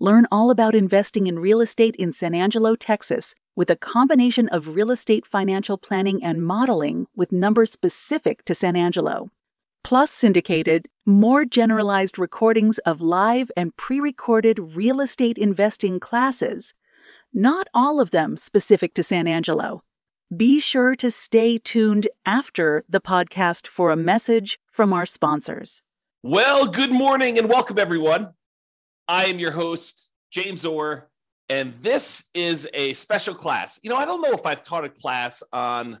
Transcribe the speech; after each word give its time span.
Learn 0.00 0.26
all 0.32 0.50
about 0.50 0.74
investing 0.74 1.28
in 1.28 1.38
real 1.38 1.60
estate 1.60 1.94
in 1.96 2.12
San 2.12 2.34
Angelo, 2.34 2.74
Texas, 2.74 3.32
with 3.54 3.70
a 3.70 3.76
combination 3.76 4.48
of 4.48 4.74
real 4.74 4.90
estate 4.90 5.24
financial 5.24 5.78
planning 5.78 6.22
and 6.22 6.44
modeling 6.44 7.06
with 7.14 7.30
numbers 7.30 7.70
specific 7.70 8.44
to 8.44 8.56
San 8.56 8.74
Angelo. 8.74 9.30
Plus, 9.84 10.10
syndicated, 10.10 10.88
more 11.06 11.44
generalized 11.44 12.18
recordings 12.18 12.78
of 12.78 13.00
live 13.00 13.52
and 13.56 13.76
pre 13.76 14.00
recorded 14.00 14.58
real 14.58 15.00
estate 15.00 15.38
investing 15.38 16.00
classes, 16.00 16.74
not 17.32 17.68
all 17.72 18.00
of 18.00 18.10
them 18.10 18.36
specific 18.36 18.94
to 18.94 19.02
San 19.04 19.28
Angelo. 19.28 19.84
Be 20.36 20.58
sure 20.58 20.96
to 20.96 21.10
stay 21.10 21.58
tuned 21.58 22.08
after 22.26 22.82
the 22.88 23.00
podcast 23.00 23.68
for 23.68 23.92
a 23.92 23.96
message 23.96 24.58
from 24.72 24.92
our 24.92 25.06
sponsors. 25.06 25.82
Well, 26.24 26.66
good 26.66 26.92
morning 26.92 27.38
and 27.38 27.48
welcome, 27.48 27.78
everyone. 27.78 28.34
I 29.06 29.26
am 29.26 29.38
your 29.38 29.50
host, 29.50 30.12
James 30.30 30.64
Orr, 30.64 31.10
and 31.50 31.74
this 31.74 32.30
is 32.32 32.66
a 32.72 32.94
special 32.94 33.34
class. 33.34 33.78
You 33.82 33.90
know, 33.90 33.96
I 33.96 34.06
don't 34.06 34.22
know 34.22 34.32
if 34.32 34.46
I've 34.46 34.62
taught 34.62 34.84
a 34.84 34.88
class 34.88 35.42
on 35.52 35.98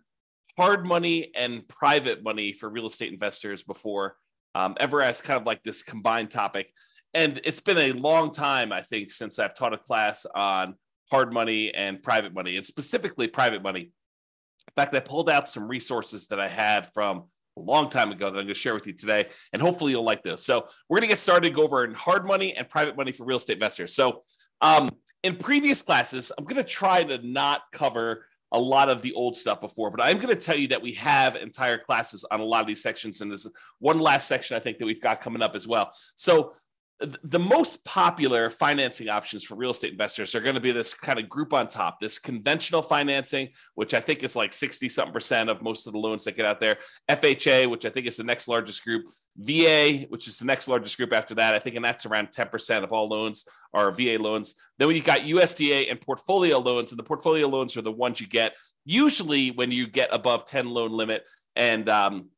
hard 0.56 0.86
money 0.86 1.30
and 1.34 1.66
private 1.68 2.22
money 2.22 2.52
for 2.52 2.70
real 2.70 2.86
estate 2.86 3.12
investors 3.12 3.62
before, 3.62 4.16
um, 4.54 4.74
ever 4.80 5.02
as 5.02 5.20
kind 5.20 5.38
of 5.38 5.46
like 5.46 5.62
this 5.62 5.82
combined 5.82 6.30
topic. 6.30 6.70
And 7.12 7.40
it's 7.44 7.60
been 7.60 7.78
a 7.78 7.92
long 7.92 8.32
time, 8.32 8.72
I 8.72 8.80
think, 8.80 9.10
since 9.10 9.38
I've 9.38 9.54
taught 9.54 9.74
a 9.74 9.78
class 9.78 10.24
on 10.34 10.74
hard 11.10 11.32
money 11.32 11.74
and 11.74 12.02
private 12.02 12.32
money, 12.32 12.56
and 12.56 12.64
specifically 12.64 13.28
private 13.28 13.62
money. 13.62 13.80
In 13.82 14.72
fact, 14.76 14.94
I 14.94 15.00
pulled 15.00 15.28
out 15.28 15.46
some 15.46 15.68
resources 15.68 16.28
that 16.28 16.40
I 16.40 16.48
had 16.48 16.86
from 16.94 17.24
a 17.56 17.60
long 17.60 17.88
time 17.88 18.10
ago 18.10 18.26
that 18.26 18.38
I'm 18.38 18.44
going 18.44 18.48
to 18.48 18.54
share 18.54 18.74
with 18.74 18.86
you 18.86 18.92
today. 18.92 19.26
And 19.52 19.62
hopefully 19.62 19.92
you'll 19.92 20.04
like 20.04 20.22
this. 20.22 20.44
So 20.44 20.66
we're 20.88 20.98
going 20.98 21.08
to 21.08 21.12
get 21.12 21.18
started, 21.18 21.54
go 21.54 21.62
over 21.62 21.84
in 21.84 21.94
hard 21.94 22.26
money 22.26 22.54
and 22.54 22.68
private 22.68 22.96
money 22.96 23.12
for 23.12 23.24
real 23.24 23.36
estate 23.36 23.54
investors. 23.54 23.94
So 23.94 24.22
um, 24.60 24.90
in 25.22 25.36
previous 25.36 25.82
classes, 25.82 26.32
I'm 26.36 26.44
going 26.44 26.62
to 26.62 26.68
try 26.68 27.04
to 27.04 27.18
not 27.26 27.62
cover 27.72 28.26
a 28.52 28.58
lot 28.58 28.88
of 28.88 29.02
the 29.02 29.12
old 29.14 29.34
stuff 29.34 29.60
before, 29.60 29.90
but 29.90 30.00
I'm 30.00 30.16
going 30.18 30.28
to 30.28 30.40
tell 30.40 30.56
you 30.56 30.68
that 30.68 30.82
we 30.82 30.92
have 30.92 31.34
entire 31.34 31.78
classes 31.78 32.24
on 32.30 32.40
a 32.40 32.44
lot 32.44 32.60
of 32.60 32.66
these 32.66 32.82
sections. 32.82 33.20
And 33.20 33.30
there's 33.30 33.48
one 33.78 33.98
last 33.98 34.28
section 34.28 34.56
I 34.56 34.60
think 34.60 34.78
that 34.78 34.86
we've 34.86 35.00
got 35.00 35.20
coming 35.20 35.42
up 35.42 35.54
as 35.54 35.66
well. 35.66 35.90
So 36.14 36.52
the 37.00 37.40
most 37.40 37.84
popular 37.84 38.48
financing 38.48 39.08
options 39.08 39.42
for 39.44 39.56
real 39.56 39.72
estate 39.72 39.92
investors 39.92 40.34
are 40.34 40.40
going 40.40 40.54
to 40.54 40.60
be 40.60 40.70
this 40.70 40.94
kind 40.94 41.18
of 41.18 41.28
group 41.28 41.52
on 41.52 41.66
top 41.66 41.98
this 41.98 42.20
conventional 42.20 42.82
financing 42.82 43.48
which 43.74 43.94
i 43.94 44.00
think 44.00 44.22
is 44.22 44.36
like 44.36 44.52
60 44.52 44.88
something 44.88 45.12
percent 45.12 45.50
of 45.50 45.60
most 45.60 45.88
of 45.88 45.92
the 45.92 45.98
loans 45.98 46.24
that 46.24 46.36
get 46.36 46.46
out 46.46 46.60
there 46.60 46.78
fha 47.10 47.68
which 47.68 47.84
i 47.84 47.90
think 47.90 48.06
is 48.06 48.16
the 48.16 48.24
next 48.24 48.46
largest 48.46 48.84
group 48.84 49.06
va 49.38 50.06
which 50.08 50.28
is 50.28 50.38
the 50.38 50.44
next 50.44 50.68
largest 50.68 50.96
group 50.96 51.12
after 51.12 51.34
that. 51.34 51.54
I 51.54 51.58
think 51.58 51.76
and 51.76 51.84
that's 51.84 52.06
around 52.06 52.28
10% 52.28 52.84
of 52.84 52.92
all 52.92 53.08
loans 53.08 53.44
are 53.72 53.90
va 53.90 54.18
loans. 54.18 54.54
Then 54.78 54.90
you 54.90 55.02
got 55.02 55.20
usda 55.20 55.90
and 55.90 56.00
portfolio 56.00 56.58
loans 56.58 56.92
and 56.92 56.98
the 56.98 57.04
portfolio 57.04 57.48
loans 57.48 57.76
are 57.76 57.82
the 57.82 57.92
ones 57.92 58.20
you 58.20 58.26
get 58.26 58.56
usually 58.84 59.50
when 59.50 59.70
you 59.70 59.86
get 59.86 60.08
above 60.12 60.46
10 60.46 60.68
loan 60.68 60.92
limit 60.92 61.24
and 61.56 61.88
um, 61.88 62.30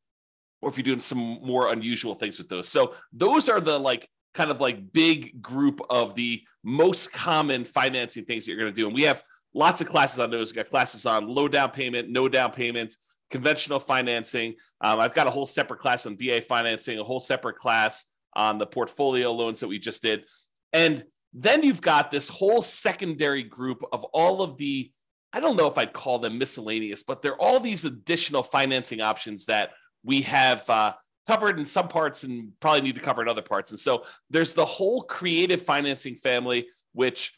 or 0.61 0.69
if 0.69 0.77
you're 0.77 0.83
doing 0.83 0.99
some 0.99 1.39
more 1.43 1.71
unusual 1.71 2.15
things 2.15 2.39
with 2.39 2.49
those. 2.49 2.67
So 2.67 2.95
those 3.13 3.47
are 3.47 3.59
the 3.59 3.77
like 3.77 4.07
kind 4.37 4.51
of 4.51 4.61
like 4.61 4.93
big 4.93 5.41
group 5.41 5.81
of 5.89 6.13
the 6.13 6.43
most 6.63 7.11
common 7.11 7.65
financing 7.65 8.23
things 8.23 8.45
that 8.45 8.51
you're 8.51 8.61
going 8.61 8.71
to 8.71 8.75
do. 8.75 8.85
And 8.85 8.93
we 8.93 9.03
have 9.03 9.23
lots 9.55 9.81
of 9.81 9.89
classes 9.89 10.19
on 10.19 10.29
those. 10.29 10.51
We 10.51 10.57
got 10.57 10.69
classes 10.69 11.07
on 11.07 11.27
low 11.27 11.47
down 11.47 11.71
payment, 11.71 12.09
no 12.09 12.29
down 12.29 12.51
payment, 12.51 12.95
conventional 13.31 13.79
financing. 13.79 14.53
Um, 14.79 14.99
I've 14.99 15.15
got 15.15 15.25
a 15.25 15.31
whole 15.31 15.47
separate 15.47 15.79
class 15.79 16.05
on 16.05 16.17
VA 16.17 16.39
financing, 16.39 16.99
a 16.99 17.03
whole 17.03 17.19
separate 17.19 17.57
class 17.57 18.05
on 18.35 18.59
the 18.59 18.67
portfolio 18.67 19.31
loans 19.31 19.59
that 19.61 19.67
we 19.67 19.79
just 19.79 20.03
did. 20.03 20.25
And 20.71 21.03
then 21.33 21.63
you've 21.63 21.81
got 21.81 22.11
this 22.11 22.29
whole 22.29 22.61
secondary 22.61 23.43
group 23.43 23.83
of 23.91 24.03
all 24.13 24.43
of 24.43 24.57
the, 24.57 24.91
I 25.33 25.39
don't 25.39 25.57
know 25.57 25.67
if 25.67 25.79
I'd 25.79 25.93
call 25.93 26.19
them 26.19 26.37
miscellaneous, 26.37 27.01
but 27.01 27.23
they're 27.23 27.41
all 27.41 27.59
these 27.59 27.85
additional 27.85 28.43
financing 28.43 29.01
options 29.01 29.47
that 29.47 29.71
we 30.03 30.21
have 30.21 30.69
uh, 30.69 30.93
covered 31.27 31.59
in 31.59 31.65
some 31.65 31.87
parts 31.87 32.23
and 32.23 32.51
probably 32.59 32.81
need 32.81 32.95
to 32.95 33.01
cover 33.01 33.21
in 33.21 33.29
other 33.29 33.41
parts. 33.41 33.71
And 33.71 33.79
so 33.79 34.03
there's 34.29 34.53
the 34.53 34.65
whole 34.65 35.01
creative 35.01 35.61
financing 35.61 36.15
family, 36.15 36.69
which 36.93 37.33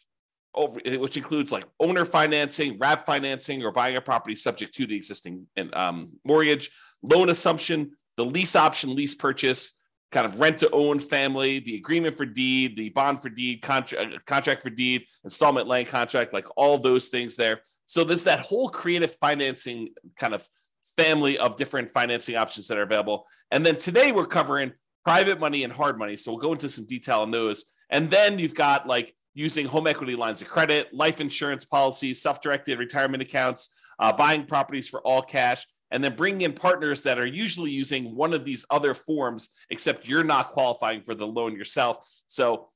over 0.53 0.79
which 0.85 1.17
includes 1.17 1.51
like 1.51 1.65
owner 1.79 2.05
financing, 2.05 2.77
wrap 2.79 3.05
financing, 3.05 3.63
or 3.63 3.71
buying 3.71 3.95
a 3.95 4.01
property 4.01 4.35
subject 4.35 4.73
to 4.75 4.85
the 4.85 4.95
existing 4.95 5.47
um, 5.73 6.11
mortgage, 6.23 6.71
loan 7.01 7.29
assumption, 7.29 7.91
the 8.17 8.25
lease 8.25 8.55
option, 8.55 8.95
lease 8.95 9.15
purchase, 9.15 9.77
kind 10.11 10.25
of 10.25 10.39
rent 10.39 10.57
to 10.59 10.69
own 10.71 10.99
family, 10.99 11.59
the 11.59 11.75
agreement 11.75 12.17
for 12.17 12.25
deed, 12.25 12.75
the 12.77 12.89
bond 12.89 13.21
for 13.21 13.29
deed, 13.29 13.61
contract, 13.61 14.13
uh, 14.13 14.17
contract 14.25 14.61
for 14.61 14.69
deed, 14.69 15.05
installment 15.23 15.67
land 15.67 15.87
contract, 15.87 16.33
like 16.33 16.47
all 16.55 16.77
those 16.77 17.09
things 17.09 17.35
there. 17.35 17.61
So 17.85 18.03
there's 18.03 18.23
that 18.23 18.39
whole 18.39 18.69
creative 18.69 19.13
financing 19.15 19.89
kind 20.15 20.33
of 20.33 20.47
family 20.95 21.37
of 21.37 21.57
different 21.57 21.89
financing 21.89 22.35
options 22.35 22.67
that 22.67 22.77
are 22.77 22.83
available. 22.83 23.25
And 23.51 23.65
then 23.65 23.77
today 23.77 24.11
we're 24.11 24.25
covering 24.25 24.73
private 25.03 25.39
money 25.39 25.63
and 25.63 25.73
hard 25.73 25.97
money. 25.97 26.15
So 26.15 26.31
we'll 26.31 26.41
go 26.41 26.51
into 26.53 26.69
some 26.69 26.85
detail 26.85 27.21
on 27.21 27.31
those. 27.31 27.65
And 27.89 28.09
then 28.09 28.39
you've 28.39 28.55
got 28.55 28.87
like 28.87 29.13
using 29.33 29.65
home 29.65 29.87
equity 29.87 30.15
lines 30.15 30.41
of 30.41 30.49
credit, 30.49 30.93
life 30.93 31.21
insurance 31.21 31.65
policies, 31.65 32.21
self 32.21 32.41
directed 32.41 32.79
retirement 32.79 33.23
accounts, 33.23 33.69
uh, 33.99 34.13
buying 34.13 34.45
properties 34.45 34.87
for 34.87 35.01
all 35.01 35.21
cash, 35.21 35.65
and 35.91 36.03
then 36.03 36.15
bringing 36.15 36.41
in 36.41 36.53
partners 36.53 37.03
that 37.03 37.17
are 37.19 37.25
usually 37.25 37.71
using 37.71 38.15
one 38.15 38.33
of 38.33 38.45
these 38.45 38.65
other 38.69 38.93
forms, 38.93 39.49
except 39.69 40.07
you're 40.07 40.23
not 40.23 40.51
qualifying 40.51 41.01
for 41.01 41.15
the 41.15 41.27
loan 41.27 41.55
yourself. 41.55 42.05
So 42.27 42.69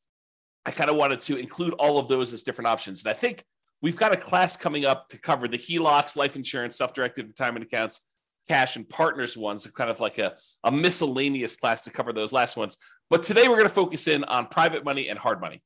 I 0.66 0.72
kind 0.72 0.90
of 0.90 0.96
wanted 0.96 1.22
to 1.22 1.38
include 1.38 1.74
all 1.74 2.00
of 2.00 2.08
those 2.08 2.34
as 2.34 2.44
different 2.44 2.68
options. 2.68 3.06
And 3.06 3.12
I 3.12 3.14
think 3.14 3.44
We've 3.84 3.98
got 3.98 4.14
a 4.14 4.18
class 4.18 4.56
coming 4.56 4.86
up 4.86 5.10
to 5.10 5.20
cover 5.20 5.46
the 5.50 5.58
HELOCs, 5.58 6.16
life 6.16 6.38
insurance, 6.38 6.78
self 6.78 6.94
directed 6.94 7.28
retirement 7.28 7.66
accounts, 7.66 8.02
cash, 8.48 8.78
and 8.78 8.88
partners 8.88 9.38
ones, 9.38 9.68
kind 9.68 9.90
of 9.90 10.00
like 10.00 10.18
a, 10.18 10.38
a 10.64 10.72
miscellaneous 10.72 11.58
class 11.58 11.84
to 11.84 11.92
cover 11.92 12.14
those 12.14 12.32
last 12.32 12.56
ones. 12.56 12.78
But 13.10 13.24
today 13.24 13.50
we're 13.50 13.58
going 13.58 13.68
to 13.68 13.74
focus 13.74 14.08
in 14.08 14.24
on 14.24 14.48
private 14.48 14.86
money 14.86 15.10
and 15.10 15.20
hard 15.20 15.42
money. 15.42 15.62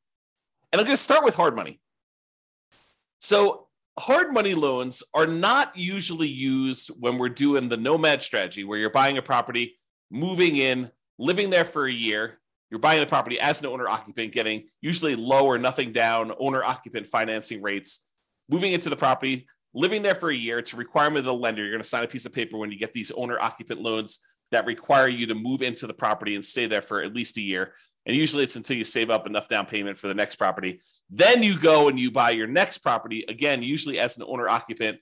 And 0.74 0.82
I'm 0.82 0.86
going 0.88 0.98
to 0.98 1.02
start 1.02 1.24
with 1.24 1.36
hard 1.36 1.56
money. 1.56 1.80
So, 3.22 3.68
hard 4.00 4.34
money 4.34 4.56
loans 4.56 5.04
are 5.14 5.28
not 5.28 5.78
usually 5.78 6.28
used 6.28 6.90
when 7.00 7.20
we're 7.20 7.30
doing 7.30 7.68
the 7.68 7.78
nomad 7.78 8.24
strategy, 8.24 8.64
where 8.64 8.80
you're 8.80 8.90
buying 8.90 9.20
a 9.20 9.22
property, 9.22 9.78
moving 10.10 10.58
in, 10.58 10.90
living 11.20 11.52
there 11.52 11.66
for 11.66 11.86
a 11.86 11.94
year. 11.94 12.40
You're 12.72 12.80
buying 12.80 13.00
the 13.00 13.06
property 13.06 13.40
as 13.40 13.62
an 13.62 13.68
owner 13.68 13.88
occupant, 13.88 14.34
getting 14.34 14.70
usually 14.82 15.16
low 15.16 15.46
or 15.46 15.60
nothing 15.60 15.94
down 15.94 16.34
owner 16.40 16.64
occupant 16.64 17.06
financing 17.06 17.62
rates 17.62 18.06
moving 18.50 18.74
into 18.74 18.90
the 18.90 18.96
property, 18.96 19.48
living 19.74 20.02
there 20.02 20.16
for 20.16 20.30
a 20.30 20.36
year. 20.36 20.60
It's 20.60 20.74
a 20.74 20.78
requirement 20.78 21.20
of 21.20 21.26
the 21.26 21.34
lender. 21.34 21.62
You're 21.62 21.72
going 21.72 21.84
to 21.84 21.88
sign 21.88 22.04
a 22.04 22.08
piece 22.08 22.26
of 22.26 22.34
paper 22.34 22.58
when 22.58 22.72
you 22.72 22.80
get 22.80 22.94
these 22.94 23.12
owner 23.12 23.40
occupant 23.40 23.82
loans 23.82 24.20
that 24.52 24.66
require 24.66 25.08
you 25.08 25.28
to 25.28 25.36
move 25.36 25.62
into 25.62 25.88
the 25.88 25.94
property 25.94 26.36
and 26.36 26.44
stay 26.44 26.66
there 26.66 26.82
for 26.82 27.02
at 27.02 27.14
least 27.14 27.38
a 27.38 27.42
year. 27.42 27.74
And 28.06 28.16
usually 28.16 28.44
it's 28.44 28.56
until 28.56 28.78
you 28.78 28.86
save 28.86 29.10
up 29.10 29.28
enough 29.28 29.50
down 29.50 29.66
payment 29.66 29.98
for 29.98 30.08
the 30.08 30.14
next 30.14 30.38
property. 30.38 30.80
Then 31.10 31.44
you 31.44 31.60
go 31.60 31.90
and 31.90 32.00
you 32.00 32.10
buy 32.10 32.30
your 32.30 32.48
next 32.48 32.78
property, 32.80 33.26
again, 33.28 33.62
usually 33.62 34.00
as 34.00 34.18
an 34.18 34.24
owner 34.26 34.48
occupant 34.48 35.00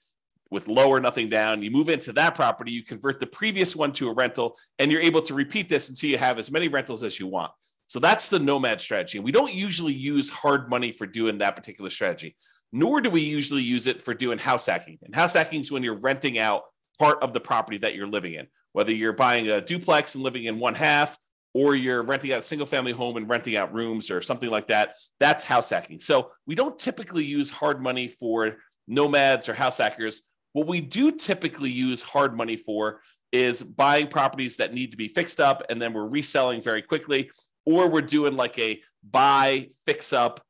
with 0.50 0.68
low 0.68 0.90
or 0.90 1.00
nothing 1.00 1.30
down. 1.30 1.62
You 1.62 1.70
move 1.70 1.90
into 1.90 2.14
that 2.14 2.34
property, 2.34 2.72
you 2.72 2.84
convert 2.84 3.20
the 3.20 3.28
previous 3.28 3.76
one 3.76 3.92
to 3.94 4.10
a 4.10 4.14
rental, 4.14 4.58
and 4.80 4.92
you're 4.92 5.02
able 5.02 5.22
to 5.24 5.36
repeat 5.36 5.70
this 5.70 5.90
until 5.90 6.10
you 6.10 6.18
have 6.18 6.40
as 6.40 6.52
many 6.52 6.68
rentals 6.68 7.04
as 7.04 7.20
you 7.20 7.28
want. 7.28 7.52
So 7.88 8.00
that's 8.00 8.30
the 8.30 8.40
nomad 8.40 8.82
strategy. 8.82 9.20
We 9.20 9.32
don't 9.32 9.54
usually 9.54 9.94
use 9.94 10.30
hard 10.32 10.70
money 10.70 10.92
for 10.92 11.06
doing 11.06 11.38
that 11.38 11.56
particular 11.56 11.92
strategy 11.92 12.36
nor 12.76 13.00
do 13.00 13.10
we 13.10 13.22
usually 13.22 13.64
use 13.64 13.88
it 13.88 14.02
for 14.02 14.14
doing 14.14 14.38
house 14.38 14.66
hacking. 14.66 15.00
And 15.02 15.16
house 15.16 15.34
hacking 15.34 15.62
is 15.62 15.72
when 15.72 15.82
you're 15.82 15.98
renting 15.98 16.38
out 16.38 16.64
part 17.00 17.24
of 17.24 17.32
the 17.32 17.40
property 17.40 17.78
that 17.78 17.96
you're 17.96 18.06
living 18.06 18.34
in, 18.34 18.48
whether 18.74 18.92
you're 18.92 19.14
buying 19.14 19.48
a 19.48 19.62
duplex 19.62 20.14
and 20.14 20.26
living 20.26 20.44
in 20.44 20.60
one 20.60 20.76
half, 20.76 21.18
or 21.54 21.74
you're 21.74 22.04
renting 22.04 22.34
out 22.34 22.40
a 22.40 22.42
single 22.42 22.66
family 22.66 22.92
home 22.92 23.16
and 23.16 23.30
renting 23.30 23.56
out 23.56 23.74
rooms 23.74 24.12
or 24.12 24.22
something 24.22 24.50
like 24.50 24.68
that. 24.68 24.94
That's 25.22 25.46
house 25.46 25.70
hacking. 25.70 26.00
So 26.00 26.32
we 26.46 26.54
don't 26.54 26.78
typically 26.78 27.24
use 27.24 27.50
hard 27.50 27.82
money 27.82 28.10
for 28.10 28.58
nomads 28.90 29.48
or 29.48 29.54
house 29.54 29.78
hackers. 29.78 30.24
What 30.52 30.68
we 30.68 30.82
do 30.82 31.14
typically 31.14 31.72
use 31.72 32.04
hard 32.04 32.36
money 32.36 32.58
for 32.58 33.00
is 33.32 33.64
buying 33.64 34.08
properties 34.08 34.58
that 34.58 34.74
need 34.74 34.92
to 34.92 34.98
be 34.98 35.08
fixed 35.08 35.40
up 35.40 35.64
and 35.70 35.82
then 35.82 35.94
we're 35.94 36.10
reselling 36.10 36.62
very 36.62 36.82
quickly, 36.82 37.32
or 37.66 37.90
we're 37.90 38.02
doing 38.02 38.36
like 38.36 38.60
a 38.60 38.82
buy, 39.02 39.70
fix 39.86 40.12
up, 40.12 40.42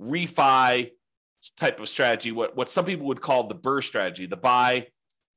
refi, 0.00 0.90
type 1.56 1.80
of 1.80 1.88
strategy, 1.88 2.32
what, 2.32 2.56
what 2.56 2.70
some 2.70 2.84
people 2.84 3.06
would 3.06 3.20
call 3.20 3.46
the 3.46 3.54
BRRRR 3.54 3.82
strategy, 3.82 4.26
the 4.26 4.36
buy, 4.36 4.88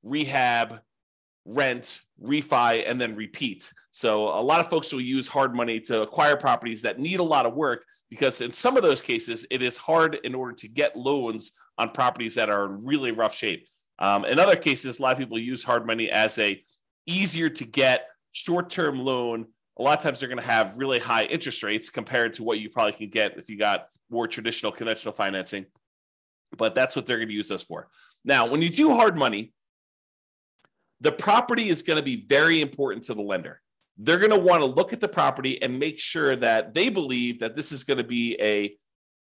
rehab, 0.04 0.80
rent, 1.46 2.02
refi, 2.22 2.84
and 2.86 3.00
then 3.00 3.16
repeat. 3.16 3.72
So 3.92 4.28
a 4.28 4.42
lot 4.42 4.60
of 4.60 4.70
folks 4.70 4.92
will 4.94 5.02
use 5.02 5.28
hard 5.28 5.56
money 5.56 5.80
to 5.82 6.02
acquire 6.02 6.36
properties 6.36 6.82
that 6.84 7.00
need 7.00 7.20
a 7.20 7.24
lot 7.24 7.46
of 7.46 7.56
work 7.56 7.86
because 8.10 8.42
in 8.42 8.52
some 8.52 8.78
of 8.78 8.84
those 8.84 9.02
cases, 9.02 9.46
it 9.50 9.62
is 9.62 9.78
hard 9.78 10.18
in 10.24 10.36
order 10.36 10.54
to 10.54 10.68
get 10.68 10.96
loans 10.96 11.54
on 11.78 11.90
properties 11.90 12.36
that 12.36 12.50
are 12.50 12.66
in 12.66 12.86
really 12.86 13.12
rough 13.12 13.34
shape. 13.34 13.68
Um, 14.00 14.26
in 14.26 14.40
other 14.40 14.56
cases, 14.56 15.00
a 15.00 15.02
lot 15.02 15.14
of 15.14 15.18
people 15.18 15.40
use 15.40 15.64
hard 15.64 15.86
money 15.86 16.10
as 16.10 16.38
a 16.40 16.62
easier 17.06 17.50
to 17.50 17.66
get 17.66 18.08
short-term 18.32 19.00
loan. 19.00 19.48
A 19.80 19.82
lot 19.82 19.98
of 19.98 20.04
times 20.04 20.20
they're 20.20 20.30
going 20.30 20.40
to 20.40 20.46
have 20.46 20.78
really 20.78 21.00
high 21.00 21.24
interest 21.24 21.64
rates 21.64 21.90
compared 21.90 22.34
to 22.34 22.44
what 22.44 22.60
you 22.60 22.70
probably 22.70 22.94
can 22.94 23.10
get 23.10 23.38
if 23.38 23.50
you 23.50 23.58
got 23.58 23.88
more 24.10 24.28
traditional 24.28 24.72
conventional 24.72 25.14
financing. 25.14 25.66
But 26.58 26.76
that's 26.76 26.96
what 26.96 27.06
they're 27.06 27.18
going 27.18 27.30
to 27.30 27.34
use 27.34 27.50
those 27.50 27.64
for. 27.64 27.88
Now, 28.26 28.48
when 28.48 28.62
you 28.62 28.70
do 28.70 28.96
hard 28.96 29.18
money, 29.18 29.54
the 31.00 31.12
property 31.12 31.70
is 31.70 31.84
going 31.84 31.98
to 31.98 32.04
be 32.04 32.26
very 32.26 32.62
important 32.62 33.04
to 33.04 33.14
the 33.14 33.22
lender. 33.22 33.62
They're 33.98 34.20
going 34.20 34.32
to 34.32 34.38
want 34.38 34.62
to 34.62 34.66
look 34.66 34.94
at 34.94 35.00
the 35.00 35.08
property 35.08 35.62
and 35.62 35.80
make 35.80 36.00
sure 36.00 36.36
that 36.36 36.74
they 36.74 36.90
believe 36.90 37.40
that 37.40 37.56
this 37.56 37.72
is 37.72 37.84
going 37.84 37.98
to 37.98 38.04
be 38.04 38.38
a, 38.40 38.76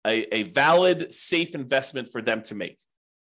a, 0.06 0.36
a 0.36 0.44
valid, 0.44 1.12
safe 1.14 1.56
investment 1.56 2.10
for 2.10 2.22
them 2.22 2.42
to 2.44 2.56
make. 2.56 2.80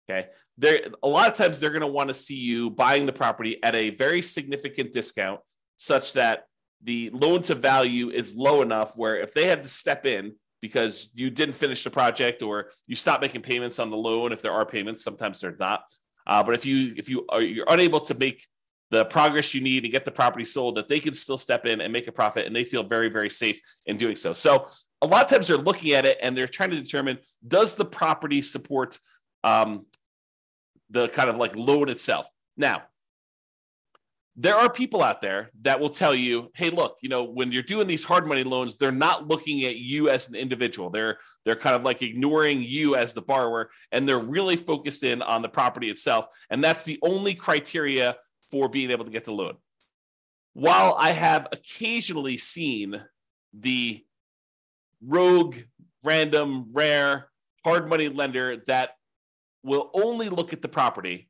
Okay. 0.08 0.28
There 0.58 0.80
a 1.02 1.08
lot 1.08 1.28
of 1.28 1.36
times 1.36 1.60
they're 1.60 1.70
going 1.70 1.80
to 1.80 1.86
want 1.86 2.08
to 2.08 2.14
see 2.14 2.36
you 2.36 2.70
buying 2.70 3.06
the 3.06 3.12
property 3.12 3.62
at 3.62 3.74
a 3.74 3.90
very 3.90 4.22
significant 4.22 4.92
discount, 4.92 5.40
such 5.76 6.14
that 6.14 6.44
the 6.82 7.10
loan 7.10 7.42
to 7.42 7.54
value 7.54 8.10
is 8.10 8.36
low 8.36 8.62
enough 8.62 8.96
where 8.96 9.16
if 9.16 9.34
they 9.34 9.46
had 9.46 9.62
to 9.62 9.68
step 9.68 10.06
in 10.06 10.34
because 10.60 11.10
you 11.14 11.30
didn't 11.30 11.54
finish 11.54 11.84
the 11.84 11.90
project 11.90 12.42
or 12.42 12.70
you 12.86 12.96
stop 12.96 13.20
making 13.20 13.42
payments 13.42 13.78
on 13.78 13.90
the 13.90 13.96
loan, 13.96 14.32
if 14.32 14.42
there 14.42 14.52
are 14.52 14.66
payments, 14.66 15.02
sometimes 15.02 15.40
they're 15.40 15.56
not, 15.58 15.84
uh, 16.26 16.42
but 16.42 16.54
if 16.54 16.66
you 16.66 16.92
if 16.96 17.08
you 17.08 17.26
are 17.28 17.40
you're 17.40 17.66
unable 17.68 18.00
to 18.00 18.14
make 18.14 18.46
the 18.90 19.04
progress 19.04 19.54
you 19.54 19.60
need 19.60 19.82
to 19.84 19.88
get 19.88 20.04
the 20.04 20.10
property 20.10 20.44
sold, 20.44 20.74
that 20.74 20.88
they 20.88 20.98
can 20.98 21.12
still 21.12 21.38
step 21.38 21.64
in 21.64 21.80
and 21.80 21.92
make 21.92 22.08
a 22.08 22.12
profit, 22.12 22.46
and 22.46 22.54
they 22.54 22.64
feel 22.64 22.82
very 22.82 23.08
very 23.10 23.30
safe 23.30 23.60
in 23.86 23.96
doing 23.96 24.16
so. 24.16 24.32
So 24.32 24.66
a 25.02 25.06
lot 25.06 25.22
of 25.22 25.28
times 25.30 25.48
they're 25.48 25.56
looking 25.56 25.92
at 25.92 26.04
it 26.04 26.18
and 26.22 26.36
they're 26.36 26.48
trying 26.48 26.70
to 26.70 26.80
determine 26.80 27.18
does 27.46 27.76
the 27.76 27.84
property 27.84 28.42
support 28.42 28.98
um, 29.44 29.86
the 30.90 31.08
kind 31.08 31.30
of 31.30 31.36
like 31.36 31.56
loan 31.56 31.88
itself. 31.88 32.28
Now, 32.56 32.82
there 34.40 34.56
are 34.56 34.72
people 34.72 35.02
out 35.02 35.20
there 35.20 35.50
that 35.60 35.80
will 35.80 35.90
tell 35.90 36.14
you, 36.14 36.50
"Hey, 36.54 36.70
look, 36.70 36.96
you 37.02 37.10
know, 37.10 37.24
when 37.24 37.52
you're 37.52 37.62
doing 37.62 37.86
these 37.86 38.04
hard 38.04 38.26
money 38.26 38.42
loans, 38.42 38.78
they're 38.78 38.90
not 38.90 39.28
looking 39.28 39.64
at 39.64 39.76
you 39.76 40.08
as 40.08 40.28
an 40.28 40.34
individual. 40.34 40.88
They're 40.88 41.18
they're 41.44 41.56
kind 41.56 41.76
of 41.76 41.82
like 41.82 42.00
ignoring 42.00 42.62
you 42.62 42.96
as 42.96 43.12
the 43.12 43.20
borrower, 43.20 43.70
and 43.92 44.08
they're 44.08 44.18
really 44.18 44.56
focused 44.56 45.04
in 45.04 45.20
on 45.20 45.42
the 45.42 45.50
property 45.50 45.90
itself, 45.90 46.24
and 46.48 46.64
that's 46.64 46.84
the 46.84 46.98
only 47.02 47.34
criteria 47.34 48.16
for 48.50 48.70
being 48.70 48.90
able 48.90 49.04
to 49.04 49.10
get 49.10 49.26
the 49.26 49.32
loan." 49.32 49.58
While 50.54 50.96
I 50.98 51.10
have 51.10 51.48
occasionally 51.52 52.38
seen 52.38 53.04
the 53.52 54.02
rogue, 55.02 55.56
random, 56.02 56.72
rare 56.72 57.30
hard 57.62 57.90
money 57.90 58.08
lender 58.08 58.56
that 58.68 58.96
will 59.62 59.90
only 59.92 60.30
look 60.30 60.54
at 60.54 60.62
the 60.62 60.68
property 60.68 61.29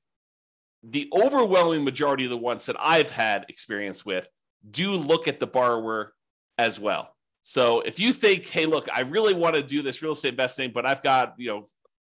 the 0.82 1.08
overwhelming 1.12 1.84
majority 1.84 2.24
of 2.24 2.30
the 2.30 2.36
ones 2.36 2.66
that 2.66 2.76
I've 2.78 3.10
had 3.10 3.46
experience 3.48 4.04
with 4.04 4.30
do 4.68 4.92
look 4.92 5.28
at 5.28 5.40
the 5.40 5.46
borrower 5.46 6.14
as 6.58 6.80
well. 6.80 7.14
So 7.42 7.80
if 7.80 7.98
you 7.98 8.12
think, 8.12 8.46
hey, 8.46 8.66
look, 8.66 8.88
I 8.92 9.00
really 9.02 9.34
want 9.34 9.56
to 9.56 9.62
do 9.62 9.82
this 9.82 10.02
real 10.02 10.12
estate 10.12 10.30
investing, 10.30 10.70
but 10.72 10.86
I've 10.86 11.02
got, 11.02 11.34
you 11.38 11.48
know, 11.48 11.64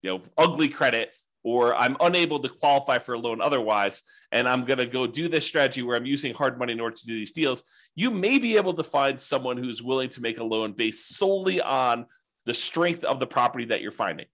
you 0.02 0.10
know, 0.10 0.22
ugly 0.38 0.68
credit 0.68 1.14
or 1.42 1.74
I'm 1.74 1.96
unable 2.00 2.38
to 2.40 2.48
qualify 2.48 2.98
for 2.98 3.14
a 3.14 3.18
loan 3.18 3.40
otherwise, 3.40 4.02
and 4.30 4.46
I'm 4.46 4.64
going 4.64 4.78
to 4.78 4.86
go 4.86 5.06
do 5.06 5.28
this 5.28 5.46
strategy 5.46 5.82
where 5.82 5.96
I'm 5.96 6.06
using 6.06 6.34
hard 6.34 6.58
money 6.58 6.72
in 6.72 6.80
order 6.80 6.96
to 6.96 7.06
do 7.06 7.14
these 7.14 7.32
deals, 7.32 7.64
you 7.94 8.10
may 8.10 8.38
be 8.38 8.56
able 8.56 8.74
to 8.74 8.82
find 8.82 9.20
someone 9.20 9.56
who's 9.56 9.82
willing 9.82 10.10
to 10.10 10.20
make 10.20 10.38
a 10.38 10.44
loan 10.44 10.72
based 10.72 11.16
solely 11.16 11.60
on 11.60 12.06
the 12.46 12.54
strength 12.54 13.04
of 13.04 13.20
the 13.20 13.26
property 13.26 13.66
that 13.66 13.80
you're 13.80 13.90
finding. 13.90 14.26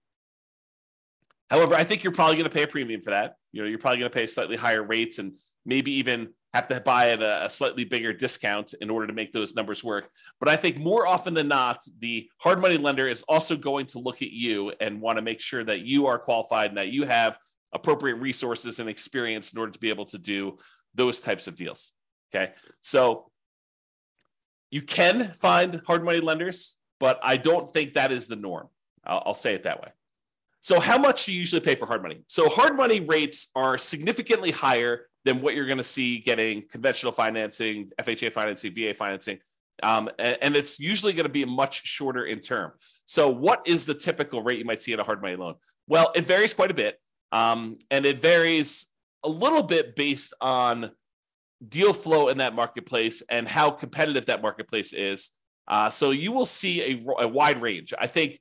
However, 1.49 1.75
I 1.75 1.83
think 1.83 2.03
you're 2.03 2.13
probably 2.13 2.35
going 2.35 2.49
to 2.49 2.53
pay 2.53 2.63
a 2.63 2.67
premium 2.67 3.01
for 3.01 3.11
that. 3.11 3.35
You 3.51 3.61
know, 3.61 3.67
you're 3.67 3.79
probably 3.79 3.99
going 3.99 4.11
to 4.11 4.17
pay 4.17 4.25
slightly 4.25 4.57
higher 4.57 4.83
rates 4.83 5.17
and 5.17 5.33
maybe 5.65 5.93
even 5.93 6.29
have 6.53 6.67
to 6.67 6.79
buy 6.81 7.11
at 7.11 7.21
a, 7.21 7.45
a, 7.45 7.49
slightly 7.49 7.85
bigger 7.85 8.13
discount 8.13 8.73
in 8.81 8.89
order 8.89 9.07
to 9.07 9.13
make 9.13 9.31
those 9.31 9.53
numbers 9.55 9.83
work. 9.83 10.09
But 10.39 10.49
I 10.49 10.55
think 10.55 10.77
more 10.77 11.05
often 11.05 11.33
than 11.33 11.47
not, 11.47 11.79
the 11.99 12.29
hard 12.39 12.59
money 12.61 12.77
lender 12.77 13.07
is 13.07 13.23
also 13.23 13.55
going 13.55 13.85
to 13.87 13.99
look 13.99 14.21
at 14.21 14.31
you 14.31 14.73
and 14.79 15.01
want 15.01 15.17
to 15.17 15.21
make 15.21 15.39
sure 15.39 15.63
that 15.63 15.81
you 15.81 16.07
are 16.07 16.17
qualified 16.17 16.69
and 16.69 16.77
that 16.77 16.89
you 16.89 17.03
have 17.03 17.37
appropriate 17.73 18.15
resources 18.15 18.79
and 18.79 18.89
experience 18.89 19.53
in 19.53 19.59
order 19.59 19.71
to 19.71 19.79
be 19.79 19.89
able 19.89 20.05
to 20.05 20.17
do 20.17 20.57
those 20.95 21.21
types 21.21 21.47
of 21.47 21.55
deals. 21.55 21.91
Okay. 22.33 22.53
So 22.81 23.29
you 24.71 24.81
can 24.81 25.33
find 25.33 25.81
hard 25.85 26.03
money 26.03 26.19
lenders, 26.19 26.77
but 26.99 27.19
I 27.23 27.37
don't 27.37 27.69
think 27.69 27.93
that 27.93 28.11
is 28.11 28.27
the 28.27 28.35
norm. 28.35 28.67
I'll, 29.05 29.23
I'll 29.27 29.33
say 29.33 29.53
it 29.53 29.63
that 29.63 29.81
way. 29.81 29.89
So, 30.61 30.79
how 30.79 30.97
much 30.97 31.25
do 31.25 31.33
you 31.33 31.39
usually 31.39 31.61
pay 31.61 31.75
for 31.75 31.85
hard 31.85 32.01
money? 32.01 32.23
So, 32.27 32.49
hard 32.49 32.75
money 32.75 32.99
rates 32.99 33.51
are 33.55 33.77
significantly 33.77 34.51
higher 34.51 35.05
than 35.23 35.41
what 35.41 35.53
you're 35.53 35.65
going 35.65 35.77
to 35.77 35.83
see 35.83 36.19
getting 36.19 36.63
conventional 36.67 37.11
financing, 37.11 37.89
FHA 37.99 38.33
financing, 38.33 38.73
VA 38.73 38.93
financing. 38.93 39.39
Um, 39.83 40.09
and, 40.17 40.37
and, 40.41 40.55
it's 40.55 40.79
usually 40.79 41.13
going 41.13 41.25
to 41.25 41.31
be 41.31 41.45
much 41.45 41.85
shorter 41.85 42.25
in 42.25 42.39
term. 42.39 42.71
So, 43.05 43.29
what 43.29 43.67
is 43.67 43.85
the 43.85 43.93
typical 43.93 44.41
rate 44.41 44.57
you 44.57 44.65
might 44.65 44.79
see 44.79 44.93
at 44.93 44.99
a 44.99 45.03
hard 45.03 45.21
money 45.21 45.35
loan? 45.35 45.55
Well, 45.87 46.11
it 46.15 46.25
varies 46.25 46.53
quite 46.53 46.71
a 46.71 46.73
bit. 46.73 46.99
Um, 47.31 47.77
and 47.91 48.05
it 48.05 48.19
varies 48.19 48.87
a 49.23 49.29
little 49.29 49.63
bit 49.63 49.95
based 49.95 50.33
on 50.41 50.91
deal 51.67 51.93
flow 51.93 52.29
in 52.29 52.39
that 52.39 52.55
marketplace 52.55 53.21
and 53.29 53.47
how 53.47 53.69
competitive 53.69 54.27
that 54.27 54.41
marketplace 54.41 54.93
is. 54.93 55.31
Uh, 55.67 55.89
so, 55.89 56.09
you 56.09 56.31
will 56.31 56.45
see 56.45 56.81
a, 56.81 57.23
a 57.23 57.27
wide 57.27 57.61
range. 57.61 57.93
I 57.99 58.07
think 58.07 58.39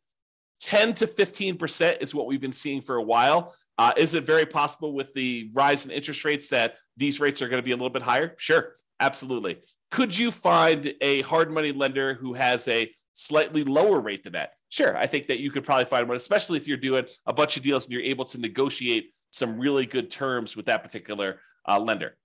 10 0.66 0.94
to 0.94 1.06
15% 1.06 1.98
is 2.00 2.12
what 2.12 2.26
we've 2.26 2.40
been 2.40 2.50
seeing 2.50 2.80
for 2.80 2.96
a 2.96 3.02
while. 3.02 3.54
Uh, 3.78 3.92
is 3.96 4.14
it 4.14 4.26
very 4.26 4.44
possible 4.44 4.92
with 4.92 5.12
the 5.12 5.48
rise 5.54 5.86
in 5.86 5.92
interest 5.92 6.24
rates 6.24 6.48
that 6.48 6.74
these 6.96 7.20
rates 7.20 7.40
are 7.40 7.48
going 7.48 7.62
to 7.62 7.64
be 7.64 7.70
a 7.70 7.76
little 7.76 7.88
bit 7.88 8.02
higher? 8.02 8.34
Sure, 8.36 8.74
absolutely. 8.98 9.58
Could 9.92 10.18
you 10.18 10.32
find 10.32 10.92
a 11.00 11.22
hard 11.22 11.52
money 11.52 11.70
lender 11.70 12.14
who 12.14 12.34
has 12.34 12.66
a 12.66 12.90
slightly 13.12 13.62
lower 13.62 14.00
rate 14.00 14.24
than 14.24 14.32
that? 14.32 14.54
Sure, 14.68 14.96
I 14.96 15.06
think 15.06 15.28
that 15.28 15.38
you 15.38 15.52
could 15.52 15.62
probably 15.62 15.84
find 15.84 16.08
one, 16.08 16.16
especially 16.16 16.56
if 16.56 16.66
you're 16.66 16.78
doing 16.78 17.06
a 17.26 17.32
bunch 17.32 17.56
of 17.56 17.62
deals 17.62 17.84
and 17.84 17.92
you're 17.92 18.02
able 18.02 18.24
to 18.24 18.40
negotiate 18.40 19.12
some 19.30 19.60
really 19.60 19.87
good 19.87 20.11
terms 20.11 20.56
with 20.56 20.66
that 20.66 20.82
particular 20.82 21.38
uh, 21.68 21.78
lender. 21.78 22.16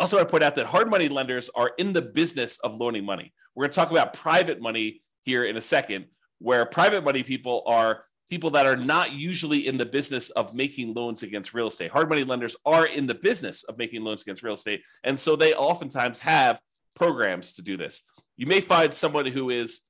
Also, 0.00 0.18
I 0.18 0.24
point 0.24 0.42
out 0.42 0.56
that 0.56 0.66
hard 0.66 0.90
money 0.90 1.08
lenders 1.08 1.50
are 1.54 1.70
in 1.78 1.92
the 1.92 2.02
business 2.02 2.58
of 2.58 2.74
loaning 2.74 3.04
money. 3.04 3.32
We're 3.54 3.66
going 3.66 3.70
to 3.70 3.76
talk 3.76 3.92
about 3.92 4.12
private 4.12 4.60
money 4.60 5.02
here 5.22 5.44
in 5.44 5.56
a 5.56 5.60
second, 5.60 6.06
where 6.44 6.66
private 6.66 7.02
money 7.02 7.22
people 7.22 7.62
are 7.64 8.04
people 8.28 8.50
that 8.50 8.66
are 8.66 8.76
not 8.76 9.12
usually 9.12 9.66
in 9.66 9.78
the 9.78 9.86
business 9.86 10.28
of 10.30 10.54
making 10.54 10.92
loans 10.92 11.22
against 11.22 11.54
real 11.54 11.68
estate. 11.68 11.90
Hard 11.90 12.10
money 12.10 12.22
lenders 12.22 12.54
are 12.66 12.84
in 12.86 13.06
the 13.06 13.14
business 13.14 13.64
of 13.64 13.78
making 13.78 14.04
loans 14.04 14.20
against 14.20 14.42
real 14.42 14.52
estate. 14.52 14.82
And 15.02 15.18
so 15.18 15.36
they 15.36 15.54
oftentimes 15.54 16.20
have 16.20 16.60
programs 16.94 17.54
to 17.54 17.62
do 17.62 17.78
this. 17.78 18.02
You 18.36 18.46
may 18.46 18.60
find 18.60 18.92
someone 18.92 19.24
who 19.24 19.48
is 19.48 19.80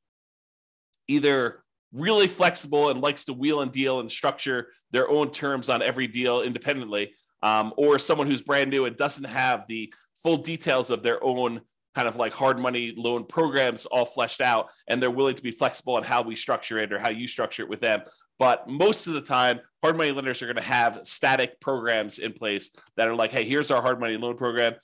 either 1.08 1.60
really 1.92 2.28
flexible 2.28 2.88
and 2.88 3.00
likes 3.00 3.24
to 3.24 3.32
wheel 3.32 3.60
and 3.60 3.72
deal 3.72 3.98
and 3.98 4.10
structure 4.10 4.68
their 4.92 5.08
own 5.08 5.32
terms 5.32 5.68
on 5.68 5.82
every 5.82 6.06
deal 6.06 6.40
independently, 6.42 7.14
um, 7.42 7.74
or 7.76 7.98
someone 7.98 8.28
who's 8.28 8.42
brand 8.42 8.70
new 8.70 8.84
and 8.84 8.96
doesn't 8.96 9.26
have 9.26 9.66
the 9.66 9.92
full 10.14 10.36
details 10.36 10.92
of 10.92 11.02
their 11.02 11.22
own 11.22 11.62
kind 11.94 12.08
of 12.08 12.16
like 12.16 12.32
hard 12.32 12.58
money 12.58 12.92
loan 12.96 13.24
programs 13.24 13.86
all 13.86 14.04
fleshed 14.04 14.40
out 14.40 14.70
and 14.88 15.00
they're 15.00 15.10
willing 15.10 15.34
to 15.34 15.42
be 15.42 15.50
flexible 15.50 15.96
on 15.96 16.02
how 16.02 16.22
we 16.22 16.34
structure 16.34 16.78
it 16.78 16.92
or 16.92 16.98
how 16.98 17.10
you 17.10 17.26
structure 17.26 17.62
it 17.62 17.68
with 17.68 17.80
them. 17.80 18.02
But 18.38 18.68
most 18.68 19.06
of 19.06 19.14
the 19.14 19.20
time 19.20 19.60
hard 19.82 19.96
money 19.96 20.12
lenders 20.12 20.42
are 20.42 20.46
going 20.46 20.56
to 20.56 20.62
have 20.62 21.00
static 21.04 21.60
programs 21.60 22.18
in 22.18 22.32
place 22.32 22.70
that 22.96 23.08
are 23.08 23.14
like 23.14 23.30
hey 23.30 23.44
here's 23.44 23.70
our 23.70 23.82
hard 23.82 24.00
money 24.00 24.16
loan 24.16 24.36
program. 24.36 24.74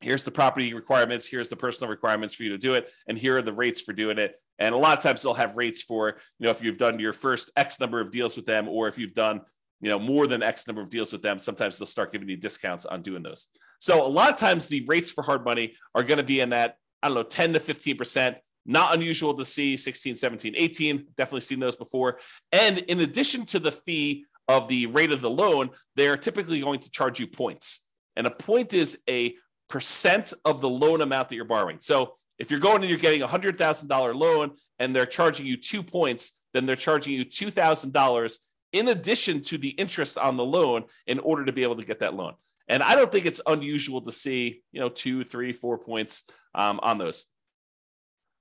Here's 0.00 0.24
the 0.24 0.30
property 0.30 0.74
requirements. 0.74 1.26
Here's 1.26 1.48
the 1.48 1.56
personal 1.56 1.90
requirements 1.90 2.34
for 2.34 2.42
you 2.42 2.50
to 2.50 2.58
do 2.58 2.74
it. 2.74 2.90
And 3.08 3.16
here 3.16 3.38
are 3.38 3.42
the 3.42 3.54
rates 3.54 3.80
for 3.80 3.94
doing 3.94 4.18
it. 4.18 4.36
And 4.58 4.74
a 4.74 4.78
lot 4.78 4.98
of 4.98 5.02
times 5.02 5.22
they'll 5.22 5.32
have 5.32 5.56
rates 5.56 5.82
for 5.82 6.18
you 6.38 6.44
know 6.44 6.50
if 6.50 6.62
you've 6.62 6.78
done 6.78 6.98
your 6.98 7.12
first 7.12 7.50
x 7.56 7.80
number 7.80 8.00
of 8.00 8.10
deals 8.10 8.36
with 8.36 8.46
them 8.46 8.68
or 8.68 8.88
if 8.88 8.98
you've 8.98 9.14
done 9.14 9.40
you 9.84 9.90
know 9.90 9.98
more 9.98 10.26
than 10.26 10.42
x 10.42 10.66
number 10.66 10.80
of 10.80 10.88
deals 10.88 11.12
with 11.12 11.20
them 11.20 11.38
sometimes 11.38 11.78
they'll 11.78 11.86
start 11.86 12.10
giving 12.10 12.26
you 12.26 12.38
discounts 12.38 12.86
on 12.86 13.02
doing 13.02 13.22
those. 13.22 13.48
So 13.78 14.02
a 14.02 14.08
lot 14.08 14.32
of 14.32 14.38
times 14.38 14.66
the 14.66 14.82
rates 14.88 15.10
for 15.10 15.22
hard 15.22 15.44
money 15.44 15.74
are 15.94 16.02
going 16.02 16.16
to 16.16 16.24
be 16.24 16.40
in 16.40 16.50
that 16.50 16.78
i 17.02 17.08
don't 17.08 17.14
know 17.14 17.22
10 17.22 17.52
to 17.52 17.60
15 17.60 17.96
percent. 17.96 18.38
Not 18.66 18.94
unusual 18.94 19.34
to 19.34 19.44
see 19.44 19.76
16 19.76 20.16
17 20.16 20.54
18 20.56 21.06
definitely 21.16 21.42
seen 21.42 21.60
those 21.60 21.76
before. 21.76 22.18
And 22.50 22.78
in 22.78 23.00
addition 23.00 23.44
to 23.46 23.58
the 23.58 23.70
fee 23.70 24.24
of 24.48 24.68
the 24.68 24.86
rate 24.86 25.12
of 25.12 25.20
the 25.20 25.30
loan 25.30 25.68
they're 25.96 26.16
typically 26.16 26.60
going 26.60 26.80
to 26.80 26.90
charge 26.90 27.20
you 27.20 27.26
points. 27.26 27.84
And 28.16 28.26
a 28.26 28.30
point 28.30 28.72
is 28.72 29.02
a 29.08 29.34
percent 29.68 30.32
of 30.46 30.62
the 30.62 30.68
loan 30.68 31.02
amount 31.02 31.28
that 31.28 31.36
you're 31.36 31.44
borrowing. 31.44 31.80
So 31.80 32.14
if 32.38 32.50
you're 32.50 32.60
going 32.60 32.80
and 32.80 32.88
you're 32.90 32.98
getting 32.98 33.22
a 33.22 33.28
$100000 33.28 34.14
loan 34.14 34.52
and 34.78 34.96
they're 34.96 35.04
charging 35.04 35.44
you 35.44 35.58
two 35.58 35.82
points 35.82 36.32
then 36.54 36.64
they're 36.64 36.76
charging 36.76 37.12
you 37.12 37.24
$2,000 37.24 38.38
in 38.74 38.88
addition 38.88 39.40
to 39.40 39.56
the 39.56 39.68
interest 39.68 40.18
on 40.18 40.36
the 40.36 40.44
loan 40.44 40.84
in 41.06 41.20
order 41.20 41.44
to 41.44 41.52
be 41.52 41.62
able 41.62 41.76
to 41.76 41.86
get 41.86 42.00
that 42.00 42.14
loan. 42.14 42.34
And 42.68 42.82
I 42.82 42.96
don't 42.96 43.10
think 43.10 43.24
it's 43.24 43.40
unusual 43.46 44.02
to 44.02 44.12
see, 44.12 44.62
you 44.72 44.80
know, 44.80 44.88
two, 44.88 45.22
three, 45.22 45.52
four 45.52 45.78
points 45.78 46.24
um, 46.54 46.80
on 46.82 46.98
those. 46.98 47.26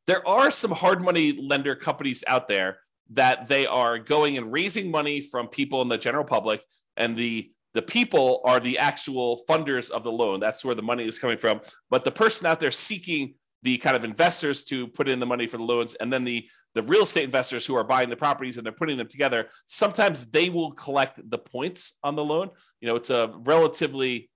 There 0.07 0.27
are 0.27 0.49
some 0.49 0.71
hard 0.71 1.01
money 1.01 1.39
lender 1.39 1.75
companies 1.75 2.23
out 2.27 2.47
there 2.47 2.79
that 3.11 3.47
they 3.47 3.67
are 3.67 3.99
going 3.99 4.37
and 4.37 4.51
raising 4.51 4.89
money 4.89 5.21
from 5.21 5.47
people 5.47 5.81
in 5.81 5.87
the 5.87 5.97
general 5.97 6.25
public, 6.25 6.61
and 6.97 7.15
the 7.15 7.51
the 7.73 7.81
people 7.81 8.41
are 8.45 8.59
the 8.59 8.77
actual 8.77 9.39
funders 9.49 9.89
of 9.89 10.03
the 10.03 10.11
loan. 10.11 10.39
That's 10.39 10.63
where 10.63 10.75
the 10.75 10.83
money 10.83 11.05
is 11.05 11.17
coming 11.19 11.37
from. 11.37 11.61
But 11.89 12.03
the 12.03 12.11
person 12.11 12.45
out 12.45 12.59
there 12.59 12.71
seeking 12.71 13.35
the 13.63 13.77
kind 13.79 13.95
of 13.95 14.03
investors 14.03 14.63
to 14.65 14.87
put 14.87 15.09
in 15.09 15.19
the 15.19 15.25
money 15.25 15.47
for 15.47 15.57
the 15.57 15.63
loans, 15.63 15.95
and 15.95 16.13
then 16.13 16.23
the 16.23 16.47
the 16.75 16.83
real 16.83 17.03
estate 17.03 17.23
investors 17.23 17.65
who 17.65 17.75
are 17.75 17.83
buying 17.83 18.09
the 18.09 18.15
properties 18.15 18.57
and 18.57 18.65
they're 18.65 18.73
putting 18.73 18.97
them 18.97 19.07
together. 19.07 19.47
Sometimes 19.67 20.27
they 20.27 20.49
will 20.49 20.71
collect 20.71 21.19
the 21.29 21.37
points 21.37 21.99
on 22.03 22.15
the 22.15 22.23
loan. 22.23 22.49
You 22.81 22.87
know, 22.87 22.95
it's 22.95 23.11
a 23.11 23.31
relatively 23.43 24.29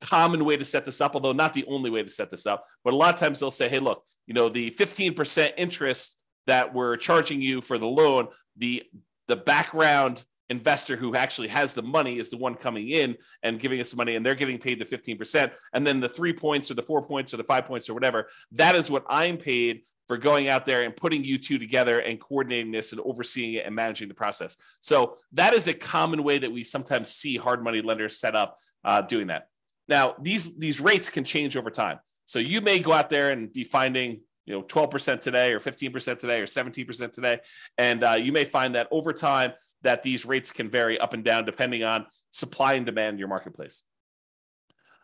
common 0.00 0.44
way 0.44 0.56
to 0.56 0.64
set 0.64 0.84
this 0.84 1.00
up, 1.00 1.14
although 1.14 1.32
not 1.32 1.54
the 1.54 1.66
only 1.66 1.90
way 1.90 2.02
to 2.02 2.08
set 2.08 2.30
this 2.30 2.46
up. 2.46 2.64
But 2.84 2.94
a 2.94 2.96
lot 2.96 3.12
of 3.12 3.20
times 3.20 3.40
they'll 3.40 3.50
say, 3.50 3.68
hey, 3.68 3.80
look, 3.80 4.02
you 4.26 4.34
know, 4.34 4.48
the 4.48 4.70
15% 4.70 5.52
interest 5.56 6.18
that 6.46 6.72
we're 6.74 6.96
charging 6.96 7.40
you 7.42 7.60
for 7.60 7.78
the 7.78 7.86
loan, 7.86 8.28
the 8.56 8.84
the 9.26 9.36
background 9.36 10.24
investor 10.50 10.96
who 10.96 11.14
actually 11.14 11.48
has 11.48 11.74
the 11.74 11.82
money 11.82 12.18
is 12.18 12.30
the 12.30 12.36
one 12.36 12.54
coming 12.54 12.88
in 12.88 13.16
and 13.42 13.60
giving 13.60 13.80
us 13.80 13.94
money 13.94 14.16
and 14.16 14.24
they're 14.24 14.34
getting 14.34 14.58
paid 14.58 14.78
the 14.78 14.84
15% 14.84 15.52
and 15.74 15.86
then 15.86 16.00
the 16.00 16.08
three 16.08 16.32
points 16.32 16.70
or 16.70 16.74
the 16.74 16.82
four 16.82 17.02
points 17.02 17.34
or 17.34 17.36
the 17.36 17.44
five 17.44 17.66
points 17.66 17.88
or 17.88 17.94
whatever 17.94 18.28
that 18.52 18.74
is 18.74 18.90
what 18.90 19.04
i'm 19.08 19.36
paid 19.36 19.82
for 20.08 20.16
going 20.16 20.48
out 20.48 20.64
there 20.64 20.82
and 20.82 20.96
putting 20.96 21.22
you 21.22 21.38
two 21.38 21.58
together 21.58 22.00
and 22.00 22.18
coordinating 22.18 22.72
this 22.72 22.92
and 22.92 23.00
overseeing 23.02 23.52
it 23.52 23.66
and 23.66 23.74
managing 23.74 24.08
the 24.08 24.14
process. 24.14 24.56
So 24.80 25.18
that 25.32 25.52
is 25.52 25.68
a 25.68 25.74
common 25.74 26.24
way 26.24 26.38
that 26.38 26.50
we 26.50 26.62
sometimes 26.62 27.10
see 27.10 27.36
hard 27.36 27.62
money 27.62 27.82
lenders 27.82 28.18
set 28.18 28.34
up 28.34 28.56
uh, 28.84 29.02
doing 29.02 29.26
that. 29.26 29.48
Now 29.86 30.14
these 30.20 30.56
these 30.56 30.80
rates 30.80 31.10
can 31.10 31.24
change 31.24 31.56
over 31.56 31.70
time. 31.70 32.00
So 32.24 32.38
you 32.38 32.62
may 32.62 32.78
go 32.78 32.92
out 32.92 33.10
there 33.10 33.30
and 33.30 33.52
be 33.52 33.64
finding 33.64 34.22
you 34.46 34.54
know 34.54 34.62
12% 34.62 35.20
today 35.20 35.52
or 35.52 35.60
15% 35.60 36.18
today 36.18 36.40
or 36.40 36.46
17% 36.46 37.12
today 37.12 37.38
and 37.76 38.02
uh, 38.02 38.14
you 38.14 38.32
may 38.32 38.46
find 38.46 38.74
that 38.76 38.88
over 38.90 39.12
time 39.12 39.52
that 39.82 40.02
these 40.02 40.26
rates 40.26 40.50
can 40.50 40.70
vary 40.70 40.98
up 40.98 41.14
and 41.14 41.24
down 41.24 41.44
depending 41.44 41.82
on 41.82 42.06
supply 42.30 42.74
and 42.74 42.86
demand 42.86 43.14
in 43.14 43.18
your 43.18 43.28
marketplace. 43.28 43.82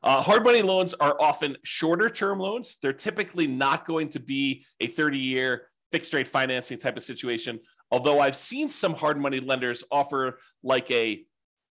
Uh, 0.03 0.21
hard 0.21 0.45
money 0.45 0.61
loans 0.61 0.93
are 0.95 1.17
often 1.21 1.57
shorter 1.63 2.11
term 2.11 2.39
loans. 2.39 2.79
They're 2.83 2.93
typically 2.93 3.47
not 3.47 3.87
going 3.87 4.11
to 4.11 4.21
be 4.21 4.67
a 4.79 4.87
30 4.87 5.19
year 5.19 5.69
fixed 5.93 6.13
rate 6.13 6.29
financing 6.29 6.79
type 6.79 6.97
of 6.97 7.03
situation. 7.03 7.61
Although 7.91 8.21
I've 8.21 8.37
seen 8.37 8.69
some 8.69 8.95
hard 8.95 9.19
money 9.19 9.41
lenders 9.41 9.85
offer 9.91 10.39
like 10.63 10.91
a 10.91 11.25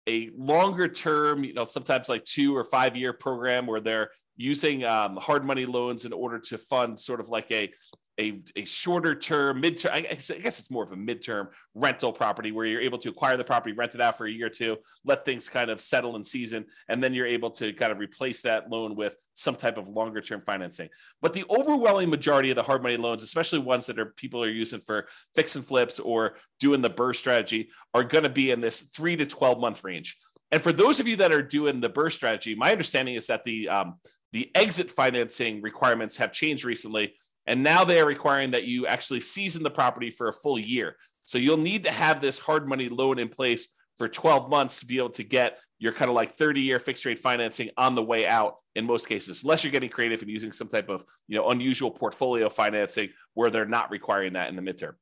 a 0.07 0.29
longer 0.35 0.87
term, 0.87 1.43
you 1.43 1.53
know, 1.53 1.63
sometimes 1.63 2.09
like 2.09 2.23
two 2.25 2.55
or 2.55 2.63
five 2.63 2.95
year 2.95 3.13
program 3.13 3.67
where 3.67 3.81
they're 3.81 4.09
using 4.37 4.83
um, 4.83 5.17
hard 5.17 5.45
money 5.45 5.65
loans 5.65 6.05
in 6.05 6.13
order 6.13 6.39
to 6.39 6.57
fund 6.57 6.99
sort 6.99 7.19
of 7.19 7.29
like 7.29 7.51
a 7.51 7.71
a, 8.19 8.33
a 8.55 8.65
shorter 8.65 9.15
term, 9.15 9.61
midterm, 9.61 9.91
I 9.91 10.01
guess, 10.01 10.29
I 10.29 10.37
guess 10.37 10.59
it's 10.59 10.69
more 10.69 10.83
of 10.83 10.91
a 10.91 10.95
midterm 10.95 11.47
rental 11.73 12.11
property 12.11 12.51
where 12.51 12.65
you're 12.65 12.81
able 12.81 12.99
to 12.99 13.09
acquire 13.09 13.37
the 13.37 13.43
property, 13.43 13.73
rent 13.73 13.95
it 13.95 14.01
out 14.01 14.17
for 14.17 14.27
a 14.27 14.31
year 14.31 14.47
or 14.47 14.49
two, 14.49 14.77
let 15.05 15.25
things 15.25 15.49
kind 15.49 15.71
of 15.71 15.81
settle 15.81 16.15
in 16.15 16.23
season, 16.23 16.65
and 16.87 17.01
then 17.01 17.13
you're 17.13 17.25
able 17.25 17.49
to 17.51 17.73
kind 17.73 17.91
of 17.91 17.99
replace 17.99 18.41
that 18.43 18.69
loan 18.69 18.95
with 18.95 19.15
some 19.33 19.55
type 19.55 19.77
of 19.77 19.87
longer 19.87 20.21
term 20.21 20.41
financing. 20.45 20.89
But 21.21 21.33
the 21.33 21.45
overwhelming 21.49 22.09
majority 22.09 22.51
of 22.51 22.55
the 22.55 22.63
hard 22.63 22.83
money 22.83 22.97
loans, 22.97 23.23
especially 23.23 23.59
ones 23.59 23.87
that 23.87 23.99
are 23.99 24.05
people 24.05 24.43
are 24.43 24.49
using 24.49 24.81
for 24.81 25.07
fix 25.33 25.55
and 25.55 25.65
flips 25.65 25.99
or 25.99 26.35
doing 26.59 26.81
the 26.81 26.89
BRRRR 26.89 27.15
strategy, 27.15 27.69
are 27.93 28.03
going 28.03 28.23
to 28.23 28.29
be 28.29 28.51
in 28.51 28.61
this 28.61 28.81
three 28.81 29.15
to 29.15 29.25
12 29.25 29.59
month 29.59 29.83
range. 29.83 30.17
And 30.51 30.61
for 30.61 30.73
those 30.73 30.99
of 30.99 31.07
you 31.07 31.15
that 31.15 31.31
are 31.31 31.41
doing 31.41 31.79
the 31.79 31.89
BRRRR 31.89 32.11
strategy, 32.11 32.55
my 32.55 32.71
understanding 32.71 33.15
is 33.15 33.27
that 33.27 33.45
the 33.45 33.69
um, 33.69 33.95
the 34.33 34.49
exit 34.55 34.89
financing 34.89 35.61
requirements 35.61 36.17
have 36.17 36.31
changed 36.31 36.65
recently 36.65 37.13
and 37.47 37.63
now 37.63 37.83
they 37.83 37.99
are 37.99 38.05
requiring 38.05 38.51
that 38.51 38.65
you 38.65 38.87
actually 38.87 39.19
season 39.19 39.63
the 39.63 39.71
property 39.71 40.11
for 40.11 40.27
a 40.27 40.33
full 40.33 40.59
year. 40.59 40.95
So 41.21 41.37
you'll 41.37 41.57
need 41.57 41.83
to 41.83 41.91
have 41.91 42.21
this 42.21 42.39
hard 42.39 42.67
money 42.67 42.89
loan 42.89 43.19
in 43.19 43.29
place 43.29 43.69
for 43.97 44.07
12 44.07 44.49
months 44.49 44.79
to 44.79 44.85
be 44.85 44.97
able 44.97 45.09
to 45.11 45.23
get 45.23 45.59
your 45.79 45.93
kind 45.93 46.09
of 46.09 46.15
like 46.15 46.29
30 46.29 46.61
year 46.61 46.79
fixed 46.79 47.05
rate 47.05 47.19
financing 47.19 47.69
on 47.77 47.95
the 47.95 48.03
way 48.03 48.27
out 48.27 48.55
in 48.75 48.85
most 48.85 49.07
cases, 49.07 49.43
unless 49.43 49.63
you're 49.63 49.71
getting 49.71 49.89
creative 49.89 50.21
and 50.21 50.31
using 50.31 50.51
some 50.51 50.67
type 50.67 50.89
of 50.89 51.03
you 51.27 51.37
know 51.37 51.49
unusual 51.49 51.91
portfolio 51.91 52.49
financing 52.49 53.09
where 53.33 53.49
they're 53.49 53.65
not 53.65 53.91
requiring 53.91 54.33
that 54.33 54.49
in 54.49 54.55
the 54.55 54.61
midterm. 54.61 54.93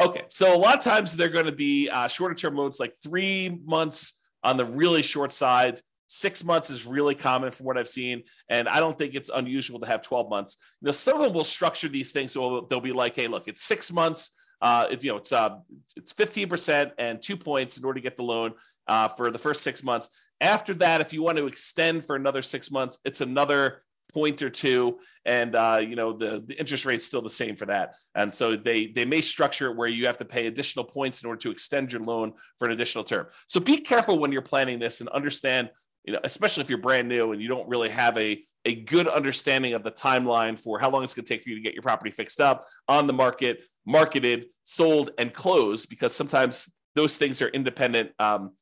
Okay, 0.00 0.22
so 0.28 0.54
a 0.54 0.58
lot 0.58 0.76
of 0.76 0.82
times 0.82 1.16
they're 1.16 1.28
going 1.28 1.46
to 1.46 1.52
be 1.52 1.88
uh, 1.88 2.08
shorter 2.08 2.34
term 2.34 2.54
loans, 2.54 2.80
like 2.80 2.92
three 3.02 3.60
months 3.64 4.14
on 4.42 4.56
the 4.56 4.64
really 4.64 5.02
short 5.02 5.32
side, 5.32 5.80
Six 6.08 6.44
months 6.44 6.70
is 6.70 6.86
really 6.86 7.14
common 7.14 7.50
from 7.50 7.66
what 7.66 7.76
I've 7.76 7.88
seen, 7.88 8.22
and 8.48 8.68
I 8.68 8.80
don't 8.80 8.96
think 8.96 9.14
it's 9.14 9.28
unusual 9.28 9.80
to 9.80 9.86
have 9.86 10.02
12 10.02 10.30
months. 10.30 10.56
You 10.80 10.86
know, 10.86 10.92
some 10.92 11.16
of 11.16 11.22
them 11.22 11.32
will 11.32 11.44
structure 11.44 11.88
these 11.88 12.12
things 12.12 12.32
so 12.32 12.66
they'll 12.68 12.80
be 12.80 12.92
like, 12.92 13.16
"Hey, 13.16 13.28
look, 13.28 13.48
it's 13.48 13.62
six 13.62 13.92
months. 13.92 14.32
Uh, 14.60 14.86
it, 14.90 15.04
you 15.04 15.10
know, 15.10 15.18
it's 15.18 15.32
uh, 15.32 15.58
it's 15.96 16.12
15% 16.12 16.92
and 16.98 17.20
two 17.20 17.36
points 17.36 17.76
in 17.76 17.84
order 17.84 17.98
to 17.98 18.02
get 18.02 18.16
the 18.16 18.22
loan 18.22 18.54
uh, 18.88 19.08
for 19.08 19.30
the 19.30 19.38
first 19.38 19.62
six 19.62 19.82
months. 19.82 20.08
After 20.40 20.74
that, 20.74 21.00
if 21.00 21.12
you 21.12 21.22
want 21.22 21.38
to 21.38 21.46
extend 21.46 22.04
for 22.04 22.16
another 22.16 22.42
six 22.42 22.70
months, 22.70 22.98
it's 23.04 23.20
another 23.20 23.80
point 24.12 24.40
or 24.40 24.48
two, 24.48 24.98
and 25.24 25.54
uh, 25.54 25.80
you 25.82 25.96
know 25.96 26.12
the 26.12 26.42
the 26.46 26.58
interest 26.58 26.86
rate's 26.86 27.04
still 27.04 27.22
the 27.22 27.30
same 27.30 27.56
for 27.56 27.66
that. 27.66 27.94
And 28.14 28.32
so 28.32 28.56
they 28.56 28.86
they 28.86 29.04
may 29.04 29.20
structure 29.20 29.70
it 29.70 29.76
where 29.76 29.88
you 29.88 30.06
have 30.06 30.18
to 30.18 30.24
pay 30.24 30.46
additional 30.46 30.84
points 30.84 31.22
in 31.22 31.28
order 31.28 31.40
to 31.40 31.50
extend 31.50 31.92
your 31.92 32.02
loan 32.02 32.32
for 32.58 32.66
an 32.66 32.72
additional 32.72 33.04
term. 33.04 33.26
So 33.46 33.60
be 33.60 33.78
careful 33.78 34.18
when 34.18 34.32
you're 34.32 34.42
planning 34.42 34.78
this 34.78 35.00
and 35.00 35.08
understand 35.10 35.70
you 36.06 36.12
know, 36.12 36.20
especially 36.22 36.62
if 36.62 36.70
you're 36.70 36.78
brand 36.78 37.08
new 37.08 37.32
and 37.32 37.42
you 37.42 37.48
don't 37.48 37.68
really 37.68 37.88
have 37.88 38.16
a, 38.16 38.40
a 38.64 38.76
good 38.76 39.08
understanding 39.08 39.74
of 39.74 39.82
the 39.82 39.90
timeline 39.90 40.58
for 40.58 40.78
how 40.78 40.88
long 40.88 41.02
it's 41.02 41.14
going 41.14 41.24
to 41.24 41.34
take 41.34 41.42
for 41.42 41.50
you 41.50 41.56
to 41.56 41.60
get 41.60 41.74
your 41.74 41.82
property 41.82 42.12
fixed 42.12 42.40
up 42.40 42.64
on 42.88 43.08
the 43.08 43.12
market, 43.12 43.64
marketed, 43.84 44.46
sold, 44.62 45.10
and 45.18 45.34
closed, 45.34 45.90
because 45.90 46.14
sometimes 46.14 46.70
those 46.94 47.18
things 47.18 47.42
are 47.42 47.48
independent, 47.48 48.12
um, 48.20 48.52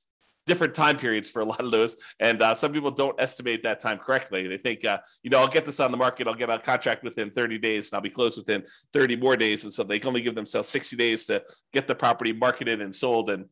different 0.46 0.74
time 0.74 0.96
periods 0.96 1.28
for 1.28 1.40
a 1.40 1.44
lot 1.44 1.60
of 1.60 1.70
those. 1.70 1.96
And 2.18 2.40
uh, 2.42 2.54
some 2.54 2.72
people 2.72 2.90
don't 2.90 3.18
estimate 3.20 3.62
that 3.62 3.78
time 3.80 3.98
correctly. 3.98 4.46
They 4.48 4.58
think, 4.58 4.84
uh, 4.84 4.98
you 5.22 5.30
know, 5.30 5.38
I'll 5.38 5.48
get 5.48 5.66
this 5.66 5.80
on 5.80 5.90
the 5.90 5.96
market, 5.98 6.26
I'll 6.26 6.34
get 6.34 6.48
a 6.48 6.58
contract 6.58 7.04
within 7.04 7.30
30 7.30 7.58
days, 7.58 7.90
and 7.90 7.96
I'll 7.96 8.02
be 8.02 8.10
closed 8.10 8.38
within 8.38 8.64
30 8.94 9.16
more 9.16 9.36
days. 9.36 9.64
And 9.64 9.72
so 9.72 9.84
they 9.84 9.98
can 9.98 10.08
only 10.08 10.22
give 10.22 10.34
themselves 10.34 10.68
60 10.68 10.96
days 10.96 11.26
to 11.26 11.42
get 11.74 11.86
the 11.86 11.94
property 11.94 12.32
marketed 12.32 12.80
and 12.80 12.94
sold. 12.94 13.28
And 13.28 13.46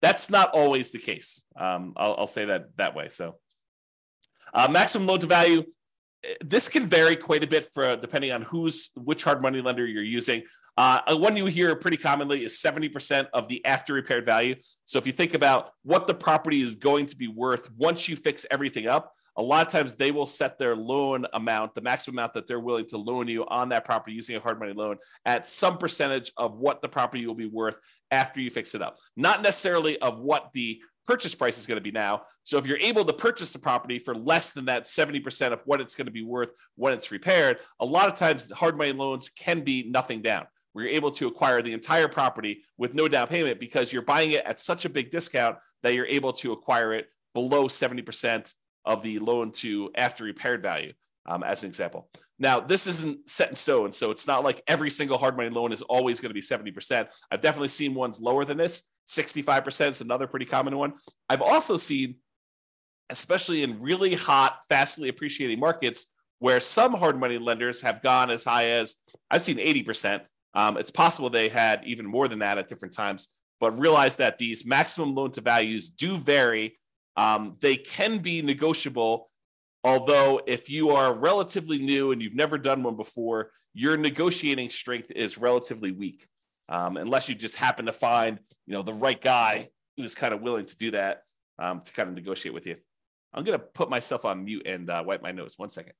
that's 0.00 0.30
not 0.30 0.50
always 0.52 0.92
the 0.92 0.98
case. 0.98 1.44
Um, 1.56 1.94
I'll, 1.96 2.14
I'll, 2.18 2.26
say 2.26 2.46
that 2.46 2.76
that 2.76 2.94
way. 2.94 3.08
So, 3.08 3.36
uh, 4.54 4.68
maximum 4.70 5.06
loan 5.06 5.20
to 5.20 5.26
value. 5.26 5.64
This 6.40 6.68
can 6.68 6.86
vary 6.86 7.14
quite 7.16 7.44
a 7.44 7.46
bit 7.46 7.66
for 7.72 7.96
depending 7.96 8.32
on 8.32 8.42
who's 8.42 8.90
which 8.96 9.24
hard 9.24 9.40
money 9.40 9.60
lender 9.60 9.86
you're 9.86 10.02
using. 10.02 10.42
Uh, 10.76 11.00
one 11.16 11.36
you 11.36 11.46
hear 11.46 11.74
pretty 11.76 11.96
commonly 11.96 12.44
is 12.44 12.60
70% 12.60 13.28
of 13.32 13.48
the 13.48 13.64
after 13.64 13.94
repaired 13.94 14.24
value. 14.24 14.56
So 14.84 14.98
if 14.98 15.06
you 15.06 15.12
think 15.12 15.34
about 15.34 15.70
what 15.82 16.06
the 16.06 16.14
property 16.14 16.60
is 16.60 16.74
going 16.74 17.06
to 17.06 17.16
be 17.16 17.28
worth 17.28 17.70
once 17.76 18.08
you 18.08 18.16
fix 18.16 18.46
everything 18.50 18.86
up, 18.86 19.12
a 19.38 19.42
lot 19.42 19.64
of 19.64 19.72
times 19.72 19.94
they 19.94 20.10
will 20.10 20.26
set 20.26 20.58
their 20.58 20.74
loan 20.74 21.24
amount, 21.32 21.76
the 21.76 21.80
maximum 21.80 22.18
amount 22.18 22.34
that 22.34 22.48
they're 22.48 22.58
willing 22.58 22.86
to 22.86 22.98
loan 22.98 23.28
you 23.28 23.46
on 23.46 23.68
that 23.68 23.84
property 23.84 24.12
using 24.12 24.34
a 24.34 24.40
hard 24.40 24.58
money 24.58 24.72
loan 24.72 24.96
at 25.24 25.46
some 25.46 25.78
percentage 25.78 26.32
of 26.36 26.58
what 26.58 26.82
the 26.82 26.88
property 26.88 27.24
will 27.24 27.36
be 27.36 27.46
worth 27.46 27.78
after 28.10 28.40
you 28.40 28.50
fix 28.50 28.74
it 28.74 28.82
up. 28.82 28.98
Not 29.16 29.42
necessarily 29.42 29.96
of 30.00 30.20
what 30.20 30.52
the 30.54 30.80
purchase 31.08 31.34
price 31.34 31.58
is 31.58 31.66
going 31.66 31.78
to 31.78 31.82
be 31.82 31.90
now. 31.90 32.20
So 32.42 32.58
if 32.58 32.66
you're 32.66 32.76
able 32.76 33.02
to 33.06 33.14
purchase 33.14 33.54
the 33.54 33.58
property 33.58 33.98
for 33.98 34.14
less 34.14 34.52
than 34.52 34.66
that 34.66 34.82
70% 34.82 35.52
of 35.54 35.62
what 35.64 35.80
it's 35.80 35.96
going 35.96 36.04
to 36.04 36.12
be 36.12 36.22
worth 36.22 36.52
when 36.76 36.92
it's 36.92 37.10
repaired, 37.10 37.60
a 37.80 37.86
lot 37.86 38.08
of 38.08 38.14
times 38.14 38.52
hard 38.52 38.76
money 38.76 38.92
loans 38.92 39.30
can 39.30 39.60
be 39.60 39.88
nothing 39.88 40.20
down. 40.20 40.46
You're 40.74 40.86
able 40.88 41.10
to 41.12 41.26
acquire 41.26 41.62
the 41.62 41.72
entire 41.72 42.08
property 42.08 42.62
with 42.76 42.92
no 42.92 43.08
down 43.08 43.26
payment 43.26 43.58
because 43.58 43.90
you're 43.90 44.02
buying 44.02 44.32
it 44.32 44.44
at 44.44 44.60
such 44.60 44.84
a 44.84 44.90
big 44.90 45.10
discount 45.10 45.56
that 45.82 45.94
you're 45.94 46.06
able 46.06 46.34
to 46.34 46.52
acquire 46.52 46.92
it 46.92 47.08
below 47.34 47.68
70% 47.68 48.54
of 48.84 49.02
the 49.02 49.18
loan 49.18 49.50
to 49.52 49.90
after 49.94 50.24
repaired 50.24 50.60
value, 50.60 50.92
um, 51.24 51.42
as 51.42 51.64
an 51.64 51.68
example. 51.68 52.10
Now, 52.38 52.60
this 52.60 52.86
isn't 52.86 53.28
set 53.28 53.48
in 53.48 53.54
stone, 53.54 53.92
so 53.92 54.10
it's 54.10 54.26
not 54.26 54.44
like 54.44 54.62
every 54.68 54.90
single 54.90 55.16
hard 55.16 55.38
money 55.38 55.48
loan 55.48 55.72
is 55.72 55.82
always 55.82 56.20
going 56.20 56.30
to 56.30 56.34
be 56.34 56.42
70%. 56.42 57.08
I've 57.30 57.40
definitely 57.40 57.68
seen 57.68 57.94
ones 57.94 58.20
lower 58.20 58.44
than 58.44 58.58
this. 58.58 58.84
65% 59.08 59.88
is 59.88 60.00
another 60.00 60.26
pretty 60.26 60.46
common 60.46 60.76
one. 60.76 60.94
I've 61.28 61.42
also 61.42 61.76
seen, 61.76 62.16
especially 63.10 63.62
in 63.62 63.80
really 63.80 64.14
hot, 64.14 64.60
fastly 64.68 65.08
appreciating 65.08 65.58
markets, 65.58 66.06
where 66.38 66.60
some 66.60 66.94
hard 66.94 67.18
money 67.18 67.38
lenders 67.38 67.82
have 67.82 68.02
gone 68.02 68.30
as 68.30 68.44
high 68.44 68.66
as 68.66 68.96
I've 69.30 69.42
seen 69.42 69.56
80%. 69.56 70.22
Um, 70.54 70.76
it's 70.76 70.90
possible 70.90 71.30
they 71.30 71.48
had 71.48 71.82
even 71.84 72.06
more 72.06 72.28
than 72.28 72.38
that 72.40 72.58
at 72.58 72.68
different 72.68 72.94
times, 72.94 73.28
but 73.60 73.78
realize 73.78 74.16
that 74.16 74.38
these 74.38 74.64
maximum 74.64 75.14
loan 75.14 75.32
to 75.32 75.40
values 75.40 75.90
do 75.90 76.16
vary 76.16 76.78
um, 77.18 77.56
they 77.60 77.76
can 77.76 78.18
be 78.18 78.42
negotiable, 78.42 79.28
although 79.82 80.40
if 80.46 80.70
you 80.70 80.90
are 80.90 81.12
relatively 81.12 81.78
new 81.80 82.12
and 82.12 82.22
you've 82.22 82.36
never 82.36 82.56
done 82.56 82.84
one 82.84 82.94
before, 82.94 83.50
your 83.74 83.96
negotiating 83.96 84.70
strength 84.70 85.10
is 85.16 85.36
relatively 85.36 85.90
weak. 85.90 86.28
Um, 86.68 86.96
unless 86.96 87.28
you 87.28 87.34
just 87.34 87.56
happen 87.56 87.86
to 87.86 87.92
find 87.92 88.38
you 88.66 88.74
know 88.74 88.82
the 88.82 88.92
right 88.92 89.20
guy 89.20 89.68
who's 89.96 90.14
kind 90.14 90.34
of 90.34 90.42
willing 90.42 90.66
to 90.66 90.76
do 90.76 90.90
that 90.92 91.22
um, 91.58 91.80
to 91.80 91.92
kind 91.92 92.08
of 92.08 92.14
negotiate 92.14 92.54
with 92.54 92.66
you. 92.66 92.76
I'm 93.34 93.44
going 93.44 93.58
to 93.58 93.64
put 93.64 93.90
myself 93.90 94.24
on 94.24 94.44
mute 94.44 94.66
and 94.66 94.88
uh, 94.88 95.02
wipe 95.06 95.22
my 95.22 95.32
nose. 95.32 95.54
One 95.58 95.68
second. 95.68 95.92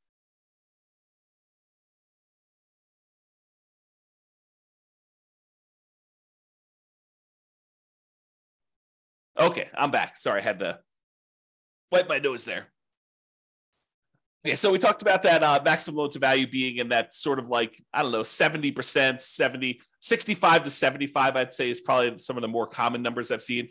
Okay, 9.39 9.69
I'm 9.75 9.93
back. 9.93 10.17
Sorry, 10.17 10.41
I 10.41 10.43
had 10.43 10.59
to 10.61 10.81
wipe 11.93 12.09
my 12.09 12.19
nose 12.19 12.45
there. 12.45 12.69
Okay, 14.47 14.55
so 14.55 14.71
we 14.71 14.79
talked 14.79 15.03
about 15.03 15.23
that 15.23 15.43
uh, 15.43 15.61
maximum 15.65 15.97
loan 15.97 16.11
to 16.11 16.21
value 16.21 16.47
being 16.47 16.77
in 16.77 16.91
that 16.91 17.13
sort 17.13 17.41
of 17.41 17.49
like, 17.49 17.77
I 17.93 18.03
don't 18.03 18.13
know, 18.13 18.23
70%, 18.23 19.21
70, 19.21 19.81
65 20.01 20.63
to 20.63 20.71
75, 20.71 21.37
I'd 21.37 21.53
say 21.53 21.71
is 21.71 21.81
probably 21.81 22.19
some 22.19 22.37
of 22.37 22.43
the 22.43 22.49
more 22.49 22.67
common 22.67 23.03
numbers 23.03 23.33
I've 23.33 23.43
seen. 23.43 23.69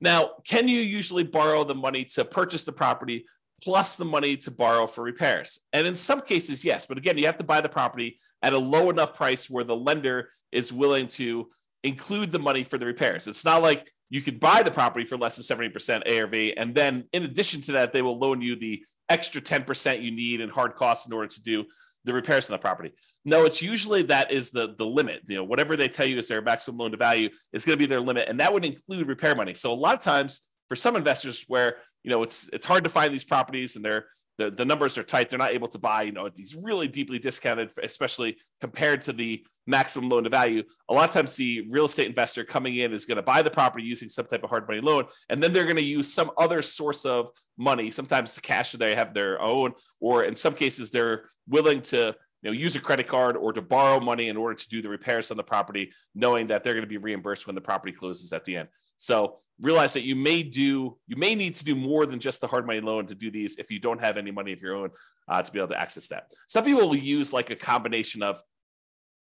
Now, 0.00 0.32
can 0.46 0.68
you 0.68 0.80
usually 0.80 1.24
borrow 1.24 1.64
the 1.64 1.74
money 1.74 2.04
to 2.14 2.26
purchase 2.26 2.64
the 2.64 2.72
property 2.72 3.24
plus 3.62 3.96
the 3.96 4.04
money 4.04 4.36
to 4.38 4.50
borrow 4.50 4.86
for 4.86 5.02
repairs? 5.02 5.60
And 5.72 5.86
in 5.86 5.94
some 5.94 6.20
cases, 6.20 6.62
yes. 6.62 6.86
But 6.86 6.98
again, 6.98 7.16
you 7.16 7.24
have 7.24 7.38
to 7.38 7.44
buy 7.44 7.62
the 7.62 7.70
property 7.70 8.18
at 8.42 8.52
a 8.52 8.58
low 8.58 8.90
enough 8.90 9.14
price 9.14 9.48
where 9.48 9.64
the 9.64 9.76
lender 9.76 10.28
is 10.52 10.74
willing 10.74 11.08
to 11.08 11.48
include 11.82 12.32
the 12.32 12.38
money 12.38 12.64
for 12.64 12.76
the 12.76 12.84
repairs. 12.84 13.26
It's 13.26 13.46
not 13.46 13.62
like 13.62 13.90
you 14.10 14.20
could 14.20 14.40
buy 14.40 14.62
the 14.62 14.70
property 14.70 15.06
for 15.06 15.16
less 15.16 15.36
than 15.36 15.58
70% 15.58 16.20
ARV. 16.20 16.54
And 16.56 16.74
then 16.74 17.08
in 17.14 17.22
addition 17.22 17.62
to 17.62 17.72
that, 17.72 17.94
they 17.94 18.02
will 18.02 18.18
loan 18.18 18.42
you 18.42 18.56
the 18.56 18.84
extra 19.08 19.40
10% 19.40 20.02
you 20.02 20.10
need 20.10 20.40
in 20.40 20.48
hard 20.48 20.74
costs 20.74 21.06
in 21.06 21.12
order 21.12 21.28
to 21.28 21.42
do 21.42 21.64
the 22.04 22.12
repairs 22.12 22.48
on 22.48 22.54
the 22.54 22.58
property. 22.58 22.92
No, 23.24 23.44
it's 23.44 23.60
usually 23.60 24.02
that 24.04 24.30
is 24.30 24.50
the, 24.50 24.74
the 24.78 24.86
limit. 24.86 25.22
You 25.28 25.36
know, 25.36 25.44
whatever 25.44 25.76
they 25.76 25.88
tell 25.88 26.06
you 26.06 26.16
is 26.18 26.28
their 26.28 26.40
maximum 26.40 26.78
loan 26.78 26.92
to 26.92 26.96
value 26.96 27.30
is 27.52 27.64
going 27.64 27.76
to 27.76 27.82
be 27.82 27.88
their 27.88 28.00
limit. 28.00 28.28
And 28.28 28.40
that 28.40 28.52
would 28.52 28.64
include 28.64 29.08
repair 29.08 29.34
money. 29.34 29.54
So 29.54 29.72
a 29.72 29.74
lot 29.74 29.94
of 29.94 30.00
times 30.00 30.48
for 30.68 30.76
some 30.76 30.96
investors 30.96 31.44
where, 31.48 31.76
you 32.04 32.10
know, 32.10 32.22
it's 32.22 32.48
it's 32.52 32.66
hard 32.66 32.84
to 32.84 32.90
find 32.90 33.12
these 33.12 33.24
properties 33.24 33.74
and 33.74 33.84
they're 33.84 34.06
the, 34.38 34.50
the 34.50 34.64
numbers 34.64 34.98
are 34.98 35.02
tight. 35.02 35.28
They're 35.28 35.38
not 35.38 35.52
able 35.52 35.68
to 35.68 35.78
buy, 35.78 36.02
you 36.02 36.12
know, 36.12 36.28
these 36.28 36.56
really 36.62 36.88
deeply 36.88 37.18
discounted, 37.18 37.70
especially 37.82 38.36
compared 38.60 39.02
to 39.02 39.12
the 39.12 39.46
maximum 39.66 40.08
loan 40.08 40.24
to 40.24 40.30
value. 40.30 40.62
A 40.88 40.94
lot 40.94 41.08
of 41.08 41.14
times, 41.14 41.36
the 41.36 41.66
real 41.70 41.86
estate 41.86 42.06
investor 42.06 42.44
coming 42.44 42.76
in 42.76 42.92
is 42.92 43.06
going 43.06 43.16
to 43.16 43.22
buy 43.22 43.42
the 43.42 43.50
property 43.50 43.84
using 43.84 44.08
some 44.08 44.26
type 44.26 44.44
of 44.44 44.50
hard 44.50 44.68
money 44.68 44.80
loan, 44.80 45.06
and 45.28 45.42
then 45.42 45.52
they're 45.52 45.64
going 45.64 45.76
to 45.76 45.82
use 45.82 46.12
some 46.12 46.30
other 46.36 46.62
source 46.62 47.04
of 47.04 47.30
money. 47.56 47.90
Sometimes 47.90 48.34
the 48.34 48.40
cash 48.40 48.72
that 48.72 48.78
they 48.78 48.94
have 48.94 49.14
their 49.14 49.40
own, 49.40 49.72
or 50.00 50.24
in 50.24 50.34
some 50.34 50.54
cases, 50.54 50.90
they're 50.90 51.24
willing 51.48 51.80
to 51.82 52.14
you 52.42 52.50
know, 52.50 52.52
use 52.52 52.76
a 52.76 52.80
credit 52.80 53.08
card 53.08 53.36
or 53.36 53.52
to 53.52 53.62
borrow 53.62 53.98
money 53.98 54.28
in 54.28 54.36
order 54.36 54.54
to 54.54 54.68
do 54.68 54.82
the 54.82 54.88
repairs 54.88 55.30
on 55.30 55.36
the 55.36 55.42
property, 55.42 55.90
knowing 56.14 56.46
that 56.48 56.62
they're 56.62 56.74
going 56.74 56.84
to 56.84 56.88
be 56.88 56.98
reimbursed 56.98 57.46
when 57.46 57.54
the 57.54 57.60
property 57.60 57.92
closes 57.92 58.32
at 58.32 58.44
the 58.44 58.56
end. 58.56 58.68
So 58.96 59.36
realize 59.60 59.94
that 59.94 60.04
you 60.04 60.16
may 60.16 60.42
do, 60.42 60.96
you 61.06 61.16
may 61.16 61.34
need 61.34 61.54
to 61.54 61.64
do 61.64 61.74
more 61.74 62.06
than 62.06 62.18
just 62.18 62.40
the 62.40 62.46
hard 62.46 62.66
money 62.66 62.80
loan 62.80 63.06
to 63.06 63.14
do 63.14 63.30
these 63.30 63.58
if 63.58 63.70
you 63.70 63.78
don't 63.78 64.00
have 64.00 64.16
any 64.16 64.30
money 64.30 64.52
of 64.52 64.60
your 64.60 64.74
own 64.76 64.90
uh, 65.28 65.42
to 65.42 65.52
be 65.52 65.58
able 65.58 65.68
to 65.68 65.80
access 65.80 66.08
that. 66.08 66.32
Some 66.48 66.64
people 66.64 66.88
will 66.88 66.96
use 66.96 67.32
like 67.32 67.50
a 67.50 67.56
combination 67.56 68.22
of 68.22 68.40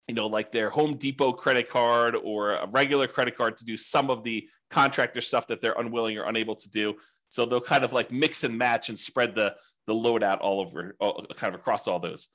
you 0.09 0.15
know, 0.15 0.27
like 0.27 0.53
their 0.53 0.71
Home 0.71 0.97
Depot 0.97 1.33
credit 1.33 1.69
card 1.69 2.15
or 2.15 2.53
a 2.53 2.69
regular 2.69 3.09
credit 3.09 3.37
card 3.37 3.57
to 3.59 3.65
do 3.65 3.77
some 3.77 4.09
of 4.09 4.23
the 4.23 4.49
contractor 4.71 5.21
stuff 5.21 5.49
that 5.49 5.61
they're 5.61 5.75
unwilling 5.77 6.17
or 6.17 6.25
unable 6.25 6.55
to 6.55 6.71
do. 6.71 6.95
So 7.29 7.45
they'll 7.45 7.61
kind 7.61 7.85
of 7.85 7.93
like 7.93 8.13
mix 8.13 8.45
and 8.45 8.57
match 8.57 8.89
and 8.89 8.99
spread 8.99 9.35
the 9.35 9.57
the 9.87 9.95
load 9.95 10.23
out 10.25 10.41
all 10.41 10.61
over, 10.61 10.97
all, 10.99 11.25
kind 11.37 11.55
of 11.55 11.61
across 11.61 11.87
all 11.87 12.01
those. 12.01 12.29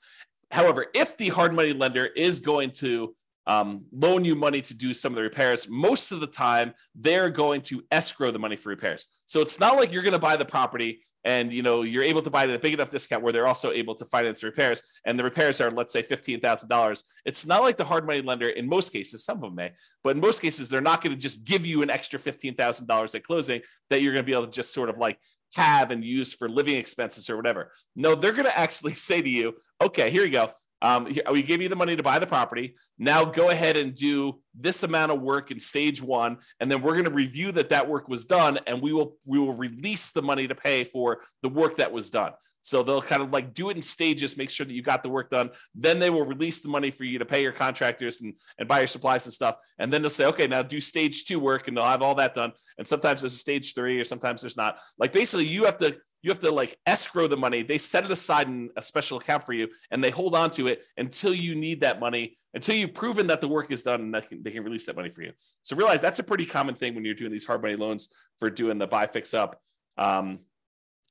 However, 0.52 0.86
if 0.94 1.18
the 1.18 1.30
hard 1.30 1.54
money 1.54 1.74
lender 1.74 2.06
is 2.06 2.40
going 2.40 2.72
to 2.72 3.14
um, 3.48 3.86
loan 3.92 4.26
you 4.26 4.36
money 4.36 4.62
to 4.62 4.76
do 4.76 4.94
some 4.94 5.12
of 5.12 5.16
the 5.16 5.24
repairs, 5.24 5.68
most 5.70 6.12
of 6.12 6.20
the 6.20 6.28
time 6.28 6.74
they're 6.96 7.30
going 7.30 7.62
to 7.64 7.84
escrow 7.92 8.32
the 8.32 8.40
money 8.40 8.56
for 8.56 8.70
repairs. 8.70 9.24
So 9.26 9.42
it's 9.42 9.60
not 9.60 9.78
like 9.78 9.92
you're 9.92 10.04
going 10.04 10.14
to 10.14 10.20
buy 10.20 10.38
the 10.38 10.46
property 10.46 11.02
and 11.24 11.54
you 11.54 11.62
know 11.62 11.84
you're 11.84 12.04
able 12.04 12.22
to 12.22 12.32
buy 12.32 12.44
it 12.46 12.50
at 12.50 12.56
a 12.56 12.60
big 12.60 12.74
enough 12.74 12.90
discount 12.90 13.22
where 13.22 13.32
they're 13.32 13.48
also 13.48 13.72
able 13.72 13.94
to 13.94 14.06
finance 14.06 14.42
the 14.42 14.48
repairs 14.48 14.82
and 15.06 15.20
the 15.20 15.24
repairs 15.24 15.62
are 15.62 15.70
let's 15.70 15.94
say 15.94 16.02
$15000 16.02 17.04
it's 17.26 17.46
not 17.46 17.62
like 17.62 17.78
the 17.78 17.84
hard 17.84 18.08
money 18.08 18.24
lender 18.24 18.50
in 18.50 18.68
most 18.68 18.92
cases 18.92 19.24
some 19.24 19.38
of 19.38 19.42
them 19.44 19.54
may 19.54 19.72
but 20.04 20.16
in 20.16 20.20
most 20.20 20.42
cases 20.42 20.68
they're 20.68 20.82
not 20.82 21.04
going 21.04 21.16
to 21.16 21.22
just 21.22 21.44
give 21.44 21.64
you 21.64 21.84
an 21.84 21.92
extra 21.92 22.18
$15000 22.18 23.16
at 23.16 23.24
closing 23.24 23.62
that 23.92 24.02
you're 24.02 24.14
going 24.14 24.26
to 24.26 24.28
be 24.28 24.34
able 24.34 24.48
to 24.48 24.52
just 24.52 24.74
sort 24.74 24.90
of 24.90 24.98
like 24.98 25.20
have 25.56 25.92
and 25.92 26.04
use 26.04 26.34
for 26.34 26.48
living 26.48 26.78
expenses 26.78 27.30
or 27.30 27.36
whatever. 27.36 27.72
No, 27.96 28.16
they're 28.16 28.32
going 28.32 28.46
to 28.46 28.58
actually 28.58 28.94
say 29.08 29.22
to 29.22 29.30
you, 29.30 29.56
okay, 29.82 30.10
here 30.10 30.24
you 30.24 30.32
go. 30.32 30.50
Um, 30.82 31.08
we 31.32 31.44
gave 31.44 31.62
you 31.62 31.70
the 31.70 31.76
money 31.76 31.96
to 31.96 32.04
buy 32.04 32.20
the 32.20 32.28
property. 32.28 32.76
Now 32.98 33.24
go 33.24 33.50
ahead 33.50 33.78
and 33.78 33.94
do 33.96 34.40
this 34.56 34.84
amount 34.84 35.12
of 35.12 35.22
work 35.22 35.52
in 35.52 35.60
stage 35.60 36.02
one, 36.02 36.38
and 36.60 36.72
then 36.72 36.82
we're 36.82 36.94
going 36.94 37.06
to 37.06 37.12
review 37.12 37.52
that 37.54 37.70
that 37.70 37.88
work 37.88 38.08
was 38.08 38.26
done, 38.26 38.60
and 38.68 38.82
we 38.82 38.94
will 38.94 39.16
we 39.26 39.40
will 39.40 39.54
release 39.54 40.12
the 40.12 40.22
money 40.22 40.48
to 40.48 40.56
pay 40.56 40.84
for 40.84 41.22
the 41.44 41.50
work 41.50 41.78
that 41.78 41.92
was 41.92 42.10
done. 42.10 42.34
So 42.62 42.84
they'll 42.84 43.02
kind 43.02 43.22
of 43.22 43.32
like 43.32 43.54
do 43.54 43.70
it 43.70 43.76
in 43.76 43.82
stages, 43.82 44.38
make 44.38 44.50
sure 44.50 44.66
that 44.66 44.74
you 44.74 44.84
got 44.84 45.04
the 45.04 45.10
work 45.10 45.30
done. 45.30 45.50
Then 45.74 46.00
they 46.00 46.10
will 46.10 46.26
release 46.26 46.62
the 46.62 46.70
money 46.70 46.92
for 46.92 47.04
you 47.04 47.20
to 47.20 47.26
pay 47.26 47.42
your 47.42 47.52
contractors 47.52 48.22
and, 48.22 48.36
and 48.60 48.68
buy 48.68 48.80
your 48.80 48.88
supplies 48.88 49.26
and 49.26 49.34
stuff. 49.34 49.56
And 49.80 49.92
then 49.92 50.02
they'll 50.02 50.10
say, 50.10 50.28
okay, 50.28 50.48
now 50.48 50.62
do 50.62 50.80
stage 50.80 51.26
two 51.26 51.40
work 51.40 51.68
and 51.68 51.76
they'll 51.76 51.86
have 51.86 52.04
all 52.04 52.16
that 52.16 52.36
done. 52.36 52.52
And 52.78 52.86
sometimes 52.86 53.22
there's 53.22 53.34
a 53.34 53.38
stage 53.38 53.74
three 53.74 54.00
or 54.00 54.04
sometimes 54.04 54.42
there's 54.42 54.58
not. 54.58 54.78
Like 55.00 55.12
basically 55.12 55.48
you 55.48 55.66
have 55.66 55.80
to 55.80 55.98
you 56.22 56.30
have 56.30 56.40
to 56.40 56.52
like 56.52 56.78
escrow 56.86 57.28
the 57.28 57.38
money. 57.38 57.64
They 57.64 57.78
set 57.78 58.06
it 58.06 58.12
aside 58.12 58.48
in 58.48 58.70
a 58.76 58.82
special 58.82 59.18
account 59.18 59.44
for 59.44 59.54
you 59.54 59.70
and 59.90 60.04
they 60.04 60.12
hold 60.12 60.36
on 60.36 60.52
to 60.52 60.68
it 60.68 60.84
until 60.98 61.34
you 61.34 61.56
need 61.56 61.82
that 61.82 62.00
money, 62.00 62.38
until 62.54 62.76
you've 62.76 62.94
proven 62.94 63.28
that 63.28 63.42
the 63.42 63.48
work 63.48 63.72
is 63.72 63.84
done 63.84 64.02
and 64.02 64.14
they 64.14 64.22
can, 64.22 64.44
they 64.44 64.52
can 64.52 64.64
release 64.64 64.86
that 64.86 64.96
money 64.96 65.10
for 65.10 65.24
you. 65.24 65.32
So 65.64 65.76
realize 65.76 66.02
that's 66.02 66.20
a 66.20 66.24
pretty 66.24 66.46
common 66.46 66.76
thing 66.76 66.96
when 66.96 67.06
you're 67.06 67.16
doing 67.16 67.32
these 67.32 67.46
hard 67.46 67.62
money 67.62 67.76
loans 67.76 68.10
for 68.38 68.50
doing 68.50 68.78
the 68.78 68.88
buy 68.88 69.08
fix 69.08 69.34
up. 69.34 69.60
Um, 69.98 70.40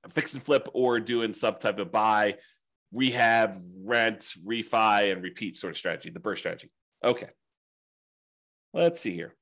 fix 0.08 0.34
and 0.34 0.42
flip 0.42 0.68
or 0.72 1.00
doing 1.00 1.34
some 1.34 1.56
type 1.56 1.78
of 1.78 1.92
buy, 1.92 2.36
rehab, 2.92 3.54
rent, 3.84 4.32
refi, 4.46 5.12
and 5.12 5.22
repeat 5.22 5.56
sort 5.56 5.72
of 5.72 5.76
strategy, 5.76 6.10
the 6.10 6.20
BRRRR 6.20 6.38
strategy. 6.38 6.70
Okay. 7.04 7.28
Let's 8.72 9.00
see 9.00 9.14
here. 9.14 9.34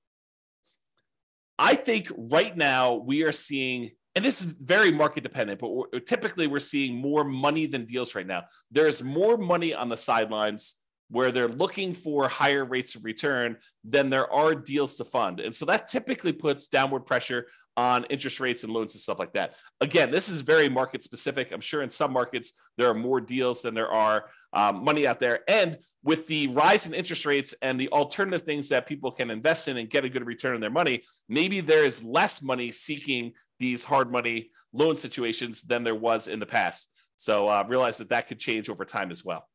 I 1.59 1.75
think 1.75 2.11
right 2.17 2.57
now 2.57 2.95
we 2.95 3.25
are 3.25 3.33
seeing, 3.33 3.91
and 4.19 4.25
this 4.25 4.45
is 4.45 4.51
very 4.51 4.91
market 4.91 5.23
dependent, 5.23 5.61
but 5.61 5.69
we're, 5.69 6.01
typically 6.01 6.49
we're 6.49 6.59
seeing 6.59 6.97
more 6.97 7.23
money 7.23 7.67
than 7.67 7.85
deals 7.85 8.17
right 8.17 8.27
now. 8.27 8.43
There's 8.69 9.01
more 9.01 9.37
money 9.37 9.73
on 9.73 9.89
the 9.89 9.97
sidelines 9.97 10.75
where 11.11 11.33
they're 11.33 11.49
looking 11.49 11.95
for 11.95 12.29
higher 12.29 12.65
rates 12.65 12.95
of 12.95 13.05
return 13.05 13.57
than 13.85 14.11
there 14.11 14.31
are 14.33 14.55
deals 14.55 14.97
to 14.97 15.05
fund. 15.05 15.41
And 15.41 15.55
so 15.55 15.65
that 15.67 15.89
typically 15.89 16.33
puts 16.33 16.69
downward 16.69 17.07
pressure 17.07 17.47
on 17.79 18.05
interest 18.11 18.41
rates 18.41 18.65
and 18.65 18.73
loans 18.73 18.95
and 18.95 19.01
stuff 19.01 19.21
like 19.21 19.33
that. 19.35 19.55
Again, 19.81 20.11
this 20.11 20.29
is 20.29 20.43
very 20.43 20.69
market 20.69 21.03
specific. 21.05 21.53
I'm 21.53 21.61
sure 21.61 21.81
in 21.81 21.89
some 21.89 22.13
markets 22.13 22.53
there 22.77 22.91
are 22.91 22.95
more 22.95 23.21
deals 23.21 23.63
than 23.63 23.73
there 23.73 23.91
are 23.91 24.25
um, 24.53 24.83
money 24.83 25.07
out 25.07 25.21
there. 25.21 25.41
And 25.49 25.77
with 26.03 26.27
the 26.27 26.49
rise 26.49 26.89
in 26.89 26.95
interest 26.95 27.25
rates 27.25 27.55
and 27.63 27.79
the 27.79 27.89
alternative 27.91 28.43
things 28.43 28.69
that 28.71 28.87
people 28.87 29.13
can 29.13 29.31
invest 29.31 29.69
in 29.69 29.77
and 29.77 29.89
get 29.89 30.05
a 30.05 30.09
good 30.09 30.27
return 30.27 30.55
on 30.55 30.61
their 30.61 30.71
money, 30.71 31.05
maybe 31.29 31.61
there 31.61 31.85
is 31.85 32.03
less 32.03 32.43
money 32.43 32.73
seeking 32.73 33.33
these 33.61 33.85
hard 33.85 34.11
money 34.11 34.51
loan 34.73 34.97
situations 34.97 35.63
than 35.63 35.85
there 35.85 35.95
was 35.95 36.27
in 36.27 36.41
the 36.41 36.47
past. 36.47 36.91
So 37.17 37.49
uh, 37.49 37.65
realize 37.69 37.99
that 37.99 38.09
that 38.09 38.27
could 38.27 38.41
change 38.41 38.69
over 38.69 38.85
time 38.85 39.11
as 39.13 39.25
well. 39.25 39.47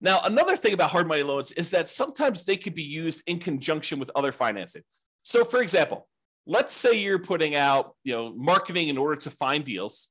Now, 0.00 0.20
another 0.24 0.56
thing 0.56 0.74
about 0.74 0.90
hard 0.90 1.08
money 1.08 1.22
loans 1.22 1.52
is 1.52 1.70
that 1.70 1.88
sometimes 1.88 2.44
they 2.44 2.56
could 2.56 2.74
be 2.74 2.82
used 2.82 3.22
in 3.26 3.38
conjunction 3.38 3.98
with 3.98 4.10
other 4.14 4.32
financing. 4.32 4.82
So, 5.22 5.44
for 5.44 5.62
example, 5.62 6.08
let's 6.46 6.72
say 6.72 6.92
you're 6.92 7.18
putting 7.18 7.54
out 7.54 7.94
you 8.04 8.12
know 8.12 8.32
marketing 8.34 8.88
in 8.88 8.98
order 8.98 9.16
to 9.16 9.30
find 9.30 9.64
deals 9.64 10.08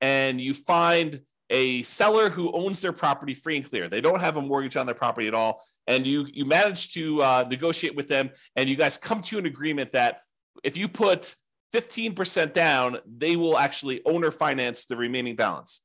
and 0.00 0.40
you 0.40 0.54
find 0.54 1.20
a 1.50 1.82
seller 1.82 2.30
who 2.30 2.50
owns 2.52 2.80
their 2.80 2.92
property 2.92 3.34
free 3.34 3.56
and 3.56 3.68
clear 3.68 3.88
they 3.88 4.00
don't 4.00 4.20
have 4.20 4.36
a 4.36 4.42
mortgage 4.42 4.76
on 4.76 4.86
their 4.86 4.94
property 4.94 5.28
at 5.28 5.34
all 5.34 5.62
and 5.86 6.06
you 6.06 6.26
you 6.32 6.44
manage 6.44 6.92
to 6.92 7.20
uh, 7.22 7.44
negotiate 7.48 7.96
with 7.96 8.08
them 8.08 8.30
and 8.56 8.68
you 8.68 8.76
guys 8.76 8.96
come 8.96 9.20
to 9.20 9.38
an 9.38 9.46
agreement 9.46 9.90
that 9.92 10.20
if 10.62 10.76
you 10.76 10.88
put 10.88 11.34
15% 11.74 12.52
down 12.52 12.98
they 13.06 13.34
will 13.34 13.58
actually 13.58 14.02
owner 14.04 14.30
finance 14.30 14.86
the 14.86 14.96
remaining 14.96 15.34
balance 15.34 15.82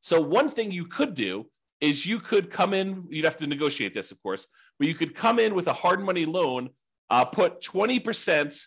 so 0.00 0.20
one 0.20 0.48
thing 0.48 0.70
you 0.70 0.84
could 0.84 1.14
do 1.14 1.46
is 1.80 2.06
you 2.06 2.18
could 2.18 2.50
come 2.50 2.74
in 2.74 3.06
you'd 3.10 3.24
have 3.24 3.36
to 3.36 3.46
negotiate 3.46 3.94
this 3.94 4.10
of 4.10 4.22
course 4.22 4.46
but 4.78 4.88
you 4.88 4.94
could 4.94 5.14
come 5.14 5.38
in 5.38 5.54
with 5.54 5.66
a 5.66 5.72
hard 5.72 6.00
money 6.00 6.24
loan 6.24 6.70
uh, 7.10 7.24
put 7.24 7.60
20% 7.62 8.66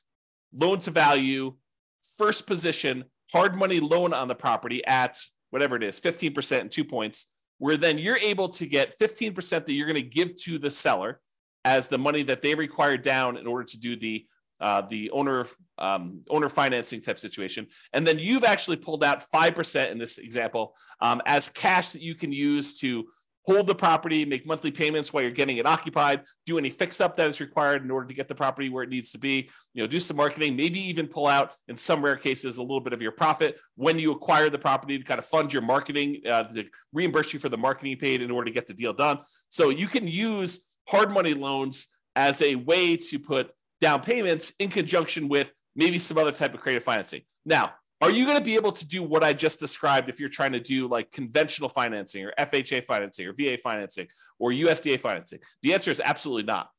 loan 0.56 0.80
to 0.80 0.92
value, 0.92 1.56
first 2.18 2.48
position, 2.48 3.06
hard 3.32 3.56
money 3.56 3.80
loan 3.80 4.14
on 4.14 4.28
the 4.28 4.36
property 4.36 4.84
at 4.86 5.18
whatever 5.52 5.76
it 5.76 5.84
is, 5.84 6.00
15% 6.00 6.62
and 6.62 6.72
two 6.72 6.86
points, 6.86 7.28
where 7.58 7.78
then 7.78 7.98
you're 7.98 8.18
able 8.18 8.50
to 8.50 8.66
get 8.66 8.98
15% 9.00 9.66
that 9.66 9.74
you're 9.74 9.88
going 9.88 10.02
to 10.02 10.08
give 10.08 10.36
to 10.44 10.58
the 10.58 10.72
seller 10.72 11.20
as 11.64 11.88
the 11.88 11.98
money 11.98 12.24
that 12.24 12.42
they 12.42 12.56
require 12.56 12.98
down 12.98 13.38
in 13.38 13.46
order 13.46 13.64
to 13.64 13.80
do 13.80 13.96
the 13.96 14.26
uh, 14.60 14.82
the 14.82 15.10
owner 15.10 15.48
um, 15.82 16.22
owner 16.30 16.50
financing 16.50 17.02
type 17.02 17.20
situation, 17.20 17.68
and 17.94 18.08
then 18.08 18.18
you've 18.20 18.46
actually 18.54 18.78
pulled 18.78 19.04
out 19.04 19.24
five 19.24 19.54
percent 19.56 19.92
in 19.92 19.98
this 19.98 20.18
example 20.18 20.76
um, 21.02 21.22
as 21.26 21.50
cash 21.50 21.92
that 21.92 22.02
you 22.02 22.16
can 22.16 22.32
use 22.32 22.80
to 22.80 23.06
hold 23.44 23.66
the 23.66 23.74
property, 23.74 24.24
make 24.24 24.46
monthly 24.46 24.70
payments 24.70 25.12
while 25.12 25.24
you're 25.24 25.32
getting 25.32 25.58
it 25.58 25.66
occupied, 25.66 26.22
do 26.46 26.60
any 26.60 26.70
fix 26.70 27.02
up 27.02 27.16
that 27.16 27.28
is 27.28 27.42
required 27.42 27.84
in 27.84 27.90
order 27.90 28.08
to 28.08 28.14
get 28.14 28.28
the 28.28 28.36
property 28.36 28.70
where 28.70 28.84
it 28.84 28.90
needs 28.90 29.12
to 29.12 29.18
be, 29.18 29.50
you 29.74 29.82
know, 29.82 29.88
do 29.88 30.00
some 30.00 30.16
marketing, 30.16 30.56
maybe 30.56 30.80
even 30.80 31.08
pull 31.08 31.26
out 31.26 31.54
in 31.68 31.76
some 31.76 32.06
rare 32.06 32.18
cases 32.18 32.58
a 32.58 32.62
little 32.62 32.80
bit 32.80 32.94
of 32.94 33.02
your 33.02 33.12
profit 33.12 33.60
when 33.76 33.98
you 33.98 34.12
acquire 34.12 34.50
the 34.50 34.60
property 34.60 34.98
to 34.98 35.04
kind 35.04 35.18
of 35.18 35.26
fund 35.26 35.52
your 35.52 35.64
marketing, 35.64 36.22
uh, 36.30 36.44
to 36.44 36.66
reimburse 36.94 37.34
you 37.34 37.40
for 37.40 37.50
the 37.50 37.58
marketing 37.58 37.98
paid 37.98 38.22
in 38.22 38.30
order 38.30 38.46
to 38.46 38.52
get 38.52 38.68
the 38.68 38.76
deal 38.76 38.94
done. 38.94 39.18
So 39.50 39.70
you 39.70 39.88
can 39.88 40.08
use 40.08 40.62
hard 40.88 41.10
money 41.12 41.34
loans 41.34 41.88
as 42.16 42.44
a 42.44 42.54
way 42.56 42.96
to 42.96 43.18
put 43.18 43.52
down 43.80 44.02
payments 44.02 44.54
in 44.60 44.70
conjunction 44.70 45.28
with 45.28 45.52
maybe 45.76 45.98
some 45.98 46.18
other 46.18 46.32
type 46.32 46.54
of 46.54 46.62
creative 46.62 46.84
financing. 46.84 47.22
Now, 47.46 47.74
are 48.02 48.10
you 48.10 48.26
going 48.26 48.38
to 48.38 48.44
be 48.44 48.56
able 48.56 48.72
to 48.72 48.88
do 48.88 49.04
what 49.04 49.24
I 49.24 49.32
just 49.32 49.60
described 49.60 50.10
if 50.10 50.20
you're 50.20 50.30
trying 50.30 50.54
to 50.54 50.60
do 50.60 50.88
like 50.88 51.12
conventional 51.12 51.70
financing 51.70 52.26
or 52.26 52.34
FHA 52.38 52.84
financing 52.84 53.28
or 53.28 53.34
VA 53.34 53.58
financing 53.58 54.08
or 54.40 54.52
USDA 54.52 55.00
financing? 55.00 55.40
The 55.62 55.74
answer 55.74 55.92
is 55.92 56.02
absolutely 56.04 56.44
not. 56.44 56.70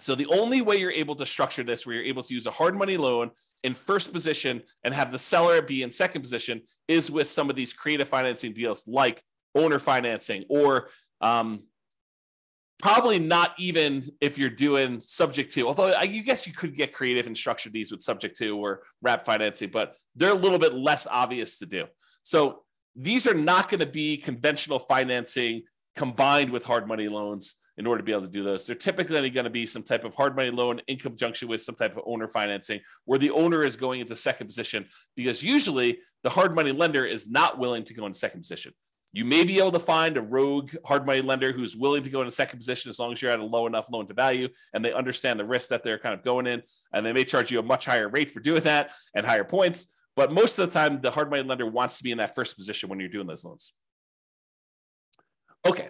So 0.00 0.14
the 0.14 0.26
only 0.26 0.62
way 0.62 0.76
you're 0.76 0.90
able 0.90 1.14
to 1.16 1.26
structure 1.26 1.62
this, 1.62 1.86
where 1.86 1.96
you're 1.96 2.04
able 2.04 2.22
to 2.22 2.34
use 2.34 2.46
a 2.46 2.50
hard 2.50 2.76
money 2.76 2.96
loan 2.96 3.30
in 3.62 3.74
first 3.74 4.12
position 4.12 4.62
and 4.82 4.94
have 4.94 5.12
the 5.12 5.18
seller 5.18 5.60
be 5.60 5.82
in 5.82 5.90
second 5.90 6.22
position, 6.22 6.62
is 6.88 7.10
with 7.10 7.28
some 7.28 7.50
of 7.50 7.56
these 7.56 7.74
creative 7.74 8.08
financing 8.08 8.54
deals 8.54 8.88
like 8.88 9.22
owner 9.54 9.78
financing 9.78 10.44
or 10.48 10.88
um, 11.20 11.62
probably 12.82 13.18
not 13.18 13.54
even 13.58 14.02
if 14.20 14.36
you're 14.36 14.50
doing 14.50 15.00
subject 15.00 15.52
to 15.52 15.66
although 15.66 15.94
i 15.94 16.06
guess 16.06 16.46
you 16.46 16.52
could 16.52 16.76
get 16.76 16.92
creative 16.92 17.26
and 17.26 17.36
structure 17.36 17.70
these 17.70 17.90
with 17.90 18.02
subject 18.02 18.36
to 18.36 18.58
or 18.58 18.82
wrap 19.00 19.24
financing 19.24 19.70
but 19.70 19.94
they're 20.14 20.32
a 20.32 20.34
little 20.34 20.58
bit 20.58 20.74
less 20.74 21.06
obvious 21.10 21.58
to 21.58 21.66
do. 21.66 21.86
So 22.22 22.62
these 22.94 23.26
are 23.26 23.34
not 23.34 23.68
going 23.68 23.80
to 23.80 23.86
be 23.86 24.16
conventional 24.16 24.78
financing 24.78 25.62
combined 25.96 26.50
with 26.50 26.64
hard 26.64 26.86
money 26.86 27.08
loans 27.08 27.56
in 27.78 27.86
order 27.86 27.98
to 27.98 28.04
be 28.04 28.12
able 28.12 28.22
to 28.22 28.28
do 28.28 28.42
those. 28.42 28.66
They're 28.66 28.76
typically 28.76 29.30
going 29.30 29.44
to 29.44 29.50
be 29.50 29.64
some 29.64 29.82
type 29.82 30.04
of 30.04 30.14
hard 30.14 30.36
money 30.36 30.50
loan 30.50 30.80
in 30.88 30.98
conjunction 30.98 31.48
with 31.48 31.62
some 31.62 31.74
type 31.74 31.96
of 31.96 32.02
owner 32.06 32.28
financing 32.28 32.80
where 33.06 33.18
the 33.18 33.30
owner 33.30 33.64
is 33.64 33.76
going 33.76 34.00
into 34.00 34.14
second 34.14 34.46
position 34.46 34.86
because 35.16 35.42
usually 35.42 35.98
the 36.22 36.30
hard 36.30 36.54
money 36.54 36.72
lender 36.72 37.04
is 37.04 37.30
not 37.30 37.58
willing 37.58 37.84
to 37.84 37.94
go 37.94 38.04
in 38.06 38.12
second 38.12 38.40
position 38.40 38.72
you 39.12 39.26
may 39.26 39.44
be 39.44 39.58
able 39.58 39.72
to 39.72 39.78
find 39.78 40.16
a 40.16 40.22
rogue 40.22 40.74
hard 40.86 41.04
money 41.04 41.20
lender 41.20 41.52
who's 41.52 41.76
willing 41.76 42.02
to 42.02 42.10
go 42.10 42.22
in 42.22 42.26
a 42.26 42.30
second 42.30 42.58
position 42.58 42.88
as 42.88 42.98
long 42.98 43.12
as 43.12 43.20
you're 43.20 43.30
at 43.30 43.38
a 43.38 43.44
low 43.44 43.66
enough 43.66 43.90
loan 43.90 44.06
to 44.06 44.14
value 44.14 44.48
and 44.72 44.82
they 44.82 44.92
understand 44.92 45.38
the 45.38 45.44
risk 45.44 45.68
that 45.68 45.84
they're 45.84 45.98
kind 45.98 46.14
of 46.14 46.24
going 46.24 46.46
in. 46.46 46.62
And 46.94 47.04
they 47.04 47.12
may 47.12 47.24
charge 47.24 47.52
you 47.52 47.58
a 47.58 47.62
much 47.62 47.84
higher 47.84 48.08
rate 48.08 48.30
for 48.30 48.40
doing 48.40 48.62
that 48.62 48.90
and 49.14 49.26
higher 49.26 49.44
points. 49.44 49.94
But 50.16 50.32
most 50.32 50.58
of 50.58 50.68
the 50.68 50.72
time, 50.72 51.00
the 51.00 51.10
hard 51.10 51.30
money 51.30 51.42
lender 51.42 51.66
wants 51.66 51.98
to 51.98 52.04
be 52.04 52.10
in 52.10 52.18
that 52.18 52.34
first 52.34 52.56
position 52.56 52.88
when 52.88 53.00
you're 53.00 53.10
doing 53.10 53.26
those 53.26 53.44
loans. 53.44 53.74
Okay, 55.66 55.88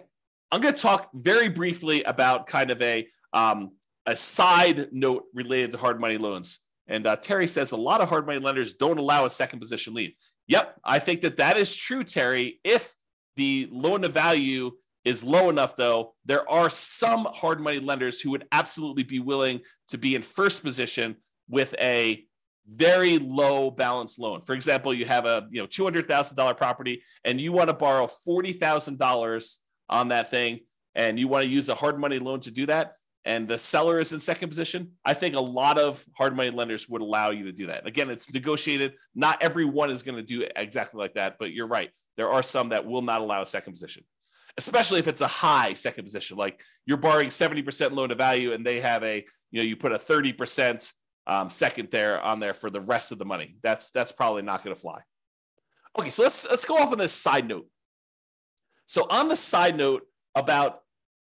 I'm 0.51 0.61
going 0.61 0.73
to 0.73 0.81
talk 0.81 1.09
very 1.13 1.49
briefly 1.49 2.03
about 2.03 2.45
kind 2.45 2.71
of 2.71 2.81
a, 2.81 3.07
um, 3.31 3.71
a 4.05 4.15
side 4.15 4.89
note 4.91 5.23
related 5.33 5.71
to 5.71 5.77
hard 5.77 5.99
money 5.99 6.17
loans. 6.17 6.59
And 6.87 7.07
uh, 7.07 7.15
Terry 7.15 7.47
says 7.47 7.71
a 7.71 7.77
lot 7.77 8.01
of 8.01 8.09
hard 8.09 8.27
money 8.27 8.39
lenders 8.39 8.73
don't 8.73 8.99
allow 8.99 9.25
a 9.25 9.29
second 9.29 9.59
position 9.59 9.93
lead. 9.93 10.13
Yep, 10.47 10.79
I 10.83 10.99
think 10.99 11.21
that 11.21 11.37
that 11.37 11.55
is 11.55 11.73
true, 11.73 12.03
Terry, 12.03 12.59
if 12.65 12.93
the 13.35 13.67
loan 13.71 14.01
to 14.01 14.09
value 14.09 14.71
is 15.05 15.23
low 15.23 15.49
enough, 15.49 15.75
though, 15.75 16.13
there 16.25 16.49
are 16.49 16.69
some 16.69 17.27
hard 17.33 17.59
money 17.59 17.79
lenders 17.79 18.21
who 18.21 18.31
would 18.31 18.45
absolutely 18.51 19.03
be 19.03 19.19
willing 19.19 19.61
to 19.89 19.97
be 19.97 20.15
in 20.15 20.21
first 20.21 20.63
position 20.63 21.17
with 21.49 21.75
a 21.79 22.25
very 22.69 23.19
low 23.19 23.69
balance 23.69 24.17
loan. 24.17 24.39
For 24.39 24.53
example, 24.53 24.93
you 24.93 25.05
have 25.05 25.25
a 25.25 25.47
you 25.51 25.61
know 25.61 25.67
two 25.67 25.83
hundred 25.83 26.07
thousand 26.07 26.37
dollar 26.37 26.53
property 26.53 27.03
and 27.25 27.39
you 27.39 27.51
want 27.51 27.67
to 27.67 27.73
borrow 27.73 28.07
forty 28.07 28.53
thousand 28.53 28.97
dollars 28.97 29.59
on 29.89 30.07
that 30.09 30.31
thing, 30.31 30.61
and 30.95 31.19
you 31.19 31.27
want 31.27 31.43
to 31.43 31.49
use 31.49 31.67
a 31.67 31.75
hard 31.75 31.99
money 31.99 32.19
loan 32.19 32.39
to 32.41 32.51
do 32.51 32.65
that 32.67 32.93
and 33.25 33.47
the 33.47 33.57
seller 33.57 33.99
is 33.99 34.11
in 34.11 34.19
second 34.19 34.49
position, 34.49 34.91
I 35.05 35.13
think 35.13 35.35
a 35.35 35.39
lot 35.39 35.77
of 35.77 36.03
hard 36.17 36.35
money 36.35 36.49
lenders 36.49 36.89
would 36.89 37.01
allow 37.01 37.31
you 37.31 37.45
to 37.45 37.53
do 37.53 37.67
that. 37.67 37.87
Again, 37.87 38.09
it's 38.09 38.33
negotiated. 38.33 38.93
Not 39.15 39.41
everyone 39.41 39.89
is 39.89 40.03
going 40.03 40.17
to 40.17 40.23
do 40.23 40.45
exactly 40.55 40.99
like 40.99 41.13
that, 41.13 41.37
but 41.39 41.53
you're 41.53 41.67
right. 41.67 41.89
There 42.17 42.29
are 42.29 42.43
some 42.43 42.69
that 42.69 42.85
will 42.85 43.01
not 43.01 43.21
allow 43.21 43.41
a 43.41 43.45
second 43.45 43.73
position, 43.73 44.03
especially 44.57 44.99
if 44.99 45.07
it's 45.07 45.21
a 45.21 45.27
high 45.27 45.73
second 45.73 46.03
position. 46.03 46.37
Like 46.37 46.61
you're 46.85 46.97
borrowing 46.97 47.29
70% 47.29 47.91
loan 47.91 48.09
to 48.09 48.15
value 48.15 48.51
and 48.51 48.65
they 48.65 48.81
have 48.81 49.03
a, 49.03 49.25
you 49.51 49.59
know, 49.59 49.63
you 49.63 49.77
put 49.77 49.93
a 49.93 49.97
30% 49.97 50.93
um, 51.25 51.49
second 51.49 51.89
there 51.91 52.21
on 52.21 52.39
there 52.41 52.53
for 52.53 52.69
the 52.69 52.81
rest 52.81 53.13
of 53.13 53.19
the 53.19 53.25
money. 53.25 53.55
That's 53.63 53.91
that's 53.91 54.11
probably 54.11 54.41
not 54.41 54.63
going 54.63 54.75
to 54.75 54.81
fly. 54.81 54.99
Okay, 55.97 56.09
so 56.09 56.23
let's 56.23 56.49
let's 56.49 56.65
go 56.65 56.77
off 56.77 56.91
on 56.91 56.97
this 56.97 57.13
side 57.13 57.47
note. 57.47 57.67
So 58.85 59.07
on 59.09 59.29
the 59.29 59.35
side 59.35 59.77
note 59.77 60.03
about 60.35 60.79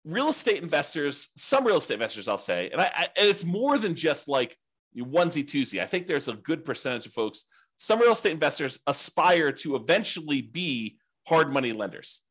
real 0.08 0.30
estate 0.30 0.64
investors, 0.64 1.30
some 1.36 1.66
real 1.66 1.78
estate 1.78 1.96
investors, 1.96 2.28
I'll 2.28 2.38
say, 2.38 2.70
and, 2.72 2.82
I, 2.82 2.92
I, 2.96 3.08
and 3.18 3.28
it's 3.28 3.44
more 3.44 3.78
than 3.78 3.94
just 3.94 4.28
like 4.28 4.58
onesie 4.98 5.44
twosie. 5.44 5.82
I 5.82 5.86
think 5.86 6.08
there's 6.08 6.28
a 6.28 6.34
good 6.34 6.66
percentage 6.66 7.06
of 7.06 7.14
folks. 7.14 7.46
Some 7.76 8.00
real 8.00 8.14
estate 8.14 8.32
investors 8.32 8.80
aspire 8.88 9.52
to 9.52 9.76
eventually 9.76 10.42
be 10.42 10.98
hard 11.28 11.52
money 11.52 11.74
lenders. 11.74 12.22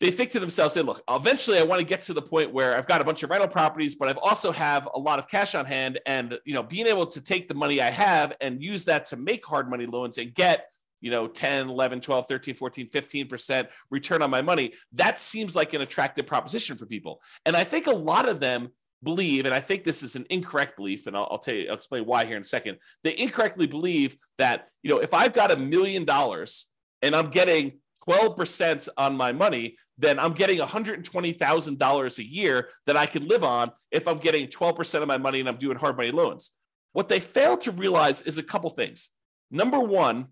They 0.00 0.12
think 0.12 0.30
to 0.30 0.40
themselves, 0.40 0.74
"Say, 0.74 0.82
look, 0.82 1.02
eventually 1.10 1.58
I 1.58 1.64
want 1.64 1.80
to 1.80 1.86
get 1.86 2.02
to 2.02 2.14
the 2.14 2.22
point 2.22 2.52
where 2.52 2.76
I've 2.76 2.86
got 2.86 3.00
a 3.00 3.04
bunch 3.04 3.24
of 3.24 3.30
rental 3.30 3.48
properties, 3.48 3.96
but 3.96 4.08
I've 4.08 4.18
also 4.18 4.52
have 4.52 4.88
a 4.94 4.98
lot 4.98 5.18
of 5.18 5.28
cash 5.28 5.56
on 5.56 5.66
hand, 5.66 5.98
and 6.06 6.38
you 6.44 6.54
know, 6.54 6.62
being 6.62 6.86
able 6.86 7.06
to 7.06 7.22
take 7.22 7.48
the 7.48 7.54
money 7.54 7.80
I 7.80 7.90
have 7.90 8.34
and 8.40 8.62
use 8.62 8.84
that 8.84 9.06
to 9.06 9.16
make 9.16 9.44
hard 9.44 9.68
money 9.68 9.86
loans 9.86 10.16
and 10.18 10.32
get 10.32 10.70
you 11.00 11.10
know 11.10 11.26
10 11.26 11.68
11 11.68 12.00
12 12.00 12.26
13 12.26 12.54
14 12.54 12.88
15% 12.88 13.68
return 13.90 14.22
on 14.22 14.30
my 14.30 14.42
money 14.42 14.74
that 14.92 15.18
seems 15.18 15.54
like 15.54 15.74
an 15.74 15.80
attractive 15.80 16.26
proposition 16.26 16.76
for 16.76 16.86
people 16.86 17.20
and 17.46 17.56
i 17.56 17.64
think 17.64 17.86
a 17.86 17.94
lot 17.94 18.28
of 18.28 18.40
them 18.40 18.68
believe 19.02 19.44
and 19.44 19.54
i 19.54 19.60
think 19.60 19.84
this 19.84 20.02
is 20.02 20.16
an 20.16 20.26
incorrect 20.30 20.76
belief 20.76 21.06
and 21.06 21.16
i'll, 21.16 21.28
I'll 21.30 21.38
tell 21.38 21.54
you 21.54 21.68
i'll 21.68 21.74
explain 21.74 22.04
why 22.04 22.24
here 22.24 22.36
in 22.36 22.42
a 22.42 22.44
second 22.44 22.78
they 23.02 23.16
incorrectly 23.16 23.66
believe 23.66 24.16
that 24.38 24.68
you 24.82 24.90
know 24.90 24.98
if 24.98 25.14
i've 25.14 25.32
got 25.32 25.52
a 25.52 25.56
million 25.56 26.04
dollars 26.04 26.66
and 27.02 27.14
i'm 27.14 27.26
getting 27.26 27.78
12% 28.08 28.88
on 28.96 29.16
my 29.16 29.32
money, 29.32 29.76
then 29.98 30.18
I'm 30.18 30.32
getting 30.32 30.58
$120,000 30.58 32.18
a 32.18 32.28
year 32.28 32.68
that 32.86 32.96
I 32.96 33.06
can 33.06 33.26
live 33.26 33.44
on 33.44 33.70
if 33.90 34.08
I'm 34.08 34.18
getting 34.18 34.46
12% 34.46 35.02
of 35.02 35.08
my 35.08 35.18
money 35.18 35.40
and 35.40 35.48
I'm 35.48 35.58
doing 35.58 35.76
hard 35.76 35.96
money 35.96 36.10
loans. 36.10 36.52
What 36.92 37.08
they 37.08 37.20
fail 37.20 37.56
to 37.58 37.70
realize 37.70 38.22
is 38.22 38.38
a 38.38 38.42
couple 38.42 38.70
things. 38.70 39.10
Number 39.50 39.80
one, 39.80 40.28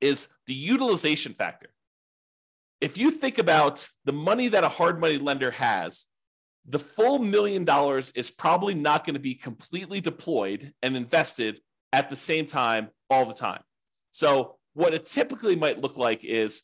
is 0.00 0.28
the 0.46 0.54
utilization 0.54 1.32
factor. 1.32 1.70
If 2.80 2.96
you 2.96 3.10
think 3.10 3.38
about 3.38 3.86
the 4.04 4.12
money 4.12 4.48
that 4.48 4.64
a 4.64 4.68
hard 4.68 5.00
money 5.00 5.18
lender 5.18 5.50
has, 5.50 6.06
the 6.66 6.78
full 6.78 7.18
million 7.18 7.64
dollars 7.64 8.10
is 8.10 8.30
probably 8.30 8.74
not 8.74 9.04
going 9.04 9.14
to 9.14 9.20
be 9.20 9.34
completely 9.34 10.00
deployed 10.00 10.72
and 10.82 10.96
invested 10.96 11.60
at 11.92 12.08
the 12.08 12.16
same 12.16 12.46
time 12.46 12.88
all 13.08 13.24
the 13.26 13.34
time. 13.34 13.62
So, 14.10 14.56
what 14.74 14.94
it 14.94 15.04
typically 15.04 15.56
might 15.56 15.80
look 15.80 15.98
like 15.98 16.24
is 16.24 16.62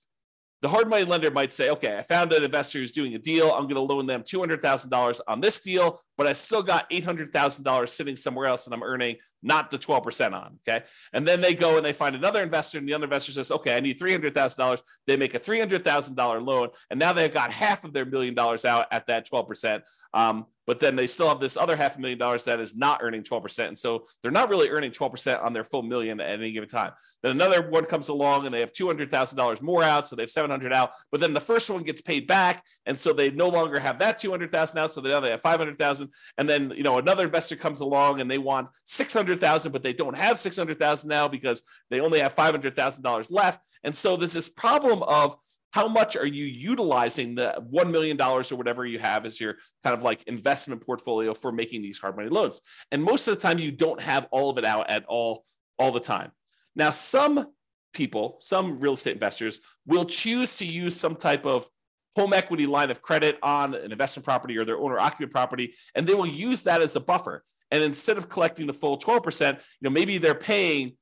the 0.63 0.69
hard 0.69 0.89
money 0.89 1.05
lender 1.05 1.31
might 1.31 1.53
say, 1.53 1.71
okay, 1.71 1.99
I 1.99 2.03
found 2.03 2.33
an 2.33 2.45
investor 2.45 2.79
who's 2.79 2.93
doing 2.93 3.15
a 3.15 3.19
deal. 3.19 3.51
I'm 3.51 3.65
going 3.65 3.75
to 3.75 3.81
loan 3.81 4.07
them 4.07 4.23
$200,000 4.23 5.21
on 5.27 5.41
this 5.41 5.61
deal, 5.61 6.01
but 6.17 6.27
I 6.27 6.33
still 6.33 6.63
got 6.63 6.89
$800,000 6.91 7.89
sitting 7.89 8.17
somewhere 8.17 8.47
else 8.47 8.67
and 8.67 8.75
I'm 8.75 8.83
earning 8.83 9.17
not 9.43 9.71
the 9.71 9.79
12% 9.79 10.33
on. 10.33 10.59
Okay. 10.67 10.85
And 11.13 11.27
then 11.27 11.41
they 11.41 11.55
go 11.55 11.77
and 11.77 11.85
they 11.85 11.93
find 11.93 12.17
another 12.17 12.43
investor 12.43 12.79
and 12.79 12.89
the 12.89 12.95
other 12.95 13.05
investor 13.05 13.33
says, 13.33 13.51
okay, 13.51 13.77
I 13.77 13.81
need 13.81 13.99
$300,000. 13.99 14.83
They 15.07 15.17
make 15.17 15.35
a 15.35 15.39
$300,000 15.39 16.47
loan 16.47 16.69
and 16.91 16.99
now 16.99 17.13
they've 17.13 17.33
got 17.33 17.53
half 17.53 17.85
of 17.85 17.93
their 17.93 18.05
million 18.05 18.35
dollars 18.35 18.65
out 18.65 18.87
at 18.91 19.07
that 19.07 19.29
12%. 19.31 19.83
Um, 20.15 20.47
but 20.67 20.81
then 20.81 20.97
they 20.97 21.07
still 21.07 21.29
have 21.29 21.39
this 21.39 21.57
other 21.57 21.77
half 21.77 21.97
a 21.97 22.01
million 22.01 22.19
dollars 22.19 22.45
that 22.45 22.59
is 22.59 22.77
not 22.77 23.01
earning 23.03 23.23
12%. 23.23 23.69
And 23.69 23.79
so 23.79 24.05
they're 24.23 24.33
not 24.33 24.49
really 24.49 24.69
earning 24.69 24.91
12% 24.91 25.43
on 25.43 25.53
their 25.53 25.63
full 25.63 25.83
million 25.83 26.21
at 26.21 26.29
any 26.29 26.51
given 26.51 26.69
time. 26.69 26.93
Then 27.23 27.33
another 27.33 27.69
one 27.69 27.85
comes 27.85 28.09
along 28.09 28.45
and 28.45 28.55
they 28.55 28.61
have 28.61 28.73
$200,000 28.73 29.63
more 29.63 29.83
out. 29.83 30.07
So 30.07 30.17
they 30.17 30.23
have 30.23 30.31
700 30.31 30.73
out, 30.73 30.91
but 31.13 31.21
then 31.21 31.35
the 31.35 31.41
first 31.41 31.71
one 31.71 31.85
gets 31.85 32.03
paid 32.03 32.27
back. 32.27 32.63
And 32.85 32.99
so 32.99 33.13
they 33.13 33.31
no 33.31 33.49
longer 33.49 33.79
have 33.79 33.99
that 34.01 34.19
200,000 34.19 34.79
out. 34.79 34.91
So 34.91 35.01
now 35.01 35.21
they 35.21 35.31
have 35.31 35.41
500,000. 35.41 36.06
And 36.39 36.49
then, 36.49 36.73
you 36.77 36.83
know, 36.83 36.99
another 36.99 37.25
investor 37.25 37.57
comes 37.57 37.81
along 37.81 38.21
and 38.21 38.31
they 38.31 38.39
want 38.39 38.71
600,000, 38.85 39.73
but 39.73 39.83
they 39.83 39.93
don't 39.93 40.17
have 40.17 40.39
600,000 40.39 41.09
now 41.09 41.29
because 41.29 41.63
they 41.91 42.01
only 42.01 42.21
have 42.21 42.35
$500,000 42.35 43.33
left. 43.33 43.61
And 43.85 43.95
so 43.95 44.17
there's 44.17 44.33
this 44.33 44.49
problem 44.49 45.03
of, 45.03 45.37
how 45.73 45.89
much 45.89 46.17
are 46.17 46.27
you 46.27 46.47
utilizing 46.47 47.35
the 47.35 47.63
$1 47.71 47.91
million 47.91 48.19
or 48.19 48.43
whatever 48.43 48.87
you 48.87 48.99
have 48.99 49.27
as 49.27 49.39
your 49.39 49.57
kind 49.83 49.95
of 49.95 50.03
like 50.03 50.23
investment 50.23 50.81
portfolio 50.87 51.35
for 51.35 51.53
making 51.53 51.83
these 51.83 51.99
hard 51.99 52.17
money 52.17 52.31
loans? 52.31 52.63
And 52.93 53.03
most 53.03 53.29
of 53.29 53.35
the 53.35 53.41
time, 53.41 53.59
you 53.59 53.73
don't 53.73 54.01
have 54.01 54.27
all 54.31 54.49
of 54.49 54.57
it 54.57 54.65
out 54.65 54.89
at 54.89 55.05
all, 55.07 55.43
all 55.79 55.91
the 55.93 56.01
time. 56.01 56.33
Now, 56.75 56.91
some 56.91 57.53
people, 57.93 58.37
some 58.39 58.79
real 58.79 58.95
estate 58.95 59.15
investors 59.15 59.61
will 59.87 60.05
choose 60.07 60.57
to 60.59 60.65
use 60.65 60.97
some 60.99 61.17
type 61.17 61.45
of 61.45 61.69
home 62.17 62.33
equity 62.33 62.67
line 62.67 62.91
of 62.91 63.03
credit 63.03 63.39
on 63.43 63.75
an 63.75 63.93
investment 63.93 64.25
property 64.25 64.57
or 64.57 64.65
their 64.65 64.79
owner 64.79 64.99
occupant 64.99 65.31
property, 65.31 65.75
and 65.95 66.07
they 66.07 66.15
will 66.15 66.27
use 66.27 66.63
that 66.65 66.81
as 66.81 66.97
a 66.97 67.01
buffer. 67.01 67.45
And 67.71 67.83
instead 67.83 68.17
of 68.17 68.29
collecting 68.29 68.67
the 68.67 68.73
full 68.73 68.99
12%, 68.99 69.53
you 69.53 69.59
know, 69.83 69.91
maybe 69.91 70.19
they're 70.19 70.35
paying 70.35 70.97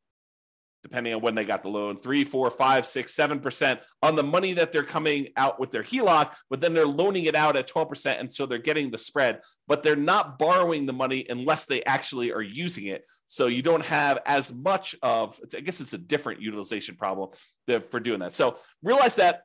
depending 0.82 1.14
on 1.14 1.22
when 1.22 1.34
they 1.34 1.46
got 1.46 1.62
the 1.62 1.68
loan, 1.68 1.96
three, 1.96 2.24
four, 2.24 2.50
five, 2.50 2.84
six, 2.84 3.14
seven 3.14 3.40
percent 3.40 3.80
on 4.02 4.16
the 4.16 4.22
money 4.22 4.52
that 4.52 4.70
they're 4.70 4.82
coming 4.82 5.28
out 5.34 5.58
with 5.58 5.70
their 5.70 5.82
HELOC, 5.82 6.34
but 6.50 6.60
then 6.60 6.74
they're 6.74 6.86
loaning 6.86 7.24
it 7.24 7.34
out 7.34 7.56
at 7.56 7.66
12%. 7.66 8.20
And 8.20 8.30
so 8.30 8.44
they're 8.44 8.58
getting 8.58 8.90
the 8.90 8.98
spread, 8.98 9.40
but 9.66 9.82
they're 9.82 9.96
not 9.96 10.38
borrowing 10.38 10.84
the 10.84 10.92
money 10.92 11.24
unless 11.30 11.64
they 11.64 11.82
actually 11.84 12.32
are 12.32 12.42
using 12.42 12.88
it. 12.88 13.08
So 13.28 13.46
you 13.46 13.62
don't 13.62 13.84
have 13.86 14.18
as 14.26 14.52
much 14.54 14.94
of, 15.02 15.40
I 15.56 15.60
guess 15.60 15.80
it's 15.80 15.94
a 15.94 15.98
different 15.98 16.42
utilization 16.42 16.96
problem 16.96 17.30
for 17.88 17.98
doing 17.98 18.20
that. 18.20 18.34
So 18.34 18.58
realize 18.82 19.16
that 19.16 19.44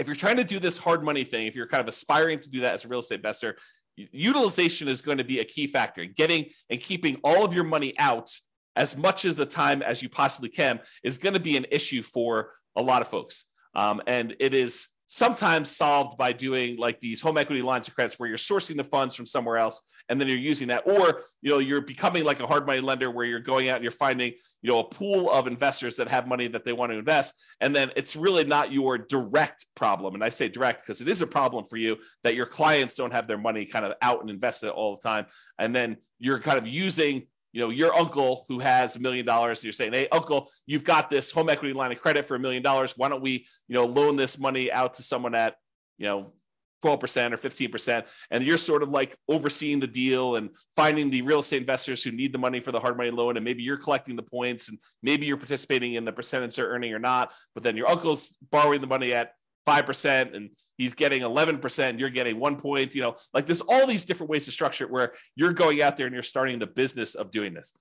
if 0.00 0.06
you're 0.06 0.16
trying 0.16 0.38
to 0.38 0.44
do 0.44 0.58
this 0.58 0.78
hard 0.78 1.04
money 1.04 1.24
thing, 1.24 1.46
if 1.46 1.54
you're 1.54 1.66
kind 1.66 1.80
of 1.80 1.88
aspiring 1.88 2.40
to 2.40 2.50
do 2.50 2.60
that 2.60 2.72
as 2.72 2.84
a 2.84 2.88
real 2.88 3.00
estate 3.00 3.16
investor, 3.16 3.56
utilization 3.96 4.88
is 4.88 5.02
going 5.02 5.18
to 5.18 5.24
be 5.24 5.40
a 5.40 5.44
key 5.44 5.66
factor. 5.66 6.04
Getting 6.06 6.46
and 6.70 6.80
keeping 6.80 7.16
all 7.22 7.44
of 7.44 7.52
your 7.52 7.64
money 7.64 7.96
out 7.98 8.30
as 8.76 8.96
much 8.96 9.24
of 9.26 9.36
the 9.36 9.46
time 9.46 9.82
as 9.82 10.02
you 10.02 10.08
possibly 10.08 10.48
can 10.48 10.80
is 11.04 11.18
going 11.18 11.34
to 11.34 11.40
be 11.40 11.56
an 11.56 11.66
issue 11.70 12.02
for 12.02 12.52
a 12.76 12.82
lot 12.82 13.02
of 13.02 13.08
folks. 13.08 13.44
Um, 13.74 14.00
and 14.06 14.34
it 14.40 14.54
is 14.54 14.88
sometimes 15.12 15.76
solved 15.76 16.16
by 16.16 16.32
doing 16.32 16.76
like 16.76 17.00
these 17.00 17.20
home 17.20 17.36
equity 17.36 17.62
lines 17.62 17.88
of 17.88 17.94
credits 17.96 18.16
where 18.16 18.28
you're 18.28 18.38
sourcing 18.38 18.76
the 18.76 18.84
funds 18.84 19.16
from 19.16 19.26
somewhere 19.26 19.56
else 19.56 19.82
and 20.08 20.20
then 20.20 20.28
you're 20.28 20.38
using 20.38 20.68
that. 20.68 20.86
Or 20.86 21.22
you 21.42 21.50
know 21.50 21.58
you're 21.58 21.80
becoming 21.80 22.22
like 22.22 22.38
a 22.38 22.46
hard 22.46 22.64
money 22.64 22.80
lender 22.80 23.10
where 23.10 23.26
you're 23.26 23.40
going 23.40 23.68
out 23.68 23.74
and 23.74 23.82
you're 23.82 23.90
finding 23.90 24.34
you 24.62 24.70
know 24.70 24.78
a 24.78 24.84
pool 24.84 25.28
of 25.28 25.48
investors 25.48 25.96
that 25.96 26.08
have 26.08 26.28
money 26.28 26.46
that 26.46 26.64
they 26.64 26.72
want 26.72 26.92
to 26.92 26.98
invest. 26.98 27.42
And 27.60 27.74
then 27.74 27.90
it's 27.96 28.14
really 28.14 28.44
not 28.44 28.72
your 28.72 28.98
direct 28.98 29.66
problem. 29.74 30.14
And 30.14 30.22
i 30.22 30.28
say 30.28 30.48
direct 30.48 30.82
because 30.82 31.00
it 31.00 31.08
is 31.08 31.22
a 31.22 31.26
problem 31.26 31.64
for 31.64 31.76
you 31.76 31.98
that 32.22 32.36
your 32.36 32.46
clients 32.46 32.94
don't 32.94 33.12
have 33.12 33.26
their 33.26 33.38
money 33.38 33.66
kind 33.66 33.84
of 33.84 33.94
out 34.00 34.20
and 34.20 34.30
invested 34.30 34.70
all 34.70 34.94
the 34.94 35.02
time. 35.02 35.26
And 35.58 35.74
then 35.74 35.96
you're 36.20 36.38
kind 36.38 36.56
of 36.56 36.68
using 36.68 37.26
you 37.52 37.60
know, 37.60 37.70
your 37.70 37.94
uncle 37.94 38.44
who 38.48 38.60
has 38.60 38.96
a 38.96 39.00
million 39.00 39.26
dollars, 39.26 39.64
you're 39.64 39.72
saying, 39.72 39.92
hey, 39.92 40.08
uncle, 40.12 40.50
you've 40.66 40.84
got 40.84 41.10
this 41.10 41.30
home 41.30 41.48
equity 41.48 41.74
line 41.74 41.92
of 41.92 42.00
credit 42.00 42.24
for 42.24 42.36
a 42.36 42.38
million 42.38 42.62
dollars. 42.62 42.94
Why 42.96 43.08
don't 43.08 43.22
we, 43.22 43.46
you 43.68 43.74
know, 43.74 43.86
loan 43.86 44.16
this 44.16 44.38
money 44.38 44.70
out 44.70 44.94
to 44.94 45.02
someone 45.02 45.34
at, 45.34 45.56
you 45.98 46.06
know, 46.06 46.32
12% 46.84 47.32
or 47.32 47.36
15%. 47.36 48.06
And 48.30 48.44
you're 48.44 48.56
sort 48.56 48.82
of 48.82 48.90
like 48.90 49.16
overseeing 49.28 49.80
the 49.80 49.86
deal 49.86 50.36
and 50.36 50.50
finding 50.76 51.10
the 51.10 51.22
real 51.22 51.40
estate 51.40 51.58
investors 51.60 52.02
who 52.02 52.10
need 52.10 52.32
the 52.32 52.38
money 52.38 52.60
for 52.60 52.72
the 52.72 52.80
hard 52.80 52.96
money 52.96 53.10
loan. 53.10 53.36
And 53.36 53.44
maybe 53.44 53.62
you're 53.62 53.76
collecting 53.76 54.16
the 54.16 54.22
points 54.22 54.68
and 54.68 54.78
maybe 55.02 55.26
you're 55.26 55.36
participating 55.36 55.94
in 55.94 56.04
the 56.04 56.12
percentage 56.12 56.56
they're 56.56 56.68
earning 56.68 56.94
or 56.94 56.98
not. 56.98 57.32
But 57.54 57.62
then 57.62 57.76
your 57.76 57.88
uncle's 57.88 58.38
borrowing 58.50 58.80
the 58.80 58.86
money 58.86 59.12
at 59.12 59.32
5% 59.66 60.34
and 60.34 60.50
he's 60.78 60.94
getting 60.94 61.22
11% 61.22 61.98
you're 61.98 62.08
getting 62.08 62.40
one 62.40 62.56
point 62.56 62.94
you 62.94 63.02
know 63.02 63.14
like 63.34 63.46
there's 63.46 63.60
all 63.60 63.86
these 63.86 64.04
different 64.04 64.30
ways 64.30 64.46
to 64.46 64.52
structure 64.52 64.84
it 64.84 64.90
where 64.90 65.12
you're 65.36 65.52
going 65.52 65.82
out 65.82 65.96
there 65.96 66.06
and 66.06 66.14
you're 66.14 66.22
starting 66.22 66.58
the 66.58 66.66
business 66.66 67.14
of 67.14 67.30
doing 67.30 67.54
this. 67.54 67.72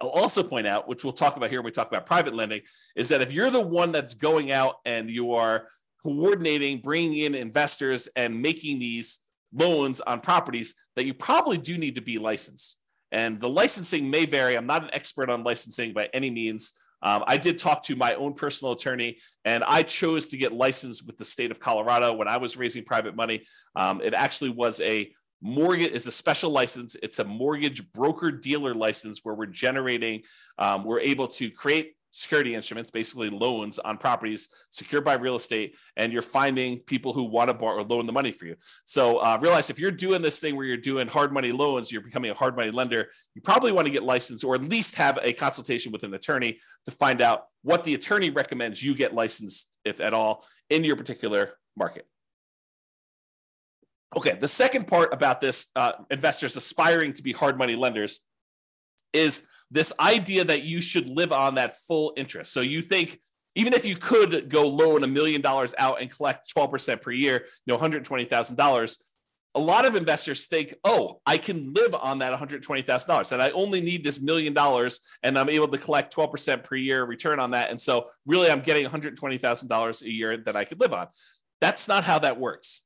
I'll 0.00 0.08
also 0.10 0.42
point 0.42 0.66
out 0.66 0.88
which 0.88 1.04
we'll 1.04 1.12
talk 1.12 1.36
about 1.36 1.50
here 1.50 1.60
when 1.60 1.66
we 1.66 1.72
talk 1.72 1.88
about 1.88 2.06
private 2.06 2.34
lending 2.34 2.62
is 2.96 3.08
that 3.08 3.20
if 3.20 3.32
you're 3.32 3.50
the 3.50 3.60
one 3.60 3.92
that's 3.92 4.14
going 4.14 4.52
out 4.52 4.76
and 4.84 5.10
you 5.10 5.34
are 5.34 5.68
coordinating 6.02 6.80
bringing 6.80 7.18
in 7.18 7.34
investors 7.34 8.08
and 8.16 8.40
making 8.40 8.78
these 8.78 9.20
loans 9.52 10.00
on 10.00 10.20
properties 10.20 10.74
that 10.96 11.04
you 11.04 11.14
probably 11.14 11.58
do 11.58 11.78
need 11.78 11.94
to 11.96 12.00
be 12.00 12.18
licensed. 12.18 12.78
And 13.10 13.40
the 13.40 13.48
licensing 13.48 14.10
may 14.10 14.26
vary. 14.26 14.56
I'm 14.56 14.66
not 14.66 14.84
an 14.84 14.90
expert 14.92 15.30
on 15.30 15.42
licensing 15.42 15.94
by 15.94 16.10
any 16.12 16.30
means 16.30 16.74
um, 17.02 17.24
I 17.26 17.36
did 17.36 17.58
talk 17.58 17.82
to 17.84 17.96
my 17.96 18.14
own 18.14 18.34
personal 18.34 18.72
attorney, 18.72 19.18
and 19.44 19.64
I 19.64 19.82
chose 19.82 20.28
to 20.28 20.36
get 20.36 20.52
licensed 20.52 21.06
with 21.06 21.16
the 21.16 21.24
state 21.24 21.50
of 21.50 21.60
Colorado 21.60 22.14
when 22.14 22.28
I 22.28 22.38
was 22.38 22.56
raising 22.56 22.84
private 22.84 23.14
money. 23.14 23.44
Um, 23.76 24.00
it 24.02 24.14
actually 24.14 24.50
was 24.50 24.80
a 24.80 25.12
mortgage 25.40 25.92
is 25.92 26.06
a 26.06 26.10
special 26.10 26.50
license 26.50 26.96
it's 27.00 27.20
a 27.20 27.24
mortgage 27.24 27.92
broker 27.92 28.32
dealer 28.32 28.74
license 28.74 29.20
where 29.22 29.36
we're 29.36 29.46
generating 29.46 30.20
um, 30.58 30.82
we're 30.82 30.98
able 30.98 31.28
to 31.28 31.48
create 31.48 31.94
security 32.10 32.54
instruments, 32.54 32.90
basically 32.90 33.30
loans 33.30 33.78
on 33.78 33.98
properties 33.98 34.48
secured 34.70 35.04
by 35.04 35.14
real 35.14 35.36
estate, 35.36 35.76
and 35.96 36.12
you're 36.12 36.22
finding 36.22 36.80
people 36.80 37.12
who 37.12 37.24
want 37.24 37.48
to 37.48 37.54
borrow 37.54 37.76
or 37.76 37.82
loan 37.82 38.06
the 38.06 38.12
money 38.12 38.30
for 38.30 38.46
you. 38.46 38.56
So 38.84 39.18
uh, 39.18 39.38
realize 39.40 39.70
if 39.70 39.78
you're 39.78 39.90
doing 39.90 40.22
this 40.22 40.40
thing 40.40 40.56
where 40.56 40.66
you're 40.66 40.76
doing 40.76 41.08
hard 41.08 41.32
money 41.32 41.52
loans, 41.52 41.92
you're 41.92 42.02
becoming 42.02 42.30
a 42.30 42.34
hard 42.34 42.56
money 42.56 42.70
lender, 42.70 43.08
you 43.34 43.42
probably 43.42 43.72
want 43.72 43.86
to 43.86 43.92
get 43.92 44.02
licensed 44.02 44.44
or 44.44 44.54
at 44.54 44.62
least 44.62 44.96
have 44.96 45.18
a 45.22 45.32
consultation 45.32 45.92
with 45.92 46.02
an 46.02 46.14
attorney 46.14 46.58
to 46.84 46.90
find 46.90 47.20
out 47.20 47.44
what 47.62 47.84
the 47.84 47.94
attorney 47.94 48.30
recommends 48.30 48.82
you 48.82 48.94
get 48.94 49.14
licensed, 49.14 49.68
if 49.84 50.00
at 50.00 50.14
all, 50.14 50.44
in 50.70 50.84
your 50.84 50.96
particular 50.96 51.52
market. 51.76 52.06
Okay, 54.16 54.34
the 54.34 54.48
second 54.48 54.88
part 54.88 55.12
about 55.12 55.40
this 55.40 55.66
uh, 55.76 55.92
investors 56.10 56.56
aspiring 56.56 57.12
to 57.12 57.22
be 57.22 57.32
hard 57.32 57.58
money 57.58 57.76
lenders 57.76 58.20
is 59.12 59.46
this 59.70 59.92
idea 60.00 60.44
that 60.44 60.62
you 60.62 60.80
should 60.80 61.08
live 61.08 61.32
on 61.32 61.56
that 61.56 61.76
full 61.76 62.12
interest. 62.16 62.52
So 62.52 62.60
you 62.60 62.80
think 62.80 63.20
even 63.54 63.72
if 63.72 63.84
you 63.84 63.96
could 63.96 64.48
go 64.48 64.66
loan 64.68 65.02
a 65.02 65.08
million 65.08 65.40
dollars 65.40 65.74
out 65.78 66.00
and 66.00 66.10
collect 66.10 66.52
12% 66.54 67.02
per 67.02 67.10
year, 67.10 67.46
you 67.66 67.74
know, 67.74 67.78
$120,000, 67.78 68.96
a 69.54 69.60
lot 69.60 69.86
of 69.86 69.94
investors 69.94 70.46
think, 70.46 70.74
oh, 70.84 71.20
I 71.26 71.38
can 71.38 71.72
live 71.72 71.94
on 71.94 72.18
that 72.18 72.38
$120,000 72.38 73.32
and 73.32 73.42
I 73.42 73.50
only 73.50 73.80
need 73.80 74.04
this 74.04 74.20
million 74.20 74.52
dollars 74.52 75.00
and 75.22 75.38
I'm 75.38 75.48
able 75.48 75.68
to 75.68 75.78
collect 75.78 76.14
12% 76.14 76.64
per 76.64 76.76
year 76.76 77.04
return 77.04 77.40
on 77.40 77.50
that. 77.52 77.70
And 77.70 77.80
so 77.80 78.06
really 78.26 78.50
I'm 78.50 78.60
getting 78.60 78.86
$120,000 78.86 80.02
a 80.02 80.10
year 80.10 80.36
that 80.36 80.54
I 80.54 80.64
could 80.64 80.80
live 80.80 80.94
on. 80.94 81.08
That's 81.60 81.88
not 81.88 82.04
how 82.04 82.20
that 82.20 82.38
works. 82.38 82.82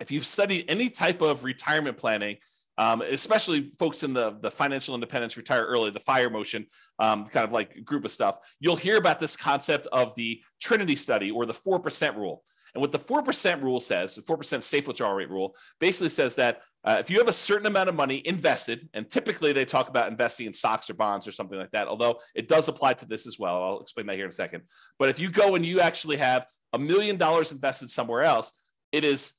If 0.00 0.10
you've 0.10 0.24
studied 0.24 0.64
any 0.68 0.88
type 0.88 1.20
of 1.20 1.44
retirement 1.44 1.98
planning, 1.98 2.38
um, 2.78 3.02
especially 3.02 3.70
folks 3.78 4.02
in 4.02 4.12
the, 4.14 4.38
the 4.40 4.50
financial 4.50 4.94
independence 4.94 5.36
retire 5.36 5.64
early, 5.64 5.90
the 5.90 6.00
fire 6.00 6.30
motion 6.30 6.66
um, 6.98 7.24
kind 7.26 7.44
of 7.44 7.52
like 7.52 7.84
group 7.84 8.04
of 8.04 8.10
stuff, 8.10 8.38
you'll 8.60 8.76
hear 8.76 8.96
about 8.96 9.20
this 9.20 9.36
concept 9.36 9.86
of 9.92 10.14
the 10.14 10.42
Trinity 10.60 10.96
study 10.96 11.30
or 11.30 11.46
the 11.46 11.52
4% 11.52 12.16
rule. 12.16 12.42
And 12.74 12.80
what 12.80 12.92
the 12.92 12.98
4% 12.98 13.62
rule 13.62 13.80
says, 13.80 14.14
the 14.14 14.22
4% 14.22 14.62
safe 14.62 14.88
withdrawal 14.88 15.14
rate 15.14 15.30
rule, 15.30 15.54
basically 15.78 16.08
says 16.08 16.36
that 16.36 16.62
uh, 16.84 16.96
if 16.98 17.10
you 17.10 17.18
have 17.18 17.28
a 17.28 17.32
certain 17.32 17.66
amount 17.66 17.88
of 17.88 17.94
money 17.94 18.22
invested, 18.24 18.88
and 18.94 19.08
typically 19.08 19.52
they 19.52 19.64
talk 19.64 19.88
about 19.88 20.10
investing 20.10 20.46
in 20.46 20.52
stocks 20.52 20.90
or 20.90 20.94
bonds 20.94 21.28
or 21.28 21.32
something 21.32 21.58
like 21.58 21.70
that, 21.70 21.86
although 21.86 22.18
it 22.34 22.48
does 22.48 22.68
apply 22.68 22.94
to 22.94 23.06
this 23.06 23.26
as 23.26 23.38
well. 23.38 23.62
I'll 23.62 23.80
explain 23.80 24.06
that 24.06 24.16
here 24.16 24.24
in 24.24 24.30
a 24.30 24.32
second. 24.32 24.64
But 24.98 25.10
if 25.10 25.20
you 25.20 25.30
go 25.30 25.54
and 25.54 25.64
you 25.64 25.80
actually 25.80 26.16
have 26.16 26.46
a 26.72 26.78
million 26.78 27.18
dollars 27.18 27.52
invested 27.52 27.90
somewhere 27.90 28.22
else, 28.22 28.64
it 28.90 29.04
is 29.04 29.32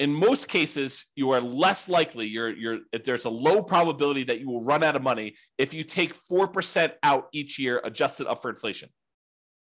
in 0.00 0.12
most 0.12 0.48
cases, 0.48 1.06
you 1.14 1.30
are 1.30 1.40
less 1.40 1.88
likely, 1.88 2.26
you're, 2.26 2.50
you're, 2.50 2.80
there's 3.04 3.26
a 3.26 3.30
low 3.30 3.62
probability 3.62 4.24
that 4.24 4.40
you 4.40 4.48
will 4.48 4.64
run 4.64 4.82
out 4.82 4.96
of 4.96 5.02
money 5.02 5.36
if 5.56 5.72
you 5.72 5.84
take 5.84 6.14
4% 6.14 6.92
out 7.02 7.28
each 7.32 7.58
year, 7.58 7.80
adjusted 7.84 8.26
up 8.26 8.42
for 8.42 8.50
inflation. 8.50 8.88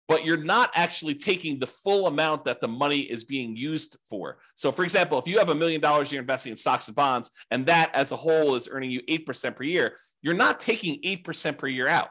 But 0.07 0.25
you're 0.25 0.43
not 0.43 0.71
actually 0.73 1.15
taking 1.15 1.59
the 1.59 1.67
full 1.67 2.07
amount 2.07 2.45
that 2.45 2.59
the 2.59 2.67
money 2.67 2.99
is 2.99 3.23
being 3.23 3.55
used 3.55 3.97
for. 4.09 4.39
So, 4.55 4.71
for 4.71 4.83
example, 4.83 5.19
if 5.19 5.27
you 5.27 5.37
have 5.37 5.49
a 5.49 5.55
million 5.55 5.79
dollars 5.79 6.11
you're 6.11 6.21
investing 6.21 6.51
in 6.51 6.57
stocks 6.57 6.87
and 6.87 6.95
bonds, 6.95 7.31
and 7.49 7.65
that 7.67 7.93
as 7.93 8.11
a 8.11 8.17
whole 8.17 8.55
is 8.55 8.69
earning 8.71 8.91
you 8.91 9.01
8% 9.03 9.55
per 9.55 9.63
year, 9.63 9.97
you're 10.21 10.33
not 10.33 10.59
taking 10.59 11.01
8% 11.01 11.57
per 11.57 11.67
year 11.67 11.87
out. 11.87 12.09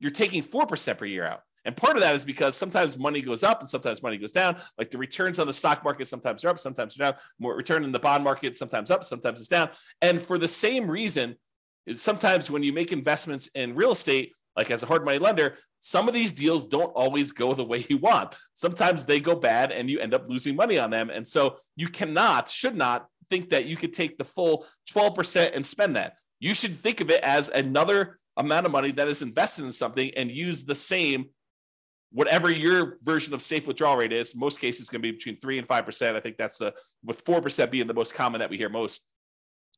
You're 0.00 0.10
taking 0.10 0.42
4% 0.42 0.98
per 0.98 1.04
year 1.04 1.24
out. 1.24 1.40
And 1.66 1.76
part 1.76 1.96
of 1.96 2.02
that 2.02 2.14
is 2.14 2.24
because 2.24 2.56
sometimes 2.56 2.96
money 2.96 3.20
goes 3.20 3.42
up 3.42 3.58
and 3.58 3.68
sometimes 3.68 4.02
money 4.02 4.16
goes 4.16 4.32
down. 4.32 4.56
Like 4.78 4.90
the 4.90 4.98
returns 4.98 5.38
on 5.40 5.48
the 5.48 5.52
stock 5.52 5.82
market 5.84 6.06
sometimes 6.06 6.44
are 6.44 6.48
up, 6.48 6.58
sometimes 6.60 6.94
they're 6.94 7.10
down. 7.10 7.20
More 7.40 7.56
return 7.56 7.84
in 7.84 7.92
the 7.92 7.98
bond 7.98 8.22
market 8.22 8.56
sometimes 8.56 8.90
up, 8.90 9.04
sometimes 9.04 9.40
it's 9.40 9.48
down. 9.48 9.70
And 10.00 10.22
for 10.22 10.38
the 10.38 10.48
same 10.48 10.88
reason, 10.88 11.34
sometimes 11.94 12.50
when 12.50 12.62
you 12.62 12.72
make 12.72 12.92
investments 12.92 13.48
in 13.54 13.74
real 13.74 13.92
estate, 13.92 14.32
like 14.56 14.70
as 14.70 14.84
a 14.84 14.86
hard 14.86 15.04
money 15.04 15.18
lender, 15.18 15.56
some 15.80 16.08
of 16.08 16.14
these 16.14 16.32
deals 16.32 16.64
don't 16.64 16.92
always 16.94 17.32
go 17.32 17.52
the 17.52 17.64
way 17.64 17.84
you 17.90 17.98
want. 17.98 18.36
Sometimes 18.54 19.04
they 19.04 19.20
go 19.20 19.34
bad 19.34 19.72
and 19.72 19.90
you 19.90 19.98
end 19.98 20.14
up 20.14 20.28
losing 20.28 20.54
money 20.54 20.78
on 20.78 20.90
them. 20.90 21.10
And 21.10 21.26
so 21.26 21.56
you 21.74 21.88
cannot, 21.88 22.48
should 22.48 22.76
not 22.76 23.08
think 23.28 23.50
that 23.50 23.66
you 23.66 23.76
could 23.76 23.92
take 23.92 24.18
the 24.18 24.24
full 24.24 24.64
12% 24.92 25.50
and 25.52 25.66
spend 25.66 25.96
that. 25.96 26.14
You 26.38 26.54
should 26.54 26.76
think 26.76 27.00
of 27.00 27.10
it 27.10 27.22
as 27.22 27.48
another 27.48 28.18
amount 28.36 28.66
of 28.66 28.72
money 28.72 28.92
that 28.92 29.08
is 29.08 29.22
invested 29.22 29.64
in 29.64 29.72
something 29.72 30.12
and 30.16 30.30
use 30.30 30.64
the 30.64 30.74
same 30.74 31.30
whatever 32.10 32.50
your 32.50 32.98
version 33.02 33.34
of 33.34 33.42
safe 33.42 33.66
withdrawal 33.66 33.96
rate 33.96 34.12
is, 34.12 34.34
most 34.34 34.60
cases 34.60 34.82
it's 34.82 34.88
going 34.90 35.02
to 35.02 35.06
be 35.06 35.12
between 35.12 35.36
three 35.36 35.58
and 35.58 35.66
five 35.66 35.84
percent. 35.84 36.16
I 36.16 36.20
think 36.20 36.36
that's 36.36 36.58
the 36.58 36.74
with 37.04 37.20
four 37.20 37.40
percent 37.40 37.70
being 37.70 37.86
the 37.86 37.94
most 37.94 38.14
common 38.14 38.40
that 38.40 38.50
we 38.50 38.56
hear 38.56 38.68
most. 38.68 39.06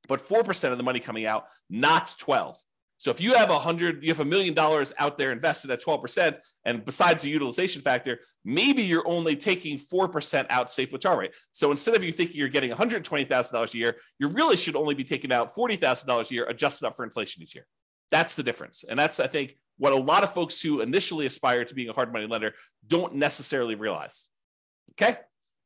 But 0.07 0.21
four 0.21 0.45
percent 0.45 0.73
of 0.73 0.79
the 0.79 0.85
money 0.85 1.01
coming 1.01 1.27
out, 1.27 1.47
not 1.69 2.15
twelve. 2.19 2.57
So 3.01 3.13
if 3.13 3.21
you 3.21 3.35
have 3.35 3.51
a 3.51 3.59
hundred, 3.61 4.03
you 4.03 4.09
have 4.09 4.19
a 4.19 4.25
million 4.25 4.55
dollars 4.55 4.93
out 4.99 5.17
there 5.19 5.31
invested 5.31 5.71
at 5.71 5.81
twelve 5.81 6.03
percent, 6.03 6.37
and 6.65 6.85
besides 6.85 7.23
the 7.23 7.31
utilization 7.31 7.81
factor, 7.81 8.19
maybe 8.45 8.83
you're 8.83 9.07
only 9.07 9.37
taking 9.37 9.79
four 9.79 10.09
percent 10.09 10.49
out 10.51 10.69
safe 10.71 10.93
withdrawal 10.93 11.19
rate. 11.19 11.35
So 11.53 11.71
instead 11.71 11.95
of 11.95 12.03
you 12.03 12.11
thinking 12.11 12.37
you're 12.37 12.49
getting 12.49 12.71
one 12.71 12.79
hundred 12.79 13.05
twenty 13.05 13.25
thousand 13.25 13.55
dollars 13.55 13.75
a 13.75 13.79
year, 13.79 13.97
you 14.19 14.29
really 14.29 14.57
should 14.57 14.77
only 14.77 14.95
be 14.95 15.05
taking 15.05 15.33
out 15.33 15.55
forty 15.55 15.77
thousand 15.77 16.09
dollars 16.09 16.31
a 16.31 16.35
year, 16.35 16.47
adjusted 16.47 16.87
up 16.87 16.97
for 16.97 17.05
inflation 17.05 17.43
each 17.43 17.55
year. 17.55 17.67
That's 18.11 18.37
the 18.37 18.43
difference, 18.43 18.85
and 18.89 18.99
that's 18.99 19.21
I 19.21 19.27
think 19.27 19.57
what 19.79 19.93
a 19.93 19.97
lot 19.97 20.23
of 20.23 20.33
folks 20.33 20.61
who 20.61 20.81
initially 20.81 21.27
aspire 21.27 21.65
to 21.65 21.75
being 21.75 21.89
a 21.89 21.93
hard 21.93 22.13
money 22.13 22.27
lender 22.27 22.55
don't 22.87 23.15
necessarily 23.15 23.77
realize. 23.77 24.29
Okay. 24.93 25.17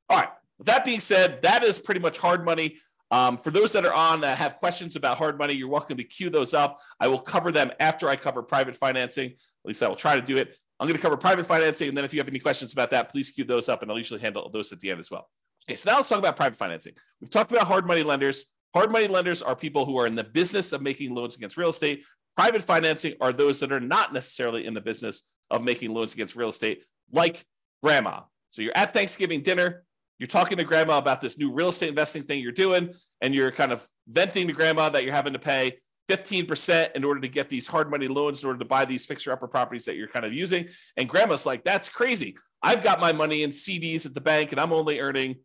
All 0.08 0.18
right. 0.18 0.28
With 0.58 0.66
that 0.66 0.84
being 0.84 1.00
said, 1.00 1.42
that 1.42 1.62
is 1.62 1.78
pretty 1.78 2.00
much 2.00 2.18
hard 2.18 2.44
money. 2.44 2.76
Um, 3.10 3.36
for 3.36 3.50
those 3.50 3.72
that 3.72 3.84
are 3.84 3.92
on 3.92 4.20
that 4.22 4.38
have 4.38 4.56
questions 4.56 4.96
about 4.96 5.18
hard 5.18 5.38
money, 5.38 5.54
you're 5.54 5.68
welcome 5.68 5.96
to 5.96 6.04
queue 6.04 6.30
those 6.30 6.54
up. 6.54 6.78
I 7.00 7.08
will 7.08 7.18
cover 7.18 7.52
them 7.52 7.70
after 7.80 8.08
I 8.08 8.16
cover 8.16 8.42
private 8.42 8.76
financing. 8.76 9.30
At 9.30 9.36
least 9.64 9.82
I 9.82 9.88
will 9.88 9.96
try 9.96 10.16
to 10.16 10.22
do 10.22 10.36
it. 10.36 10.56
I'm 10.80 10.88
going 10.88 10.96
to 10.96 11.02
cover 11.02 11.16
private 11.16 11.46
financing. 11.46 11.88
And 11.88 11.96
then 11.96 12.04
if 12.04 12.12
you 12.12 12.20
have 12.20 12.28
any 12.28 12.38
questions 12.38 12.72
about 12.72 12.90
that, 12.90 13.10
please 13.10 13.30
queue 13.30 13.44
those 13.44 13.68
up 13.68 13.82
and 13.82 13.90
I'll 13.90 13.98
usually 13.98 14.20
handle 14.20 14.48
those 14.50 14.72
at 14.72 14.80
the 14.80 14.90
end 14.90 15.00
as 15.00 15.10
well. 15.10 15.28
Okay, 15.68 15.76
so 15.76 15.90
now 15.90 15.96
let's 15.96 16.08
talk 16.08 16.18
about 16.18 16.36
private 16.36 16.56
financing. 16.56 16.94
We've 17.20 17.30
talked 17.30 17.52
about 17.52 17.66
hard 17.66 17.86
money 17.86 18.02
lenders. 18.02 18.46
Hard 18.74 18.90
money 18.90 19.06
lenders 19.06 19.42
are 19.42 19.54
people 19.54 19.84
who 19.84 19.98
are 19.98 20.06
in 20.06 20.14
the 20.14 20.24
business 20.24 20.72
of 20.72 20.80
making 20.82 21.14
loans 21.14 21.36
against 21.36 21.56
real 21.56 21.68
estate. 21.68 22.04
Private 22.36 22.62
financing 22.62 23.14
are 23.20 23.32
those 23.32 23.60
that 23.60 23.72
are 23.72 23.80
not 23.80 24.12
necessarily 24.12 24.66
in 24.66 24.74
the 24.74 24.80
business 24.80 25.30
of 25.50 25.62
making 25.62 25.92
loans 25.92 26.14
against 26.14 26.36
real 26.36 26.48
estate, 26.48 26.84
like 27.12 27.44
grandma. 27.82 28.20
So 28.50 28.62
you're 28.62 28.76
at 28.76 28.92
Thanksgiving 28.92 29.42
dinner, 29.42 29.84
you're 30.18 30.26
talking 30.26 30.58
to 30.58 30.64
grandma 30.64 30.98
about 30.98 31.20
this 31.20 31.38
new 31.38 31.52
real 31.52 31.68
estate 31.68 31.88
investing 31.88 32.22
thing 32.22 32.40
you're 32.40 32.52
doing, 32.52 32.94
and 33.20 33.34
you're 33.34 33.50
kind 33.50 33.72
of 33.72 33.86
venting 34.08 34.46
to 34.46 34.52
grandma 34.52 34.88
that 34.88 35.04
you're 35.04 35.14
having 35.14 35.32
to 35.32 35.38
pay 35.38 35.78
15% 36.08 36.92
in 36.94 37.04
order 37.04 37.20
to 37.20 37.28
get 37.28 37.48
these 37.48 37.66
hard 37.66 37.90
money 37.90 38.08
loans 38.08 38.42
in 38.42 38.46
order 38.46 38.58
to 38.58 38.64
buy 38.64 38.84
these 38.84 39.06
fixer 39.06 39.32
upper 39.32 39.48
properties 39.48 39.84
that 39.84 39.96
you're 39.96 40.08
kind 40.08 40.24
of 40.24 40.32
using. 40.32 40.68
And 40.96 41.08
grandma's 41.08 41.46
like, 41.46 41.64
that's 41.64 41.88
crazy. 41.88 42.36
I've 42.62 42.82
got 42.82 43.00
my 43.00 43.12
money 43.12 43.42
in 43.42 43.50
CDs 43.50 44.06
at 44.06 44.14
the 44.14 44.20
bank 44.20 44.52
and 44.52 44.60
I'm 44.60 44.72
only 44.72 45.00
earning 45.00 45.36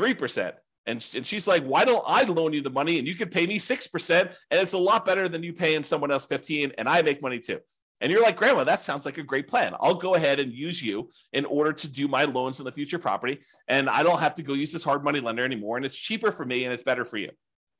3%. 0.00 0.52
And, 0.88 1.06
and 1.14 1.26
she's 1.26 1.46
like, 1.46 1.64
why 1.64 1.84
don't 1.84 2.02
I 2.06 2.22
loan 2.22 2.54
you 2.54 2.62
the 2.62 2.70
money 2.70 2.98
and 2.98 3.06
you 3.06 3.14
could 3.14 3.30
pay 3.30 3.46
me 3.46 3.58
6%? 3.58 4.20
And 4.22 4.60
it's 4.60 4.72
a 4.72 4.78
lot 4.78 5.04
better 5.04 5.28
than 5.28 5.42
you 5.42 5.52
paying 5.52 5.82
someone 5.82 6.10
else 6.10 6.24
15 6.24 6.72
and 6.78 6.88
I 6.88 7.02
make 7.02 7.20
money 7.20 7.38
too. 7.38 7.60
And 8.00 8.10
you're 8.10 8.22
like, 8.22 8.36
Grandma, 8.36 8.64
that 8.64 8.78
sounds 8.78 9.04
like 9.04 9.18
a 9.18 9.22
great 9.22 9.48
plan. 9.48 9.74
I'll 9.80 9.94
go 9.94 10.14
ahead 10.14 10.40
and 10.40 10.52
use 10.52 10.82
you 10.82 11.10
in 11.32 11.44
order 11.44 11.72
to 11.72 11.92
do 11.92 12.08
my 12.08 12.24
loans 12.24 12.58
in 12.58 12.64
the 12.64 12.72
future 12.72 12.98
property. 12.98 13.40
And 13.66 13.90
I 13.90 14.02
don't 14.02 14.20
have 14.20 14.34
to 14.36 14.42
go 14.42 14.54
use 14.54 14.72
this 14.72 14.84
hard 14.84 15.04
money 15.04 15.20
lender 15.20 15.44
anymore. 15.44 15.76
And 15.76 15.84
it's 15.84 15.96
cheaper 15.96 16.32
for 16.32 16.46
me 16.46 16.64
and 16.64 16.72
it's 16.72 16.84
better 16.84 17.04
for 17.04 17.18
you. 17.18 17.30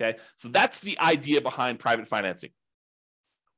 Okay. 0.01 0.18
So 0.37 0.49
that's 0.49 0.83
the 0.83 0.99
idea 1.01 1.40
behind 1.40 1.79
private 1.79 2.07
financing. 2.07 2.51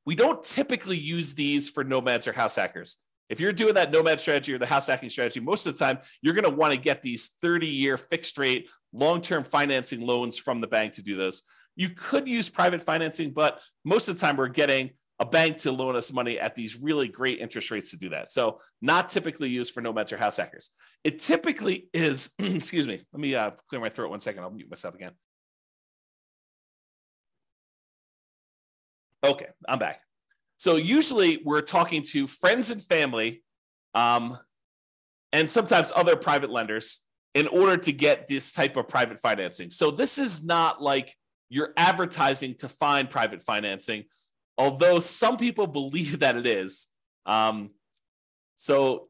We 0.05 0.15
don't 0.15 0.41
typically 0.41 0.97
use 0.97 1.35
these 1.35 1.69
for 1.69 1.83
nomads 1.83 2.27
or 2.27 2.33
house 2.33 2.55
hackers. 2.55 2.97
If 3.29 3.39
you're 3.39 3.53
doing 3.53 3.75
that 3.75 3.91
nomad 3.91 4.19
strategy 4.19 4.53
or 4.53 4.57
the 4.57 4.65
house 4.65 4.87
hacking 4.87 5.09
strategy, 5.09 5.39
most 5.39 5.65
of 5.65 5.73
the 5.73 5.79
time 5.79 5.99
you're 6.21 6.33
going 6.33 6.49
to 6.49 6.55
want 6.55 6.73
to 6.73 6.79
get 6.79 7.01
these 7.01 7.29
30 7.41 7.67
year 7.67 7.97
fixed 7.97 8.37
rate 8.37 8.69
long 8.93 9.21
term 9.21 9.43
financing 9.43 10.01
loans 10.01 10.37
from 10.37 10.61
the 10.61 10.67
bank 10.67 10.93
to 10.93 11.03
do 11.03 11.15
this. 11.15 11.43
You 11.75 11.89
could 11.89 12.27
use 12.27 12.49
private 12.49 12.83
financing, 12.83 13.31
but 13.31 13.61
most 13.85 14.09
of 14.09 14.15
the 14.15 14.21
time 14.21 14.37
we're 14.37 14.49
getting 14.49 14.91
a 15.19 15.25
bank 15.25 15.57
to 15.57 15.71
loan 15.71 15.95
us 15.95 16.11
money 16.11 16.39
at 16.39 16.55
these 16.55 16.79
really 16.81 17.07
great 17.07 17.39
interest 17.39 17.69
rates 17.69 17.91
to 17.91 17.97
do 17.97 18.09
that. 18.09 18.27
So, 18.29 18.59
not 18.81 19.07
typically 19.07 19.49
used 19.49 19.71
for 19.71 19.79
nomads 19.81 20.11
or 20.11 20.17
house 20.17 20.37
hackers. 20.37 20.71
It 21.03 21.19
typically 21.19 21.87
is, 21.93 22.33
excuse 22.39 22.87
me, 22.87 23.03
let 23.13 23.19
me 23.21 23.35
uh, 23.35 23.51
clear 23.69 23.79
my 23.79 23.89
throat 23.89 24.09
one 24.09 24.19
second. 24.19 24.43
I'll 24.43 24.49
mute 24.49 24.69
myself 24.69 24.95
again. 24.95 25.11
Okay, 29.23 29.45
I'm 29.67 29.77
back. 29.77 30.01
So 30.57 30.75
usually 30.75 31.41
we're 31.45 31.61
talking 31.61 32.03
to 32.09 32.25
friends 32.25 32.71
and 32.71 32.81
family, 32.81 33.43
um, 33.93 34.37
and 35.31 35.49
sometimes 35.49 35.91
other 35.95 36.15
private 36.15 36.49
lenders 36.49 37.01
in 37.33 37.47
order 37.47 37.77
to 37.77 37.91
get 37.91 38.27
this 38.27 38.51
type 38.51 38.75
of 38.77 38.87
private 38.87 39.19
financing. 39.19 39.69
So 39.69 39.91
this 39.91 40.17
is 40.17 40.45
not 40.45 40.81
like 40.81 41.15
you're 41.49 41.73
advertising 41.77 42.55
to 42.55 42.69
find 42.69 43.09
private 43.09 43.41
financing, 43.41 44.05
although 44.57 44.99
some 44.99 45.37
people 45.37 45.67
believe 45.67 46.19
that 46.21 46.35
it 46.35 46.45
is. 46.45 46.87
Um, 47.25 47.71
so 48.55 49.07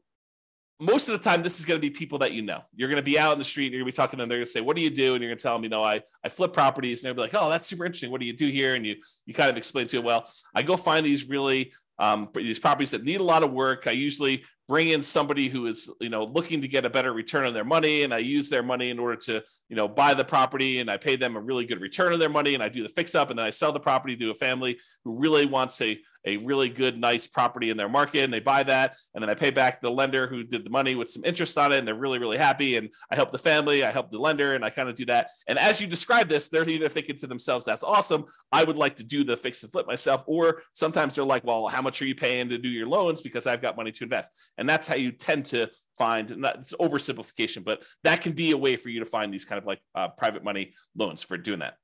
most 0.82 1.08
of 1.08 1.16
the 1.16 1.22
time, 1.22 1.44
this 1.44 1.60
is 1.60 1.64
going 1.64 1.80
to 1.80 1.80
be 1.80 1.90
people 1.90 2.18
that 2.18 2.32
you 2.32 2.42
know. 2.42 2.62
You're 2.74 2.88
going 2.88 2.96
to 2.96 3.04
be 3.04 3.16
out 3.16 3.34
in 3.34 3.38
the 3.38 3.44
street 3.44 3.66
and 3.66 3.74
you're 3.74 3.82
going 3.82 3.92
to 3.92 3.94
be 3.94 3.96
talking 3.96 4.16
to 4.16 4.22
them. 4.22 4.28
They're 4.28 4.38
going 4.38 4.46
to 4.46 4.50
say, 4.50 4.60
What 4.60 4.74
do 4.74 4.82
you 4.82 4.90
do? 4.90 5.14
And 5.14 5.22
you're 5.22 5.30
going 5.30 5.38
to 5.38 5.42
tell 5.42 5.54
them, 5.54 5.62
You 5.62 5.70
know, 5.70 5.82
I, 5.82 6.02
I 6.24 6.28
flip 6.28 6.52
properties. 6.52 7.02
And 7.02 7.08
they'll 7.08 7.14
be 7.14 7.20
like, 7.20 7.40
Oh, 7.40 7.48
that's 7.48 7.68
super 7.68 7.84
interesting. 7.84 8.10
What 8.10 8.20
do 8.20 8.26
you 8.26 8.32
do 8.32 8.48
here? 8.48 8.74
And 8.74 8.84
you, 8.84 8.96
you 9.24 9.32
kind 9.32 9.48
of 9.48 9.56
explain 9.56 9.86
to 9.86 9.96
them, 9.96 10.04
Well, 10.04 10.28
I 10.54 10.62
go 10.62 10.76
find 10.76 11.06
these 11.06 11.28
really, 11.28 11.72
um, 12.00 12.28
these 12.34 12.58
properties 12.58 12.90
that 12.90 13.04
need 13.04 13.20
a 13.20 13.24
lot 13.24 13.44
of 13.44 13.52
work. 13.52 13.86
I 13.86 13.92
usually 13.92 14.44
bring 14.72 14.88
in 14.88 15.02
somebody 15.02 15.50
who 15.50 15.66
is 15.66 15.90
you 16.00 16.08
know 16.08 16.24
looking 16.24 16.62
to 16.62 16.66
get 16.66 16.86
a 16.86 16.88
better 16.88 17.12
return 17.12 17.44
on 17.44 17.52
their 17.52 17.62
money 17.62 18.04
and 18.04 18.14
i 18.14 18.16
use 18.16 18.48
their 18.48 18.62
money 18.62 18.88
in 18.88 18.98
order 18.98 19.16
to 19.16 19.42
you 19.68 19.76
know 19.76 19.86
buy 19.86 20.14
the 20.14 20.24
property 20.24 20.80
and 20.80 20.90
i 20.90 20.96
pay 20.96 21.14
them 21.14 21.36
a 21.36 21.40
really 21.40 21.66
good 21.66 21.78
return 21.78 22.10
on 22.10 22.18
their 22.18 22.30
money 22.30 22.54
and 22.54 22.62
i 22.62 22.70
do 22.70 22.82
the 22.82 22.88
fix 22.88 23.14
up 23.14 23.28
and 23.28 23.38
then 23.38 23.44
i 23.44 23.50
sell 23.50 23.70
the 23.70 23.78
property 23.78 24.16
to 24.16 24.30
a 24.30 24.34
family 24.34 24.78
who 25.04 25.20
really 25.20 25.44
wants 25.44 25.78
a, 25.82 26.00
a 26.24 26.36
really 26.38 26.68
good 26.68 26.98
nice 26.98 27.26
property 27.26 27.70
in 27.70 27.76
their 27.76 27.88
market 27.88 28.20
and 28.20 28.32
they 28.32 28.40
buy 28.40 28.62
that 28.62 28.94
and 29.14 29.22
then 29.22 29.28
i 29.28 29.34
pay 29.34 29.50
back 29.50 29.80
the 29.80 29.90
lender 29.90 30.26
who 30.26 30.44
did 30.44 30.64
the 30.64 30.70
money 30.70 30.94
with 30.94 31.08
some 31.08 31.24
interest 31.24 31.56
on 31.58 31.72
it 31.72 31.78
and 31.78 31.86
they're 31.86 31.94
really 31.94 32.18
really 32.18 32.38
happy 32.38 32.76
and 32.76 32.92
i 33.10 33.16
help 33.16 33.32
the 33.32 33.38
family 33.38 33.84
i 33.84 33.90
help 33.90 34.10
the 34.10 34.18
lender 34.18 34.54
and 34.54 34.64
i 34.64 34.70
kind 34.70 34.88
of 34.88 34.94
do 34.94 35.04
that. 35.04 35.30
And 35.46 35.58
as 35.58 35.80
you 35.80 35.86
describe 35.86 36.28
this 36.28 36.48
they're 36.48 36.68
either 36.68 36.88
thinking 36.88 37.16
to 37.16 37.26
themselves 37.26 37.64
that's 37.64 37.82
awesome 37.82 38.24
i 38.50 38.62
would 38.64 38.76
like 38.76 38.96
to 38.96 39.04
do 39.04 39.24
the 39.24 39.36
fix 39.36 39.62
and 39.62 39.72
flip 39.72 39.86
myself 39.86 40.24
or 40.26 40.62
sometimes 40.72 41.14
they're 41.14 41.24
like 41.24 41.44
well 41.44 41.66
how 41.68 41.82
much 41.82 42.00
are 42.02 42.06
you 42.06 42.14
paying 42.14 42.48
to 42.48 42.58
do 42.58 42.68
your 42.68 42.86
loans? 42.86 43.20
Because 43.20 43.46
i've 43.46 43.62
got 43.62 43.76
money 43.76 43.92
to 43.92 44.04
invest. 44.04 44.32
And 44.58 44.68
that's 44.68 44.86
how 44.86 44.94
you 44.94 45.12
tend 45.12 45.46
to 45.46 45.68
find 45.98 46.30
it's 46.30 46.74
oversimplification 46.74 47.64
but 47.64 47.82
that 48.04 48.20
can 48.20 48.32
be 48.32 48.52
a 48.52 48.56
way 48.56 48.76
for 48.76 48.88
you 48.88 49.00
to 49.00 49.04
find 49.04 49.32
these 49.32 49.44
kind 49.44 49.58
of 49.58 49.66
like 49.66 49.80
uh, 49.94 50.08
private 50.08 50.44
money 50.44 50.72
loans 50.96 51.22
for 51.22 51.36
doing 51.36 51.60
that. 51.60 51.74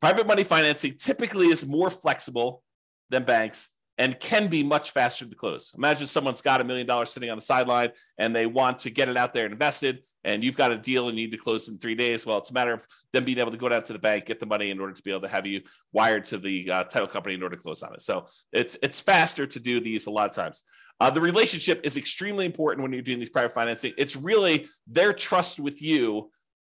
Private 0.00 0.26
money 0.26 0.44
financing 0.44 0.94
typically 0.96 1.46
is 1.46 1.66
more 1.66 1.90
flexible 1.90 2.62
than 3.10 3.24
banks 3.24 3.70
and 3.98 4.18
can 4.18 4.46
be 4.46 4.62
much 4.62 4.92
faster 4.92 5.26
to 5.26 5.34
close. 5.34 5.74
Imagine 5.76 6.06
someone's 6.06 6.40
got 6.40 6.60
a 6.60 6.64
million 6.64 6.86
dollars 6.86 7.10
sitting 7.10 7.30
on 7.30 7.36
the 7.36 7.42
sideline 7.42 7.90
and 8.16 8.34
they 8.34 8.46
want 8.46 8.78
to 8.78 8.90
get 8.90 9.08
it 9.08 9.16
out 9.16 9.32
there 9.32 9.44
and 9.44 9.52
invested, 9.52 10.02
and 10.24 10.44
you've 10.44 10.56
got 10.56 10.70
a 10.70 10.78
deal 10.78 11.08
and 11.08 11.18
you 11.18 11.24
need 11.24 11.32
to 11.32 11.36
close 11.36 11.68
in 11.68 11.78
three 11.78 11.96
days. 11.96 12.24
Well, 12.24 12.38
it's 12.38 12.50
a 12.50 12.54
matter 12.54 12.72
of 12.72 12.86
them 13.12 13.24
being 13.24 13.38
able 13.38 13.50
to 13.50 13.56
go 13.56 13.68
down 13.68 13.82
to 13.82 13.92
the 13.92 13.98
bank, 13.98 14.26
get 14.26 14.38
the 14.38 14.46
money 14.46 14.70
in 14.70 14.78
order 14.78 14.92
to 14.92 15.02
be 15.02 15.10
able 15.10 15.22
to 15.22 15.28
have 15.28 15.46
you 15.46 15.62
wired 15.92 16.24
to 16.26 16.38
the 16.38 16.70
uh, 16.70 16.84
title 16.84 17.08
company 17.08 17.34
in 17.34 17.42
order 17.42 17.56
to 17.56 17.62
close 17.62 17.82
on 17.82 17.92
it. 17.92 18.02
So 18.02 18.26
it's 18.52 18.78
it's 18.82 19.00
faster 19.00 19.46
to 19.46 19.60
do 19.60 19.80
these 19.80 20.06
a 20.06 20.10
lot 20.10 20.28
of 20.28 20.34
times. 20.34 20.62
Uh, 21.00 21.10
the 21.10 21.20
relationship 21.20 21.80
is 21.84 21.96
extremely 21.96 22.44
important 22.44 22.82
when 22.82 22.92
you're 22.92 23.02
doing 23.02 23.20
these 23.20 23.30
private 23.30 23.52
financing. 23.52 23.92
It's 23.96 24.16
really 24.16 24.66
their 24.86 25.12
trust 25.12 25.60
with 25.60 25.80
you 25.80 26.30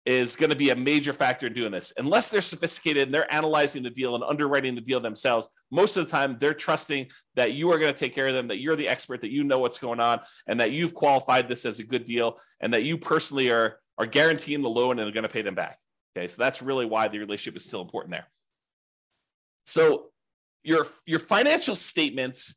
is 0.06 0.34
going 0.36 0.50
to 0.50 0.56
be 0.56 0.70
a 0.70 0.76
major 0.76 1.12
factor 1.12 1.46
in 1.46 1.52
doing 1.52 1.72
this. 1.72 1.92
Unless 1.98 2.30
they're 2.30 2.40
sophisticated 2.40 3.04
and 3.04 3.14
they're 3.14 3.32
analyzing 3.32 3.82
the 3.82 3.90
deal 3.90 4.14
and 4.14 4.24
underwriting 4.24 4.74
the 4.74 4.80
deal 4.80 5.00
themselves, 5.00 5.48
most 5.70 5.96
of 5.96 6.06
the 6.06 6.10
time 6.10 6.36
they're 6.40 6.54
trusting 6.54 7.06
that 7.34 7.52
you 7.52 7.70
are 7.70 7.78
going 7.78 7.92
to 7.92 7.98
take 7.98 8.14
care 8.14 8.28
of 8.28 8.34
them, 8.34 8.48
that 8.48 8.60
you're 8.60 8.76
the 8.76 8.88
expert, 8.88 9.20
that 9.20 9.30
you 9.30 9.44
know 9.44 9.58
what's 9.58 9.78
going 9.78 10.00
on, 10.00 10.20
and 10.46 10.60
that 10.60 10.72
you've 10.72 10.94
qualified 10.94 11.48
this 11.48 11.66
as 11.66 11.80
a 11.80 11.84
good 11.84 12.04
deal, 12.04 12.38
and 12.60 12.72
that 12.72 12.84
you 12.84 12.96
personally 12.96 13.50
are 13.50 13.78
are 13.98 14.06
guaranteeing 14.06 14.62
the 14.62 14.70
loan 14.70 14.98
and 14.98 15.06
are 15.06 15.12
going 15.12 15.24
to 15.24 15.28
pay 15.28 15.42
them 15.42 15.54
back. 15.54 15.76
Okay, 16.16 16.26
so 16.26 16.42
that's 16.42 16.62
really 16.62 16.86
why 16.86 17.08
the 17.08 17.18
relationship 17.18 17.56
is 17.56 17.66
still 17.66 17.82
important 17.82 18.12
there. 18.12 18.26
So 19.66 20.06
your 20.62 20.86
your 21.06 21.18
financial 21.18 21.74
statement 21.74 22.54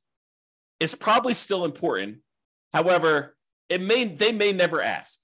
is 0.79 0.95
probably 0.95 1.33
still 1.33 1.65
important. 1.65 2.19
However, 2.71 3.35
it 3.69 3.81
may 3.81 4.05
they 4.05 4.31
may 4.31 4.53
never 4.53 4.81
ask. 4.81 5.19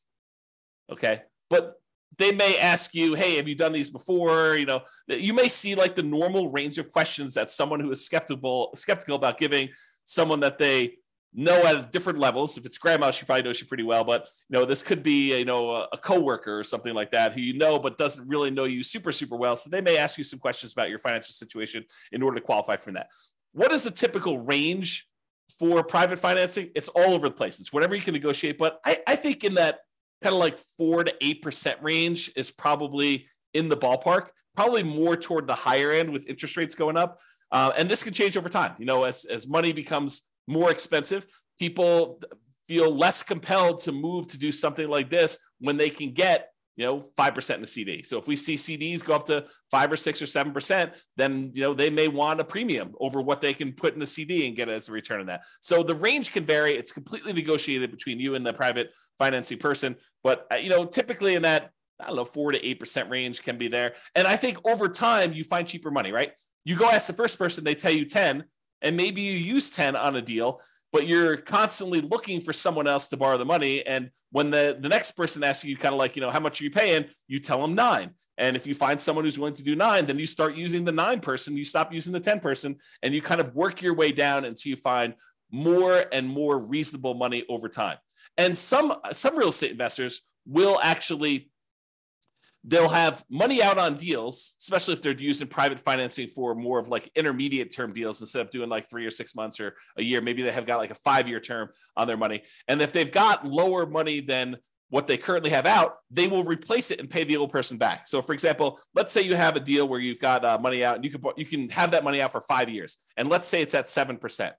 Okay, 0.91 1.23
but 1.49 1.79
they 2.19 2.32
may 2.32 2.60
ask 2.60 2.93
you, 2.93 3.15
"Hey, 3.15 3.38
have 3.38 3.47
you 3.47 3.55
done 3.55 3.71
these 3.71 3.89
before?" 3.89 4.55
You 4.55 4.65
know, 4.65 4.82
you 5.08 5.34
may 5.34 5.49
see 5.49 5.73
like 5.73 5.95
the 5.95 6.03
normal 6.03 6.51
range 6.51 6.77
of 6.77 6.91
questions 6.91 7.34
that 7.34 7.49
someone 7.49 7.79
who 7.79 7.89
is 7.89 8.05
skeptical 8.05 8.71
skeptical 8.75 9.15
about 9.15 9.39
giving 9.39 9.69
someone 10.03 10.41
that 10.41 10.60
they 10.60 10.97
know 11.34 11.63
at 11.65 11.91
different 11.91 12.19
levels. 12.19 12.58
If 12.58 12.65
it's 12.65 12.77
grandma, 12.77 13.12
she 13.12 13.25
probably 13.25 13.43
knows 13.43 13.62
you 13.62 13.67
pretty 13.67 13.84
well, 13.84 14.03
but 14.03 14.27
you 14.49 14.60
know, 14.60 14.65
this 14.65 14.84
could 14.84 15.01
be 15.01 15.38
you 15.38 15.45
know 15.45 15.71
a, 15.71 15.88
a 15.93 15.97
coworker 15.97 16.60
or 16.60 16.63
something 16.63 16.93
like 16.93 17.12
that 17.12 17.34
who 17.34 17.41
you 17.41 17.58
know 17.58 17.79
but 17.79 17.97
doesn't 17.97 18.27
really 18.27 18.51
know 18.51 18.65
you 18.65 18.84
super 18.84 19.12
super 19.12 19.36
well. 19.36 19.55
So 19.55 19.69
they 19.69 19.82
may 19.82 19.97
ask 19.97 20.17
you 20.17 20.23
some 20.23 20.39
questions 20.39 20.73
about 20.73 20.89
your 20.89 20.99
financial 20.99 21.34
situation 21.34 21.86
in 22.12 22.21
order 22.21 22.39
to 22.39 22.45
qualify 22.45 22.75
for 22.75 22.91
that. 22.91 23.08
What 23.53 23.71
is 23.71 23.84
the 23.84 23.91
typical 23.91 24.39
range 24.39 25.08
for 25.58 25.84
private 25.84 26.19
financing? 26.19 26.71
It's 26.75 26.89
all 26.89 27.13
over 27.13 27.29
the 27.29 27.36
place. 27.36 27.60
It's 27.60 27.73
whatever 27.73 27.95
you 27.95 28.01
can 28.01 28.13
negotiate, 28.13 28.58
but 28.58 28.79
I, 28.86 28.99
I 29.08 29.15
think 29.15 29.43
in 29.43 29.55
that 29.55 29.79
kind 30.21 30.34
of 30.34 30.39
like 30.39 30.58
four 30.58 31.03
to 31.03 31.13
eight 31.21 31.41
percent 31.41 31.82
range 31.82 32.32
is 32.36 32.51
probably 32.51 33.27
in 33.53 33.69
the 33.69 33.77
ballpark. 33.77 34.29
Probably 34.55 34.84
more 34.84 35.15
toward 35.15 35.47
the 35.47 35.55
higher 35.55 35.91
end 35.91 36.12
with 36.12 36.27
interest 36.27 36.58
rates 36.58 36.75
going 36.75 36.97
up, 36.97 37.19
uh, 37.51 37.71
and 37.77 37.89
this 37.89 38.03
can 38.03 38.13
change 38.13 38.36
over 38.36 38.49
time. 38.49 38.73
You 38.77 38.86
know, 38.86 39.05
as 39.05 39.25
as 39.25 39.47
money 39.47 39.71
becomes 39.71 40.23
more 40.47 40.71
expensive, 40.71 41.25
people 41.58 42.19
feel 42.65 42.93
less 42.93 43.23
compelled 43.23 43.79
to 43.79 43.91
move 43.91 44.27
to 44.27 44.38
do 44.38 44.51
something 44.51 44.88
like 44.88 45.10
this 45.10 45.39
when 45.60 45.77
they 45.77 45.89
can 45.89 46.12
get 46.12 46.50
you 46.80 46.86
know, 46.86 47.10
5% 47.17 47.56
in 47.56 47.62
the 47.62 47.67
CD. 47.67 48.04
So 48.04 48.17
if 48.17 48.25
we 48.25 48.38
see 48.38 48.56
CDs 48.56 49.04
go 49.04 49.13
up 49.13 49.25
to 49.25 49.46
five 49.69 49.92
or 49.92 49.98
six 49.98 50.21
or 50.21 50.25
7%, 50.25 50.96
then, 51.17 51.52
you 51.54 51.62
know, 51.62 51.73
they 51.73 51.90
may 51.90 52.08
want 52.08 52.40
a 52.40 52.46
premium 52.46 52.96
over 53.02 53.21
what 53.21 53.42
they 53.42 53.54
can 53.54 53.73
put 53.73 53.96
in 53.96 54.00
the 54.00 54.06
CD 54.06 54.48
and 54.48 54.56
get 54.56 54.69
as 54.69 54.88
a 54.88 54.94
return 54.94 55.19
on 55.19 55.25
that. 55.25 55.42
So 55.60 55.84
the 55.84 55.94
range 55.94 56.32
can 56.32 56.46
vary. 56.46 56.77
It's 56.77 56.94
completely 56.94 57.34
negotiated 57.34 57.92
between 57.92 58.17
you 58.17 58.36
and 58.36 58.46
the 58.46 58.54
private 58.54 58.92
financing 59.17 59.58
person. 59.58 59.98
But, 60.23 60.48
uh, 60.54 60.56
you 60.56 60.69
know, 60.69 60.86
typically 60.86 61.36
in 61.36 61.42
that, 61.42 61.71
I 62.00 62.08
don't 62.08 62.15
know, 62.15 62.23
four 62.23 62.54
to 62.54 62.60
8% 62.62 63.10
range 63.10 63.44
can 63.44 63.58
be 63.58 63.67
there. 63.67 63.96
And 64.15 64.25
I 64.25 64.38
think 64.38 64.65
over 64.65 64.88
time 64.88 65.34
you 65.34 65.44
find 65.44 65.67
cheaper 65.67 65.92
money, 65.92 66.13
right? 66.13 66.32
You 66.63 66.77
go 66.77 66.90
ask 66.90 67.08
the 67.08 67.13
first 67.13 67.38
person, 67.38 67.65
they 67.65 67.75
tell 67.75 67.92
you 67.92 68.06
10, 68.06 68.46
and 68.82 68.96
maybe 68.96 69.21
you 69.21 69.34
use 69.34 69.69
10 69.71 69.98
on 69.98 70.15
a 70.15 70.21
deal 70.21 70.62
but 70.92 71.08
you're 71.08 71.37
constantly 71.37 72.02
looking 72.02 72.42
for 72.42 72.54
someone 72.54 72.87
else 72.87 73.08
to 73.10 73.17
borrow 73.17 73.37
the 73.37 73.46
money. 73.46 73.85
And 73.85 74.12
when 74.31 74.52
the, 74.52 74.77
the 74.79 74.90
next 74.90 75.12
person 75.12 75.44
asks 75.44 75.65
you, 75.65 75.77
kind 75.77 75.94
of 75.94 76.00
like, 76.00 76.15
you 76.15 76.21
know, 76.21 76.31
how 76.31 76.40
much 76.40 76.62
are 76.62 76.63
you 76.63 76.71
paying? 76.71 77.06
You 77.27 77.40
tell 77.40 77.62
them 77.62 77.75
nine. 77.75 78.12
And 78.37 78.56
if 78.56 78.65
you 78.65 78.73
find 78.73 79.00
someone 79.00 79.25
who's 79.25 79.37
willing 79.37 79.56
to 79.56 79.63
do 79.63 79.75
nine, 79.75 80.06
then 80.06 80.17
you 80.17 80.25
start 80.25 80.56
using 80.56 80.85
the 80.85 80.94
nine 80.94 81.19
person, 81.19 81.58
you 81.58 81.65
stop 81.65 81.92
using 81.92 82.13
the 82.13 82.21
10 82.21 82.40
person, 82.40 82.77
and 83.04 83.13
you 83.13 83.21
kind 83.21 83.42
of 83.42 83.54
work 83.54 83.81
your 83.81 83.94
way 83.94 84.13
down 84.13 84.46
until 84.46 84.69
you 84.69 84.77
find 84.77 85.13
more 85.52 86.06
and 86.12 86.27
more 86.27 86.58
reasonable 86.58 87.15
money 87.15 87.44
over 87.50 87.67
time. 87.67 87.98
And 88.37 88.58
some 88.58 88.94
some 89.12 89.37
real 89.37 89.50
estate 89.50 89.71
investors 89.71 90.21
will 90.46 90.79
actually 90.81 91.52
they'll 92.63 92.89
have 92.89 93.23
money 93.29 93.63
out 93.63 93.77
on 93.77 93.95
deals, 93.95 94.55
especially 94.60 94.93
if 94.93 95.01
they're 95.01 95.13
using 95.13 95.47
private 95.47 95.79
financing 95.79 96.27
for 96.27 96.55
more 96.55 96.79
of 96.79 96.89
like 96.89 97.10
intermediate 97.15 97.73
term 97.73 97.93
deals 97.93 98.21
instead 98.21 98.41
of 98.41 98.51
doing 98.51 98.69
like 98.69 98.89
three 98.89 99.05
or 99.05 99.12
six 99.12 99.35
months 99.35 99.60
or 99.60 99.75
a 99.97 100.03
year. 100.03 100.21
Maybe 100.21 100.41
they 100.41 100.51
have 100.51 100.65
got 100.65 100.77
like 100.77 100.91
a 100.91 100.95
five 100.95 101.27
year 101.27 101.39
term 101.39 101.69
on 101.95 102.07
their 102.07 102.17
money. 102.17 102.43
And 102.67 102.81
if 102.81 102.91
they've 102.91 103.12
got 103.12 103.45
lower 103.47 103.85
money 103.85 104.19
than 104.19 104.57
what 104.89 105.07
they 105.07 105.17
currently 105.17 105.51
have 105.51 105.65
out, 105.65 105.97
they 106.10 106.27
will 106.27 106.43
replace 106.43 106.91
it 106.91 106.99
and 106.99 107.10
pay 107.10 107.23
the 107.23 107.37
old 107.37 107.51
person 107.51 107.77
back. 107.77 108.07
So, 108.07 108.21
for 108.21 108.33
example, 108.33 108.79
let's 108.95 109.12
say 109.12 109.21
you 109.21 109.35
have 109.35 109.55
a 109.55 109.60
deal 109.60 109.87
where 109.87 109.99
you've 109.99 110.19
got 110.19 110.43
uh, 110.43 110.57
money 110.60 110.83
out 110.83 110.95
and 110.95 111.05
you 111.05 111.12
can 111.12 111.21
you 111.37 111.45
can 111.45 111.69
have 111.69 111.91
that 111.91 112.03
money 112.03 112.21
out 112.21 112.31
for 112.31 112.41
five 112.41 112.69
years, 112.69 112.97
and 113.15 113.29
let's 113.29 113.47
say 113.47 113.62
it's 113.62 113.75
at 113.75 113.87
seven 113.87 114.17
percent. 114.17 114.55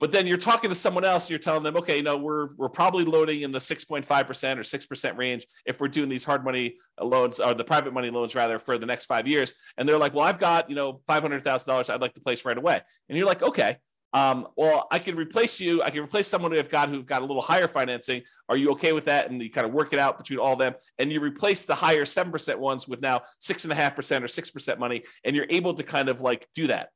But 0.00 0.10
then 0.10 0.26
you're 0.26 0.38
talking 0.38 0.70
to 0.70 0.74
someone 0.74 1.04
else, 1.04 1.24
and 1.24 1.30
you're 1.30 1.38
telling 1.38 1.62
them, 1.62 1.76
okay, 1.76 1.98
you 1.98 2.02
know, 2.02 2.16
we're 2.16 2.54
we're 2.56 2.68
probably 2.68 3.04
loading 3.04 3.42
in 3.42 3.52
the 3.52 3.60
6.5% 3.60 4.04
or 4.04 4.60
6% 4.60 5.16
range 5.16 5.46
if 5.66 5.80
we're 5.80 5.88
doing 5.88 6.08
these 6.08 6.24
hard 6.24 6.44
money 6.44 6.76
loans 7.00 7.38
or 7.40 7.54
the 7.54 7.64
private 7.64 7.92
money 7.92 8.10
loans 8.10 8.34
rather 8.34 8.58
for 8.58 8.76
the 8.76 8.86
next 8.86 9.06
five 9.06 9.26
years. 9.26 9.54
And 9.78 9.88
they're 9.88 9.98
like, 9.98 10.12
well, 10.12 10.24
I've 10.24 10.38
got, 10.38 10.68
you 10.68 10.76
know, 10.76 11.00
$500,000 11.08 11.90
I'd 11.90 12.00
like 12.00 12.14
to 12.14 12.20
place 12.20 12.44
right 12.44 12.58
away. 12.58 12.80
And 13.08 13.16
you're 13.16 13.26
like, 13.26 13.42
okay, 13.42 13.76
um, 14.14 14.46
well, 14.56 14.86
I 14.92 15.00
can 15.00 15.16
replace 15.16 15.60
you. 15.60 15.82
I 15.82 15.90
can 15.90 16.04
replace 16.04 16.28
someone 16.28 16.52
who 16.52 16.56
have 16.56 16.70
got 16.70 16.88
who've 16.88 17.04
got 17.04 17.22
a 17.22 17.24
little 17.24 17.42
higher 17.42 17.66
financing. 17.66 18.22
Are 18.48 18.56
you 18.56 18.70
okay 18.72 18.92
with 18.92 19.06
that? 19.06 19.28
And 19.28 19.42
you 19.42 19.50
kind 19.50 19.66
of 19.66 19.72
work 19.72 19.92
it 19.92 19.98
out 19.98 20.18
between 20.18 20.38
all 20.38 20.52
of 20.52 20.60
them, 20.60 20.74
and 21.00 21.10
you 21.10 21.20
replace 21.20 21.66
the 21.66 21.74
higher 21.74 22.04
seven 22.04 22.30
percent 22.30 22.60
ones 22.60 22.86
with 22.86 23.02
now 23.02 23.22
six 23.40 23.64
and 23.64 23.72
a 23.72 23.74
half 23.74 23.96
percent 23.96 24.22
or 24.24 24.28
six 24.28 24.52
percent 24.52 24.78
money, 24.78 25.02
and 25.24 25.34
you're 25.34 25.48
able 25.50 25.74
to 25.74 25.82
kind 25.82 26.08
of 26.08 26.20
like 26.20 26.46
do 26.54 26.68
that. 26.68 26.90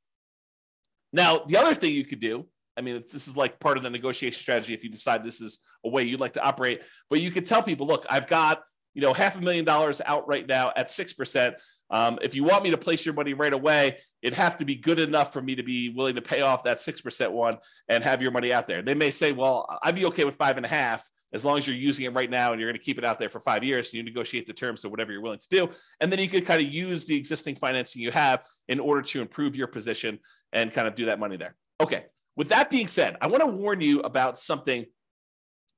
Now, 1.12 1.40
the 1.44 1.56
other 1.56 1.74
thing 1.74 1.92
you 1.92 2.04
could 2.04 2.20
do 2.20 2.46
I 2.78 2.80
mean, 2.80 3.02
this 3.02 3.26
is 3.26 3.36
like 3.36 3.58
part 3.58 3.76
of 3.76 3.82
the 3.82 3.90
negotiation 3.90 4.40
strategy 4.40 4.72
if 4.72 4.84
you 4.84 4.90
decide 4.90 5.24
this 5.24 5.40
is 5.40 5.60
a 5.84 5.88
way 5.88 6.04
you'd 6.04 6.20
like 6.20 6.34
to 6.34 6.42
operate. 6.42 6.82
But 7.10 7.20
you 7.20 7.30
could 7.30 7.44
tell 7.44 7.62
people, 7.62 7.86
look, 7.86 8.06
I've 8.08 8.28
got 8.28 8.62
you 8.94 9.02
know 9.02 9.12
half 9.12 9.36
a 9.36 9.40
million 9.40 9.64
dollars 9.64 10.00
out 10.04 10.26
right 10.28 10.46
now 10.46 10.72
at 10.76 10.90
six 10.90 11.12
percent. 11.12 11.56
Um, 11.90 12.18
if 12.20 12.34
you 12.34 12.44
want 12.44 12.64
me 12.64 12.70
to 12.70 12.76
place 12.76 13.06
your 13.06 13.14
money 13.14 13.32
right 13.32 13.52
away, 13.52 13.96
it'd 14.20 14.38
have 14.38 14.58
to 14.58 14.64
be 14.64 14.76
good 14.76 14.98
enough 14.98 15.32
for 15.32 15.40
me 15.40 15.54
to 15.54 15.62
be 15.62 15.88
willing 15.88 16.16
to 16.16 16.22
pay 16.22 16.42
off 16.42 16.64
that 16.64 16.80
six 16.80 17.00
percent 17.00 17.32
one 17.32 17.56
and 17.88 18.04
have 18.04 18.22
your 18.22 18.30
money 18.30 18.52
out 18.52 18.66
there. 18.66 18.82
They 18.82 18.94
may 18.94 19.10
say, 19.10 19.32
well, 19.32 19.66
I'd 19.82 19.94
be 19.94 20.04
okay 20.06 20.24
with 20.24 20.36
five 20.36 20.56
and 20.56 20.66
a 20.66 20.68
half 20.68 21.08
as 21.32 21.44
long 21.44 21.58
as 21.58 21.66
you're 21.66 21.76
using 21.76 22.04
it 22.04 22.14
right 22.14 22.30
now 22.30 22.52
and 22.52 22.60
you're 22.60 22.70
going 22.70 22.78
to 22.78 22.84
keep 22.84 22.98
it 22.98 23.04
out 23.04 23.18
there 23.18 23.28
for 23.28 23.40
five 23.40 23.64
years. 23.64 23.88
And 23.88 23.94
you 23.94 24.02
negotiate 24.02 24.46
the 24.46 24.52
terms 24.52 24.84
of 24.84 24.90
whatever 24.90 25.12
you're 25.12 25.22
willing 25.22 25.38
to 25.38 25.48
do, 25.50 25.68
and 26.00 26.12
then 26.12 26.18
you 26.18 26.28
could 26.28 26.46
kind 26.46 26.62
of 26.62 26.68
use 26.68 27.06
the 27.06 27.16
existing 27.16 27.54
financing 27.54 28.02
you 28.02 28.10
have 28.10 28.44
in 28.68 28.80
order 28.80 29.02
to 29.02 29.20
improve 29.20 29.56
your 29.56 29.66
position 29.66 30.18
and 30.52 30.72
kind 30.72 30.86
of 30.86 30.94
do 30.94 31.06
that 31.06 31.18
money 31.18 31.36
there. 31.36 31.54
Okay, 31.80 32.04
with 32.38 32.50
that 32.50 32.70
being 32.70 32.86
said, 32.86 33.16
I 33.20 33.26
want 33.26 33.42
to 33.42 33.48
warn 33.48 33.80
you 33.80 33.98
about 34.00 34.38
something, 34.38 34.86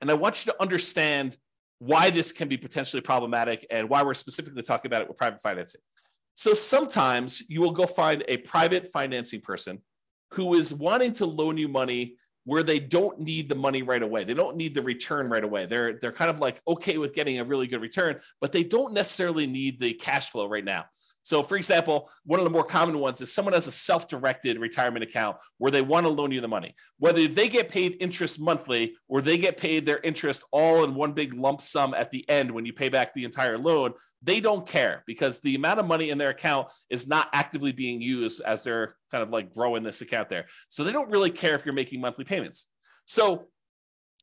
and 0.02 0.10
I 0.10 0.14
want 0.14 0.44
you 0.44 0.52
to 0.52 0.62
understand 0.62 1.38
why 1.78 2.10
this 2.10 2.32
can 2.32 2.48
be 2.48 2.58
potentially 2.58 3.00
problematic 3.00 3.66
and 3.70 3.88
why 3.88 4.02
we're 4.02 4.12
specifically 4.12 4.62
talking 4.62 4.90
about 4.90 5.00
it 5.00 5.08
with 5.08 5.16
private 5.16 5.40
financing. 5.40 5.80
So 6.34 6.52
sometimes 6.52 7.42
you 7.48 7.62
will 7.62 7.70
go 7.70 7.86
find 7.86 8.22
a 8.28 8.36
private 8.36 8.86
financing 8.86 9.40
person 9.40 9.78
who 10.32 10.52
is 10.52 10.74
wanting 10.74 11.14
to 11.14 11.26
loan 11.26 11.56
you 11.56 11.66
money 11.66 12.16
where 12.44 12.62
they 12.62 12.78
don't 12.78 13.18
need 13.18 13.48
the 13.48 13.54
money 13.54 13.82
right 13.82 14.02
away. 14.02 14.24
They 14.24 14.34
don't 14.34 14.56
need 14.56 14.74
the 14.74 14.82
return 14.82 15.30
right 15.30 15.44
away. 15.44 15.64
They're 15.64 15.98
they're 15.98 16.12
kind 16.12 16.30
of 16.30 16.40
like 16.40 16.60
okay 16.68 16.98
with 16.98 17.14
getting 17.14 17.40
a 17.40 17.44
really 17.44 17.68
good 17.68 17.80
return, 17.80 18.20
but 18.38 18.52
they 18.52 18.64
don't 18.64 18.92
necessarily 18.92 19.46
need 19.46 19.80
the 19.80 19.94
cash 19.94 20.28
flow 20.28 20.46
right 20.46 20.64
now. 20.64 20.84
So, 21.22 21.42
for 21.42 21.56
example, 21.56 22.10
one 22.24 22.40
of 22.40 22.44
the 22.44 22.50
more 22.50 22.64
common 22.64 22.98
ones 22.98 23.20
is 23.20 23.32
someone 23.32 23.54
has 23.54 23.66
a 23.66 23.72
self 23.72 24.08
directed 24.08 24.58
retirement 24.58 25.04
account 25.04 25.36
where 25.58 25.70
they 25.70 25.82
want 25.82 26.06
to 26.06 26.12
loan 26.12 26.32
you 26.32 26.40
the 26.40 26.48
money. 26.48 26.74
Whether 26.98 27.28
they 27.28 27.48
get 27.48 27.68
paid 27.68 27.96
interest 28.00 28.40
monthly 28.40 28.96
or 29.08 29.20
they 29.20 29.36
get 29.36 29.56
paid 29.56 29.84
their 29.84 30.00
interest 30.00 30.44
all 30.50 30.84
in 30.84 30.94
one 30.94 31.12
big 31.12 31.34
lump 31.34 31.60
sum 31.60 31.94
at 31.94 32.10
the 32.10 32.28
end 32.28 32.50
when 32.50 32.64
you 32.64 32.72
pay 32.72 32.88
back 32.88 33.12
the 33.12 33.24
entire 33.24 33.58
loan, 33.58 33.92
they 34.22 34.40
don't 34.40 34.66
care 34.66 35.04
because 35.06 35.40
the 35.40 35.54
amount 35.54 35.80
of 35.80 35.86
money 35.86 36.10
in 36.10 36.18
their 36.18 36.30
account 36.30 36.68
is 36.88 37.06
not 37.06 37.28
actively 37.32 37.72
being 37.72 38.00
used 38.00 38.40
as 38.40 38.64
they're 38.64 38.92
kind 39.10 39.22
of 39.22 39.30
like 39.30 39.52
growing 39.52 39.82
this 39.82 40.00
account 40.00 40.28
there. 40.28 40.46
So, 40.68 40.84
they 40.84 40.92
don't 40.92 41.10
really 41.10 41.30
care 41.30 41.54
if 41.54 41.66
you're 41.66 41.74
making 41.74 42.00
monthly 42.00 42.24
payments. 42.24 42.66
So, 43.04 43.48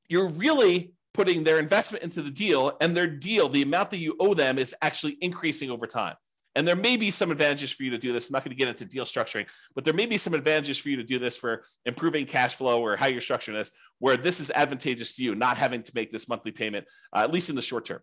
you're 0.09 0.29
really 0.29 0.93
putting 1.13 1.43
their 1.43 1.57
investment 1.57 2.03
into 2.03 2.21
the 2.21 2.29
deal, 2.29 2.77
and 2.79 2.95
their 2.95 3.07
deal, 3.07 3.49
the 3.49 3.63
amount 3.63 3.89
that 3.89 3.97
you 3.97 4.15
owe 4.19 4.35
them, 4.35 4.59
is 4.59 4.75
actually 4.83 5.17
increasing 5.19 5.71
over 5.71 5.87
time. 5.87 6.15
And 6.57 6.67
there 6.67 6.75
may 6.75 6.97
be 6.97 7.11
some 7.11 7.29
advantages 7.29 7.71
for 7.71 7.83
you 7.83 7.91
to 7.91 7.99
do 7.99 8.11
this. 8.11 8.29
I'm 8.29 8.33
not 8.33 8.43
going 8.43 8.49
to 8.49 8.57
get 8.57 8.67
into 8.67 8.83
deal 8.83 9.03
structuring, 9.03 9.45
but 9.75 9.83
there 9.83 9.93
may 9.93 10.07
be 10.07 10.17
some 10.17 10.33
advantages 10.33 10.79
for 10.79 10.89
you 10.89 10.95
to 10.97 11.03
do 11.03 11.19
this 11.19 11.37
for 11.37 11.61
improving 11.85 12.25
cash 12.25 12.55
flow 12.55 12.81
or 12.81 12.97
how 12.97 13.05
you're 13.05 13.21
structuring 13.21 13.53
this, 13.53 13.71
where 13.99 14.17
this 14.17 14.39
is 14.39 14.49
advantageous 14.49 15.15
to 15.17 15.23
you, 15.23 15.35
not 15.35 15.57
having 15.57 15.83
to 15.83 15.91
make 15.93 16.09
this 16.09 16.27
monthly 16.27 16.51
payment, 16.51 16.87
uh, 17.15 17.19
at 17.19 17.31
least 17.31 17.51
in 17.51 17.55
the 17.55 17.61
short 17.61 17.85
term. 17.85 17.99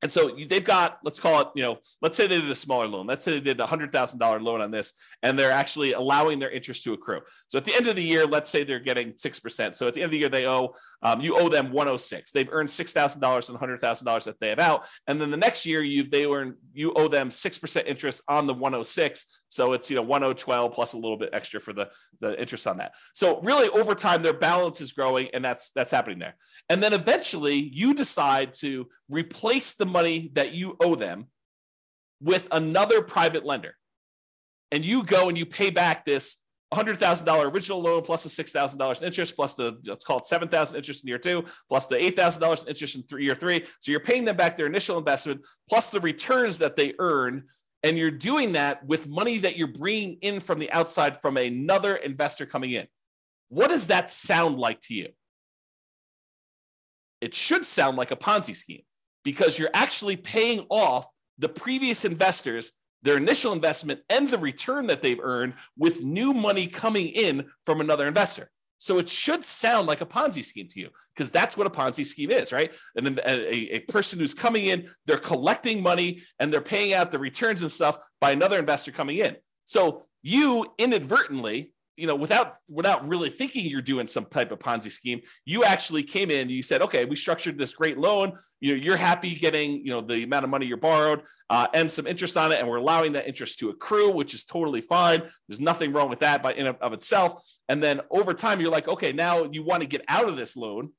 And 0.00 0.12
so 0.12 0.30
they've 0.48 0.64
got, 0.64 0.98
let's 1.02 1.18
call 1.18 1.40
it, 1.40 1.48
you 1.56 1.62
know, 1.62 1.78
let's 2.00 2.16
say 2.16 2.28
they 2.28 2.40
did 2.40 2.50
a 2.50 2.54
smaller 2.54 2.86
loan. 2.86 3.06
Let's 3.06 3.24
say 3.24 3.32
they 3.32 3.40
did 3.40 3.58
a 3.58 3.66
hundred 3.66 3.90
thousand 3.90 4.20
dollar 4.20 4.40
loan 4.40 4.60
on 4.60 4.70
this, 4.70 4.94
and 5.24 5.36
they're 5.36 5.50
actually 5.50 5.92
allowing 5.92 6.38
their 6.38 6.50
interest 6.50 6.84
to 6.84 6.92
accrue. 6.92 7.20
So 7.48 7.58
at 7.58 7.64
the 7.64 7.74
end 7.74 7.88
of 7.88 7.96
the 7.96 8.02
year, 8.02 8.24
let's 8.24 8.48
say 8.48 8.62
they're 8.62 8.78
getting 8.78 9.14
six 9.16 9.40
percent. 9.40 9.74
So 9.74 9.88
at 9.88 9.94
the 9.94 10.02
end 10.02 10.06
of 10.06 10.10
the 10.12 10.18
year, 10.18 10.28
they 10.28 10.46
owe 10.46 10.74
um, 11.02 11.20
you 11.20 11.36
owe 11.36 11.48
them 11.48 11.72
one 11.72 11.88
hundred 11.88 11.98
six. 11.98 12.30
They've 12.30 12.48
earned 12.52 12.70
six 12.70 12.92
thousand 12.92 13.20
dollars 13.20 13.48
and 13.48 13.58
hundred 13.58 13.80
thousand 13.80 14.06
dollars 14.06 14.26
that 14.26 14.38
they 14.38 14.50
have 14.50 14.60
out, 14.60 14.86
and 15.08 15.20
then 15.20 15.32
the 15.32 15.36
next 15.36 15.66
year 15.66 15.82
you 15.82 16.04
they 16.04 16.26
earn 16.26 16.54
you 16.72 16.92
owe 16.94 17.08
them 17.08 17.30
six 17.32 17.58
percent 17.58 17.88
interest 17.88 18.22
on 18.28 18.46
the 18.46 18.54
one 18.54 18.72
hundred 18.72 18.80
oh 18.80 18.84
six. 18.84 19.37
So 19.48 19.72
it's 19.72 19.90
you 19.90 19.96
know 19.96 20.02
1012 20.02 20.72
plus 20.72 20.92
a 20.92 20.98
little 20.98 21.16
bit 21.16 21.30
extra 21.32 21.60
for 21.60 21.72
the 21.72 21.90
the 22.20 22.38
interest 22.40 22.66
on 22.66 22.78
that. 22.78 22.94
So 23.14 23.40
really 23.40 23.68
over 23.68 23.94
time 23.94 24.22
their 24.22 24.34
balance 24.34 24.80
is 24.80 24.92
growing 24.92 25.28
and 25.32 25.44
that's 25.44 25.70
that's 25.72 25.90
happening 25.90 26.18
there. 26.18 26.36
And 26.68 26.82
then 26.82 26.92
eventually 26.92 27.56
you 27.56 27.94
decide 27.94 28.52
to 28.54 28.86
replace 29.10 29.74
the 29.74 29.86
money 29.86 30.30
that 30.34 30.52
you 30.52 30.76
owe 30.80 30.94
them 30.94 31.26
with 32.20 32.48
another 32.50 33.02
private 33.02 33.44
lender. 33.44 33.74
And 34.70 34.84
you 34.84 35.02
go 35.02 35.28
and 35.28 35.38
you 35.38 35.46
pay 35.46 35.70
back 35.70 36.04
this 36.04 36.38
$100,000 36.74 37.52
original 37.52 37.80
loan 37.80 38.02
plus 38.02 38.24
the 38.24 38.42
$6,000 38.42 39.00
in 39.00 39.06
interest 39.06 39.34
plus 39.34 39.54
the, 39.54 39.78
let's 39.86 40.04
call 40.04 40.18
it 40.18 40.26
7,000 40.26 40.76
interest 40.76 41.02
in 41.02 41.08
year 41.08 41.18
two 41.18 41.44
plus 41.68 41.86
the 41.86 41.96
$8,000 41.96 42.62
in 42.62 42.68
interest 42.68 42.96
in 42.96 43.02
three, 43.04 43.24
year 43.24 43.34
three. 43.34 43.64
So 43.80 43.90
you're 43.90 44.00
paying 44.00 44.26
them 44.26 44.36
back 44.36 44.56
their 44.56 44.66
initial 44.66 44.98
investment 44.98 45.46
plus 45.68 45.90
the 45.90 46.00
returns 46.00 46.58
that 46.58 46.76
they 46.76 46.94
earn 46.98 47.44
and 47.82 47.96
you're 47.96 48.10
doing 48.10 48.52
that 48.52 48.84
with 48.84 49.08
money 49.08 49.38
that 49.38 49.56
you're 49.56 49.68
bringing 49.68 50.18
in 50.20 50.40
from 50.40 50.58
the 50.58 50.70
outside 50.72 51.20
from 51.20 51.36
another 51.36 51.94
investor 51.96 52.46
coming 52.46 52.72
in. 52.72 52.86
What 53.48 53.68
does 53.68 53.86
that 53.86 54.10
sound 54.10 54.58
like 54.58 54.80
to 54.82 54.94
you? 54.94 55.08
It 57.20 57.34
should 57.34 57.64
sound 57.64 57.96
like 57.96 58.10
a 58.10 58.16
Ponzi 58.16 58.54
scheme 58.54 58.82
because 59.24 59.58
you're 59.58 59.70
actually 59.74 60.16
paying 60.16 60.66
off 60.68 61.06
the 61.38 61.48
previous 61.48 62.04
investors 62.04 62.72
their 63.02 63.16
initial 63.16 63.52
investment 63.52 64.00
and 64.08 64.28
the 64.28 64.38
return 64.38 64.86
that 64.86 65.02
they've 65.02 65.20
earned 65.20 65.54
with 65.76 66.02
new 66.02 66.34
money 66.34 66.66
coming 66.66 67.06
in 67.06 67.46
from 67.64 67.80
another 67.80 68.06
investor. 68.06 68.50
So 68.78 68.98
it 68.98 69.08
should 69.08 69.44
sound 69.44 69.88
like 69.88 70.00
a 70.00 70.06
Ponzi 70.06 70.44
scheme 70.44 70.68
to 70.68 70.80
you 70.80 70.90
because 71.14 71.30
that's 71.30 71.56
what 71.56 71.66
a 71.66 71.70
Ponzi 71.70 72.06
scheme 72.06 72.30
is, 72.30 72.52
right? 72.52 72.72
And 72.96 73.04
then 73.04 73.20
a, 73.26 73.76
a, 73.76 73.80
person 73.80 74.20
who's 74.20 74.34
coming 74.34 74.66
in, 74.66 74.88
they're 75.04 75.18
collecting 75.18 75.82
money 75.82 76.20
and 76.38 76.52
they're 76.52 76.60
paying 76.60 76.92
out 76.92 77.10
the 77.10 77.18
returns 77.18 77.60
and 77.62 77.70
stuff 77.70 77.98
by 78.20 78.30
another 78.30 78.58
investor 78.58 78.92
coming 78.92 79.18
in. 79.18 79.36
So 79.64 80.06
you 80.22 80.72
inadvertently 80.78 81.72
you 81.98 82.06
know, 82.06 82.14
without 82.14 82.54
without 82.68 83.06
really 83.08 83.28
thinking 83.28 83.66
you're 83.66 83.82
doing 83.82 84.06
some 84.06 84.24
type 84.24 84.52
of 84.52 84.60
Ponzi 84.60 84.90
scheme, 84.90 85.20
you 85.44 85.64
actually 85.64 86.04
came 86.04 86.30
in. 86.30 86.48
You 86.48 86.62
said, 86.62 86.80
okay, 86.80 87.04
we 87.04 87.16
structured 87.16 87.58
this 87.58 87.74
great 87.74 87.98
loan. 87.98 88.32
You 88.60 88.76
know, 88.76 88.82
you're 88.82 88.96
happy 88.96 89.34
getting 89.34 89.84
you 89.84 89.90
know 89.90 90.00
the 90.00 90.22
amount 90.22 90.44
of 90.44 90.50
money 90.50 90.66
you're 90.66 90.76
borrowed 90.76 91.22
uh, 91.50 91.66
and 91.74 91.90
some 91.90 92.06
interest 92.06 92.36
on 92.36 92.52
it, 92.52 92.60
and 92.60 92.68
we're 92.68 92.76
allowing 92.76 93.12
that 93.12 93.26
interest 93.26 93.58
to 93.58 93.70
accrue, 93.70 94.12
which 94.12 94.32
is 94.32 94.44
totally 94.44 94.80
fine. 94.80 95.22
There's 95.48 95.60
nothing 95.60 95.92
wrong 95.92 96.08
with 96.08 96.20
that 96.20 96.40
by 96.40 96.52
in 96.54 96.68
of 96.68 96.92
itself. 96.92 97.42
And 97.68 97.82
then 97.82 98.00
over 98.10 98.32
time, 98.32 98.60
you're 98.60 98.70
like, 98.70 98.86
okay, 98.86 99.12
now 99.12 99.48
you 99.50 99.64
want 99.64 99.82
to 99.82 99.88
get 99.88 100.04
out 100.06 100.28
of 100.28 100.36
this 100.36 100.56
loan, 100.56 100.92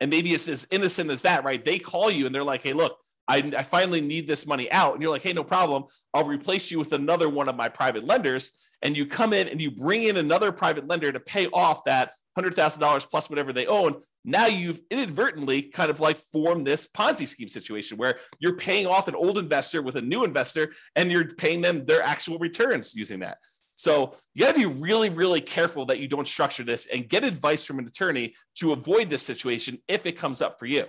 and 0.00 0.10
maybe 0.10 0.34
it's 0.34 0.48
as 0.48 0.66
innocent 0.72 1.10
as 1.10 1.22
that, 1.22 1.44
right? 1.44 1.64
They 1.64 1.78
call 1.78 2.10
you 2.10 2.26
and 2.26 2.34
they're 2.34 2.44
like, 2.44 2.62
hey, 2.62 2.72
look. 2.72 2.98
I, 3.28 3.52
I 3.56 3.62
finally 3.62 4.00
need 4.00 4.26
this 4.26 4.48
money 4.48 4.70
out. 4.72 4.94
And 4.94 5.00
you're 5.00 5.12
like, 5.12 5.22
hey, 5.22 5.32
no 5.32 5.44
problem. 5.44 5.84
I'll 6.12 6.26
replace 6.26 6.72
you 6.72 6.80
with 6.80 6.92
another 6.92 7.28
one 7.28 7.48
of 7.48 7.54
my 7.54 7.68
private 7.68 8.04
lenders 8.04 8.50
and 8.82 8.96
you 8.96 9.06
come 9.06 9.32
in 9.32 9.48
and 9.48 9.60
you 9.60 9.70
bring 9.70 10.04
in 10.04 10.16
another 10.16 10.52
private 10.52 10.88
lender 10.88 11.12
to 11.12 11.20
pay 11.20 11.46
off 11.48 11.84
that 11.84 12.12
$100,000 12.38 13.10
plus 13.10 13.30
whatever 13.30 13.52
they 13.52 13.66
own, 13.66 14.02
now 14.24 14.46
you've 14.46 14.80
inadvertently 14.90 15.62
kind 15.62 15.90
of 15.90 16.00
like 16.00 16.16
formed 16.16 16.66
this 16.66 16.86
Ponzi 16.86 17.26
scheme 17.26 17.48
situation 17.48 17.98
where 17.98 18.18
you're 18.38 18.56
paying 18.56 18.86
off 18.86 19.08
an 19.08 19.14
old 19.14 19.38
investor 19.38 19.82
with 19.82 19.96
a 19.96 20.02
new 20.02 20.24
investor 20.24 20.72
and 20.94 21.10
you're 21.10 21.26
paying 21.26 21.60
them 21.60 21.84
their 21.84 22.02
actual 22.02 22.38
returns 22.38 22.94
using 22.94 23.20
that. 23.20 23.38
So 23.74 24.12
you 24.34 24.44
got 24.44 24.54
to 24.54 24.58
be 24.58 24.80
really, 24.80 25.08
really 25.08 25.40
careful 25.40 25.86
that 25.86 25.98
you 25.98 26.06
don't 26.06 26.28
structure 26.28 26.62
this 26.62 26.86
and 26.86 27.08
get 27.08 27.24
advice 27.24 27.64
from 27.64 27.80
an 27.80 27.86
attorney 27.86 28.34
to 28.56 28.72
avoid 28.72 29.10
this 29.10 29.22
situation 29.22 29.78
if 29.88 30.06
it 30.06 30.12
comes 30.12 30.40
up 30.40 30.58
for 30.58 30.66
you. 30.66 30.84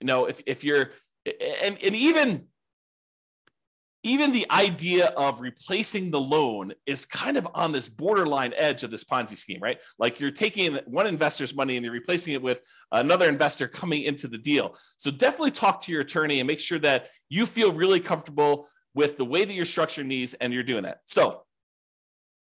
You 0.00 0.06
know, 0.06 0.26
if, 0.26 0.40
if 0.46 0.62
you're, 0.62 0.92
and, 1.26 1.76
and 1.82 1.96
even 1.96 2.46
even 4.04 4.32
the 4.32 4.46
idea 4.50 5.06
of 5.16 5.40
replacing 5.40 6.10
the 6.10 6.20
loan 6.20 6.72
is 6.86 7.04
kind 7.04 7.36
of 7.36 7.48
on 7.54 7.72
this 7.72 7.88
borderline 7.88 8.54
edge 8.56 8.84
of 8.84 8.90
this 8.90 9.02
Ponzi 9.02 9.36
scheme, 9.36 9.60
right? 9.60 9.80
Like 9.98 10.20
you're 10.20 10.30
taking 10.30 10.76
one 10.86 11.06
investor's 11.06 11.54
money 11.54 11.76
and 11.76 11.84
you're 11.84 11.92
replacing 11.92 12.34
it 12.34 12.42
with 12.42 12.62
another 12.92 13.28
investor 13.28 13.66
coming 13.66 14.02
into 14.02 14.28
the 14.28 14.38
deal. 14.38 14.76
So 14.96 15.10
definitely 15.10 15.50
talk 15.50 15.80
to 15.82 15.92
your 15.92 16.02
attorney 16.02 16.38
and 16.38 16.46
make 16.46 16.60
sure 16.60 16.78
that 16.80 17.08
you 17.28 17.44
feel 17.44 17.72
really 17.72 17.98
comfortable 17.98 18.68
with 18.94 19.16
the 19.16 19.24
way 19.24 19.44
that 19.44 19.52
you're 19.52 19.64
structuring 19.64 20.08
these 20.08 20.34
and 20.34 20.52
you're 20.52 20.62
doing 20.62 20.84
that. 20.84 21.00
So 21.04 21.42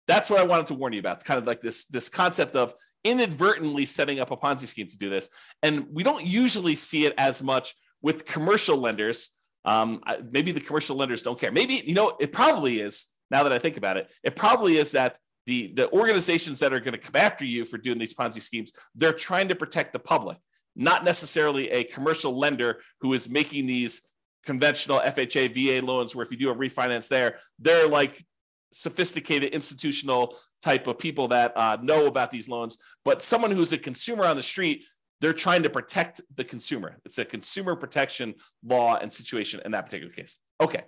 that's 0.09 0.29
what 0.29 0.41
I 0.41 0.45
wanted 0.45 0.67
to 0.69 0.75
warn 0.75 0.93
you 0.93 1.01
about. 1.01 1.17
It's 1.17 1.25
kind 1.25 1.39
of 1.39 1.47
like 1.47 1.61
this, 1.61 1.87
this 1.87 2.09
concept 2.09 2.57
of 2.57 2.75
inadvertently 3.05 3.85
setting 3.85 4.19
up 4.19 4.33
a 4.33 4.37
Ponzi 4.37 4.67
scheme 4.67 4.89
to 4.89 4.99
do 4.99 5.11
this. 5.11 5.31
And 5.63 5.87
we 5.93 6.03
don't 6.03 6.25
usually 6.25 6.75
see 6.75 7.07
it 7.07 7.15
as 7.17 7.41
much 7.43 7.75
with 8.03 8.27
commercial 8.27 8.79
lenders 8.79 9.31
um, 9.67 10.03
maybe 10.31 10.53
the 10.53 10.61
commercial 10.61 10.97
lenders 10.97 11.23
don't 11.23 11.39
care. 11.39 11.53
Maybe 11.53 11.83
you 11.85 11.95
know 11.95 12.17
it 12.19 12.33
probably 12.33 12.81
is. 12.81 13.09
Now 13.31 13.43
that 13.43 13.53
I 13.53 13.59
think 13.59 13.77
about 13.77 13.97
it, 13.97 14.11
it 14.23 14.37
probably 14.37 14.77
is 14.77 14.93
that 14.93 15.19
the 15.47 15.73
the 15.75 15.91
organizations 15.93 16.61
that 16.61 16.73
are 16.73 16.81
going 16.81 16.93
to 16.93 16.99
come 16.99 17.17
after 17.17 17.45
you 17.45 17.64
for 17.64 17.77
doing 17.77 17.99
these 17.99 18.14
Ponzi 18.14 18.41
schemes, 18.41 18.73
they're 18.95 19.12
trying 19.12 19.49
to 19.49 19.55
protect 19.57 19.93
the 19.93 19.99
public, 19.99 20.39
not 20.77 21.05
necessarily 21.05 21.69
a 21.71 21.85
commercial 21.85 22.39
lender 22.39 22.81
who 23.01 23.12
is 23.12 23.29
making 23.29 23.67
these 23.67 24.03
conventional 24.45 25.01
FHA 25.01 25.53
VA 25.53 25.85
loans 25.85 26.14
where 26.14 26.25
if 26.25 26.31
you 26.31 26.39
do 26.39 26.51
a 26.51 26.55
refinance 26.55 27.09
there, 27.09 27.39
they're 27.59 27.89
like 27.89 28.25
sophisticated 28.73 29.53
institutional 29.53 30.37
type 30.62 30.87
of 30.87 30.99
people 30.99 31.29
that 31.29 31.53
uh, 31.57 31.79
know 31.83 32.07
about 32.07 32.31
these 32.31 32.49
loans. 32.49 32.79
But 33.05 33.23
someone 33.23 33.51
who's 33.51 33.73
a 33.73 33.79
consumer 33.79 34.25
on 34.25 34.37
the 34.37 34.43
street 34.43 34.85
they're 35.21 35.33
trying 35.33 35.62
to 35.62 35.71
protect 35.71 36.21
the 36.35 36.45
consumer. 36.45 36.99
It's 37.05 37.19
a 37.19 37.25
consumer 37.25 37.75
protection 37.77 38.35
law 38.62 38.97
and 38.97 39.12
situation 39.12 39.61
in 39.64 39.73
that 39.73 39.85
particular 39.85 40.12
case. 40.12 40.39
Okay. 40.61 40.83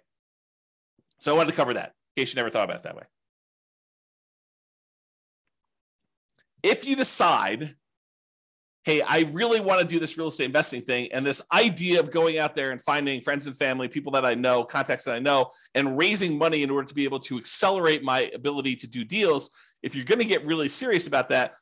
So 1.18 1.33
I 1.33 1.37
wanted 1.37 1.51
to 1.51 1.57
cover 1.57 1.74
that 1.74 1.95
in 2.16 2.22
case 2.22 2.35
you 2.35 2.37
never 2.37 2.51
thought 2.51 2.64
about 2.64 2.76
it 2.76 2.83
that 2.85 2.97
way. 2.97 3.05
If 6.62 6.87
you 6.87 6.97
decide, 6.97 7.76
hey, 8.85 9.01
I 9.01 9.26
really 9.33 9.61
want 9.61 9.81
to 9.81 9.87
do 9.87 9.99
this 9.99 10.18
real 10.18 10.26
estate 10.26 10.47
investing 10.47 10.83
thing, 10.83 11.09
and 11.12 11.24
this 11.24 11.43
idea 11.53 12.01
of 12.01 12.11
going 12.11 12.39
out 12.39 12.55
there 12.55 12.70
and 12.70 12.83
finding 12.83 13.20
friends 13.20 13.47
and 13.47 13.57
family, 13.57 13.89
people 13.89 14.12
that 14.12 14.24
I 14.24 14.35
know, 14.35 14.64
contacts 14.64 15.05
that 15.05 15.14
I 15.14 15.18
know, 15.20 15.51
and 15.74 15.97
raising 15.97 16.37
money 16.37 16.62
in 16.62 16.70
order 16.70 16.89
to 16.89 16.95
be 16.95 17.05
able 17.05 17.20
to 17.20 17.39
accelerate 17.39 18.03
my 18.03 18.31
ability 18.35 18.76
to 18.76 18.87
do 18.87 19.05
deals, 19.05 19.51
if 19.83 19.95
you're 19.95 20.05
going 20.05 20.18
to 20.18 20.24
get 20.24 20.45
really 20.45 20.68
serious 20.68 21.07
about 21.07 21.29
that, 21.29 21.55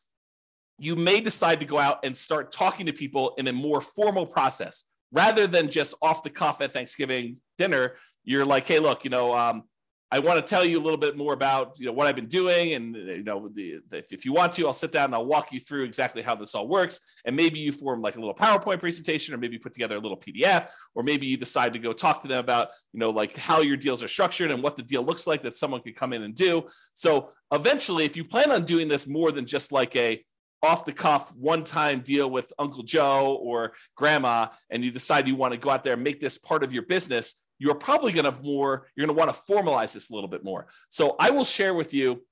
you 0.79 0.97
may 0.97 1.21
decide 1.21 1.61
to 1.61 1.67
go 1.67 1.79
out 1.79 2.01
and 2.05 2.17
start 2.17 2.53
talking 2.53 2.87
to 2.87 2.93
people 2.93 3.35
in 3.39 3.49
a 3.49 3.53
more 3.53 3.81
formal 3.81 4.27
process 4.27 4.85
rather 5.13 5.47
than 5.47 5.69
just 5.69 5.95
off 6.03 6.23
the 6.23 6.31
cuff 6.31 6.61
at 6.61 6.73
Thanksgiving 6.73 7.39
dinner. 7.57 7.97
You're 8.25 8.45
like, 8.45 8.67
hey, 8.67 8.79
look, 8.79 9.05
you 9.05 9.11
know, 9.11 9.35
um, 9.35 9.65
I 10.13 10.21
want 10.21 10.39
to 10.39 10.49
tell 10.49 10.65
you 10.65 10.79
a 10.79 10.83
little 10.83 10.99
bit 10.99 11.17
more 11.17 11.33
about 11.33 11.81
you 11.81 11.87
know 11.87 11.93
what 11.93 12.07
I've 12.07 12.15
been 12.15 12.29
doing, 12.29 12.75
and 12.75 12.95
you 12.95 13.25
know, 13.25 13.49
the, 13.53 13.81
if 13.91 14.25
you 14.25 14.33
want 14.33 14.53
to, 14.53 14.67
I'll 14.67 14.73
sit 14.73 14.93
down 14.93 15.07
and 15.07 15.15
I'll 15.17 15.27
walk 15.27 15.51
you 15.51 15.59
through 15.59 15.83
exactly 15.83 16.23
how 16.23 16.37
this 16.37 16.55
all 16.55 16.69
works. 16.69 17.01
And 17.25 17.35
maybe 17.35 17.59
you 17.59 17.73
form 17.73 18.03
like 18.03 18.15
a 18.15 18.21
little 18.21 18.35
PowerPoint 18.35 18.79
presentation, 18.79 19.35
or 19.35 19.39
maybe 19.39 19.59
put 19.59 19.73
together 19.73 19.97
a 19.97 19.99
little 19.99 20.17
PDF, 20.17 20.71
or 20.95 21.03
maybe 21.03 21.27
you 21.27 21.37
decide 21.37 21.73
to 21.73 21.81
go 21.81 21.93
talk 21.93 22.21
to 22.21 22.29
them 22.29 22.39
about 22.39 22.69
you 22.93 23.01
know 23.01 23.11
like 23.11 23.37
how 23.37 23.63
your 23.63 23.77
deals 23.77 24.01
are 24.01 24.09
structured 24.09 24.53
and 24.53 24.63
what 24.63 24.77
the 24.77 24.83
deal 24.83 25.03
looks 25.03 25.27
like 25.27 25.43
that 25.43 25.55
someone 25.55 25.81
could 25.81 25.97
come 25.97 26.13
in 26.13 26.23
and 26.23 26.37
do. 26.37 26.65
So 26.95 27.31
eventually, 27.53 28.05
if 28.05 28.17
you 28.17 28.25
plan 28.25 28.53
on 28.53 28.65
doing 28.65 28.87
this 28.87 29.09
more 29.09 29.33
than 29.33 29.45
just 29.45 29.73
like 29.73 29.97
a 29.97 30.25
off 30.63 30.85
the 30.85 30.93
cuff 30.93 31.35
one 31.37 31.65
time 31.65 32.01
deal 32.01 32.31
with 32.31 32.53
Uncle 32.59 32.83
Joe 32.83 33.39
or 33.41 33.73
grandma, 33.97 34.49
and 34.71 34.85
you 34.85 34.91
decide 34.91 35.29
you 35.29 35.37
want 35.37 35.53
to 35.53 35.59
go 35.59 35.71
out 35.71 35.85
there 35.85 35.95
and 35.95 36.03
make 36.03 36.21
this 36.21 36.39
part 36.39 36.63
of 36.63 36.73
your 36.73 36.83
business, 36.83 37.43
you're 37.59 37.75
probably 37.75 38.13
going 38.13 38.25
to 38.25 38.31
have 38.31 38.43
more, 38.43 38.89
you're 38.95 39.07
going 39.07 39.17
to 39.17 39.19
want 39.19 39.35
to 39.35 39.53
formalize 39.53 39.95
this 39.95 40.11
a 40.11 40.15
little 40.15 40.29
bit 40.29 40.45
more. 40.45 40.67
So 40.89 41.17
I 41.19 41.31
will 41.31 41.45
share 41.45 41.75
with 41.75 41.95
you 41.95 42.23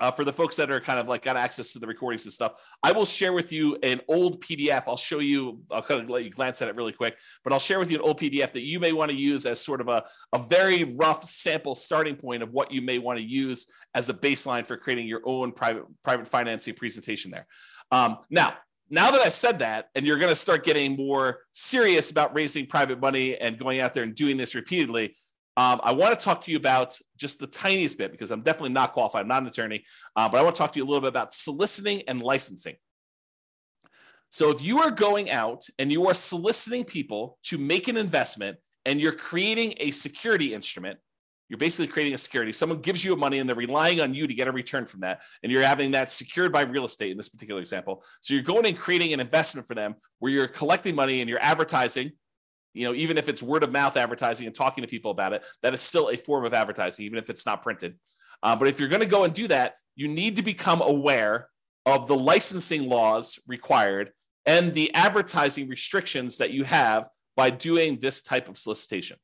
uh, 0.00 0.10
for 0.10 0.24
the 0.24 0.32
folks 0.32 0.56
that 0.56 0.70
are 0.70 0.80
kind 0.80 0.98
of 0.98 1.08
like 1.08 1.22
got 1.22 1.36
access 1.36 1.72
to 1.72 1.78
the 1.78 1.86
recordings 1.86 2.24
and 2.24 2.32
stuff, 2.32 2.52
I 2.82 2.92
will 2.92 3.04
share 3.04 3.32
with 3.32 3.52
you 3.52 3.76
an 3.82 4.00
old 4.08 4.42
PDF. 4.42 4.84
I'll 4.86 4.96
show 4.96 5.18
you, 5.18 5.60
I'll 5.70 5.82
kind 5.82 6.02
of 6.02 6.10
let 6.10 6.24
you 6.24 6.30
glance 6.30 6.62
at 6.62 6.68
it 6.68 6.76
really 6.76 6.92
quick, 6.92 7.16
but 7.44 7.52
I'll 7.52 7.58
share 7.58 7.78
with 7.78 7.90
you 7.90 7.98
an 7.98 8.02
old 8.02 8.20
PDF 8.20 8.52
that 8.52 8.62
you 8.62 8.80
may 8.80 8.92
want 8.92 9.10
to 9.10 9.16
use 9.16 9.46
as 9.46 9.60
sort 9.60 9.80
of 9.80 9.88
a, 9.88 10.04
a 10.32 10.38
very 10.38 10.84
rough 10.98 11.24
sample 11.24 11.74
starting 11.74 12.16
point 12.16 12.42
of 12.42 12.52
what 12.52 12.72
you 12.72 12.82
may 12.82 12.98
want 12.98 13.18
to 13.18 13.24
use 13.24 13.66
as 13.94 14.08
a 14.08 14.14
baseline 14.14 14.66
for 14.66 14.76
creating 14.76 15.06
your 15.06 15.22
own 15.24 15.52
private, 15.52 15.84
private 16.02 16.28
financing 16.28 16.74
presentation 16.74 17.30
there. 17.30 17.46
Um, 17.90 18.18
now, 18.30 18.54
now 18.90 19.10
that 19.10 19.20
I've 19.20 19.32
said 19.32 19.58
that, 19.58 19.88
and 19.94 20.06
you're 20.06 20.18
going 20.18 20.30
to 20.30 20.36
start 20.36 20.64
getting 20.64 20.96
more 20.96 21.40
serious 21.52 22.10
about 22.10 22.34
raising 22.34 22.66
private 22.66 23.00
money 23.00 23.36
and 23.36 23.58
going 23.58 23.80
out 23.80 23.94
there 23.94 24.02
and 24.02 24.14
doing 24.14 24.36
this 24.36 24.54
repeatedly, 24.54 25.14
um, 25.58 25.80
I 25.82 25.90
want 25.90 26.16
to 26.16 26.24
talk 26.24 26.42
to 26.42 26.52
you 26.52 26.56
about 26.56 26.96
just 27.16 27.40
the 27.40 27.48
tiniest 27.48 27.98
bit 27.98 28.12
because 28.12 28.30
I'm 28.30 28.42
definitely 28.42 28.74
not 28.74 28.92
qualified. 28.92 29.22
I'm 29.22 29.28
not 29.28 29.42
an 29.42 29.48
attorney, 29.48 29.84
uh, 30.14 30.28
but 30.28 30.38
I 30.38 30.42
want 30.42 30.54
to 30.54 30.58
talk 30.58 30.70
to 30.70 30.78
you 30.78 30.84
a 30.84 30.86
little 30.86 31.00
bit 31.00 31.08
about 31.08 31.32
soliciting 31.32 32.02
and 32.06 32.22
licensing. 32.22 32.76
So, 34.30 34.52
if 34.52 34.62
you 34.62 34.78
are 34.78 34.92
going 34.92 35.30
out 35.30 35.64
and 35.76 35.90
you 35.90 36.06
are 36.06 36.14
soliciting 36.14 36.84
people 36.84 37.38
to 37.44 37.58
make 37.58 37.88
an 37.88 37.96
investment 37.96 38.58
and 38.84 39.00
you're 39.00 39.10
creating 39.10 39.74
a 39.78 39.90
security 39.90 40.54
instrument, 40.54 41.00
you're 41.48 41.58
basically 41.58 41.88
creating 41.88 42.14
a 42.14 42.18
security. 42.18 42.52
Someone 42.52 42.78
gives 42.78 43.04
you 43.04 43.16
money 43.16 43.40
and 43.40 43.48
they're 43.48 43.56
relying 43.56 44.00
on 44.00 44.14
you 44.14 44.28
to 44.28 44.34
get 44.34 44.46
a 44.46 44.52
return 44.52 44.86
from 44.86 45.00
that. 45.00 45.22
And 45.42 45.50
you're 45.50 45.62
having 45.62 45.90
that 45.90 46.08
secured 46.08 46.52
by 46.52 46.62
real 46.62 46.84
estate 46.84 47.10
in 47.10 47.16
this 47.16 47.30
particular 47.30 47.60
example. 47.60 48.04
So 48.20 48.32
you're 48.32 48.44
going 48.44 48.64
and 48.64 48.78
creating 48.78 49.12
an 49.12 49.18
investment 49.18 49.66
for 49.66 49.74
them 49.74 49.96
where 50.20 50.30
you're 50.30 50.46
collecting 50.46 50.94
money 50.94 51.20
and 51.20 51.28
you're 51.28 51.42
advertising 51.42 52.12
you 52.78 52.84
know 52.84 52.94
even 52.94 53.18
if 53.18 53.28
it's 53.28 53.42
word 53.42 53.62
of 53.62 53.72
mouth 53.72 53.96
advertising 53.96 54.46
and 54.46 54.54
talking 54.54 54.82
to 54.82 54.88
people 54.88 55.10
about 55.10 55.32
it 55.32 55.44
that 55.62 55.74
is 55.74 55.80
still 55.80 56.08
a 56.08 56.16
form 56.16 56.44
of 56.44 56.54
advertising 56.54 57.04
even 57.04 57.18
if 57.18 57.28
it's 57.30 57.44
not 57.44 57.62
printed. 57.62 57.98
Uh, 58.40 58.54
but 58.54 58.68
if 58.68 58.78
you're 58.78 58.88
going 58.88 59.00
to 59.00 59.06
go 59.06 59.24
and 59.24 59.34
do 59.34 59.48
that 59.48 59.74
you 59.96 60.06
need 60.08 60.36
to 60.36 60.42
become 60.42 60.80
aware 60.80 61.48
of 61.84 62.06
the 62.06 62.16
licensing 62.16 62.88
laws 62.88 63.40
required 63.46 64.12
and 64.46 64.72
the 64.72 64.94
advertising 64.94 65.68
restrictions 65.68 66.38
that 66.38 66.52
you 66.52 66.64
have 66.64 67.08
by 67.36 67.50
doing 67.50 67.98
this 67.98 68.22
type 68.22 68.48
of 68.48 68.56
solicitation. 68.56 69.16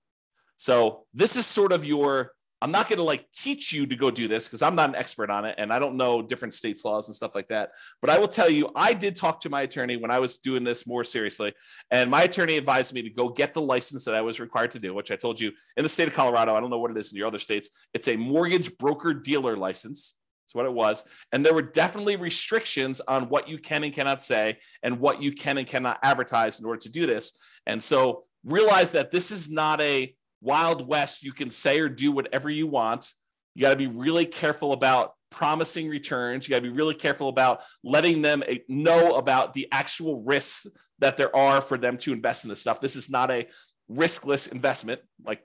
So 0.57 1.07
this 1.15 1.37
is 1.37 1.47
sort 1.47 1.73
of 1.73 1.85
your 1.85 2.33
I'm 2.65 2.71
not 2.71 2.89
going 2.89 2.97
to 2.97 3.05
like 3.05 3.31
teach 3.31 3.75
you 3.75 3.85
to 3.87 3.95
go 3.95 4.11
do 4.11 4.27
this 4.27 4.49
because 4.49 4.63
I'm 4.63 4.75
not 4.75 4.89
an 4.89 4.95
expert 4.95 5.29
on 5.29 5.45
it 5.45 5.55
and 5.59 5.71
I 5.71 5.79
don't 5.79 5.99
know 5.99 6.23
different 6.23 6.55
states' 6.55 6.83
laws 6.83 7.09
and 7.09 7.15
stuff 7.15 7.35
like 7.35 7.49
that. 7.49 7.73
But 8.01 8.09
I 8.09 8.19
will 8.19 8.27
tell 8.27 8.49
you, 8.49 8.71
I 8.75 8.95
did 8.95 9.17
talk 9.17 9.41
to 9.41 9.51
my 9.51 9.61
attorney 9.61 9.99
when 9.99 10.11
I 10.11 10.19
was 10.19 10.39
doing 10.39 10.65
this 10.65 10.87
more 10.87 11.05
seriously. 11.05 11.53
And 11.91 12.11
my 12.11 12.23
attorney 12.23 12.57
advised 12.57 12.95
me 12.95 13.03
to 13.03 13.11
go 13.11 13.29
get 13.29 13.53
the 13.53 13.61
license 13.61 14.07
that 14.07 14.15
I 14.15 14.23
was 14.23 14.41
required 14.41 14.71
to 14.71 14.79
do, 14.79 14.95
which 14.95 15.11
I 15.11 15.17
told 15.17 15.39
you 15.39 15.53
in 15.77 15.83
the 15.83 15.91
state 15.91 16.09
of 16.09 16.15
Colorado. 16.15 16.55
I 16.55 16.61
don't 16.61 16.71
know 16.71 16.79
what 16.79 16.91
it 16.91 16.97
is 16.97 17.13
in 17.13 17.19
your 17.19 17.27
other 17.27 17.39
states. 17.39 17.69
It's 17.93 18.09
a 18.09 18.17
mortgage 18.17 18.79
broker 18.79 19.13
dealer 19.13 19.59
license. 19.59 20.15
That's 20.47 20.55
what 20.55 20.65
it 20.65 20.73
was. 20.73 21.05
And 21.33 21.45
there 21.45 21.53
were 21.53 21.61
definitely 21.61 22.17
restrictions 22.17 23.03
on 23.03 23.29
what 23.29 23.47
you 23.47 23.59
can 23.59 23.85
and 23.85 23.93
cannot 23.93 24.23
say 24.23 24.57
and 24.83 25.01
what 25.01 25.21
you 25.21 25.33
can 25.33 25.59
and 25.59 25.67
cannot 25.67 25.99
advertise 26.03 26.61
in 26.61 26.65
order 26.65 26.81
to 26.81 26.91
do 26.91 27.05
this. 27.05 27.39
And 27.67 27.83
so 27.83 28.25
realize 28.43 28.93
that 28.93 29.11
this 29.11 29.31
is 29.31 29.51
not 29.51 29.83
a 29.83 30.15
Wild 30.45 30.87
West, 30.87 31.23
you 31.23 31.33
can 31.33 31.51
say 31.51 31.81
or 31.81 31.89
do 31.89 32.13
whatever 32.13 32.51
you 32.51 32.67
want. 32.67 33.11
You 33.55 33.63
got 33.63 33.71
to 33.71 33.77
be 33.77 33.87
really 33.87 34.27
careful 34.27 34.73
about 34.73 35.15
promising 35.31 35.89
returns. 35.89 36.47
You 36.47 36.55
got 36.55 36.63
to 36.63 36.71
be 36.71 36.77
really 36.77 36.95
careful 36.95 37.29
about 37.29 37.63
letting 37.83 38.23
them 38.23 38.45
know 38.69 39.15
about 39.15 39.55
the 39.55 39.67
actual 39.73 40.23
risks 40.25 40.67
that 40.99 41.17
there 41.17 41.35
are 41.35 41.61
for 41.61 41.79
them 41.79 41.97
to 41.99 42.13
invest 42.13 42.45
in 42.45 42.51
this 42.51 42.61
stuff. 42.61 42.81
This 42.81 42.95
is 42.95 43.11
not 43.11 43.31
a 43.31 43.49
riskless 43.91 44.51
investment, 44.53 45.01
like 45.25 45.43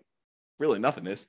really 0.59 0.79
nothing 0.79 1.07
is. 1.07 1.25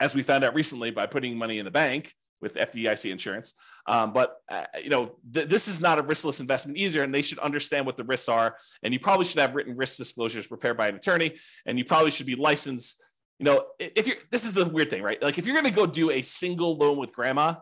As 0.00 0.14
we 0.14 0.22
found 0.22 0.42
out 0.42 0.54
recently 0.54 0.90
by 0.90 1.06
putting 1.06 1.36
money 1.36 1.58
in 1.58 1.66
the 1.66 1.70
bank, 1.70 2.14
with 2.40 2.54
FDIC 2.54 3.10
insurance. 3.10 3.54
Um, 3.86 4.12
but 4.12 4.36
uh, 4.50 4.64
you 4.82 4.90
know, 4.90 5.16
th- 5.32 5.48
this 5.48 5.68
is 5.68 5.80
not 5.80 5.98
a 5.98 6.02
riskless 6.02 6.40
investment 6.40 6.78
either, 6.78 7.02
and 7.02 7.14
they 7.14 7.22
should 7.22 7.38
understand 7.38 7.86
what 7.86 7.96
the 7.96 8.04
risks 8.04 8.28
are. 8.28 8.56
And 8.82 8.92
you 8.92 9.00
probably 9.00 9.24
should 9.24 9.40
have 9.40 9.54
written 9.54 9.76
risk 9.76 9.96
disclosures 9.96 10.46
prepared 10.46 10.76
by 10.76 10.88
an 10.88 10.96
attorney, 10.96 11.36
and 11.66 11.78
you 11.78 11.84
probably 11.84 12.10
should 12.10 12.26
be 12.26 12.36
licensed. 12.36 13.02
You 13.38 13.44
know, 13.46 13.64
if 13.78 14.06
you're 14.06 14.16
this 14.30 14.44
is 14.44 14.54
the 14.54 14.68
weird 14.68 14.90
thing, 14.90 15.02
right? 15.02 15.20
Like 15.22 15.38
if 15.38 15.46
you're 15.46 15.54
going 15.54 15.72
to 15.72 15.76
go 15.76 15.86
do 15.86 16.10
a 16.10 16.22
single 16.22 16.74
loan 16.74 16.98
with 16.98 17.14
grandma, 17.14 17.54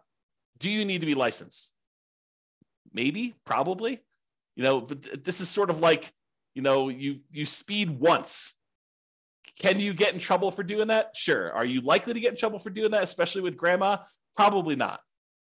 do 0.58 0.70
you 0.70 0.84
need 0.84 1.00
to 1.00 1.06
be 1.06 1.14
licensed? 1.14 1.74
Maybe, 2.92 3.34
probably. 3.44 4.00
You 4.56 4.64
know, 4.64 4.80
but 4.80 5.24
this 5.24 5.40
is 5.40 5.48
sort 5.48 5.70
of 5.70 5.80
like 5.80 6.10
you 6.54 6.62
know, 6.62 6.88
you 6.88 7.20
you 7.30 7.46
speed 7.46 7.90
once 7.90 8.56
can 9.58 9.80
you 9.80 9.92
get 9.92 10.14
in 10.14 10.20
trouble 10.20 10.50
for 10.50 10.62
doing 10.62 10.88
that? 10.88 11.16
Sure. 11.16 11.52
Are 11.52 11.64
you 11.64 11.80
likely 11.80 12.14
to 12.14 12.20
get 12.20 12.30
in 12.30 12.36
trouble 12.36 12.58
for 12.58 12.70
doing 12.70 12.92
that, 12.92 13.02
especially 13.02 13.42
with 13.42 13.56
grandma? 13.56 13.98
Probably 14.38 14.76
not. 14.76 15.00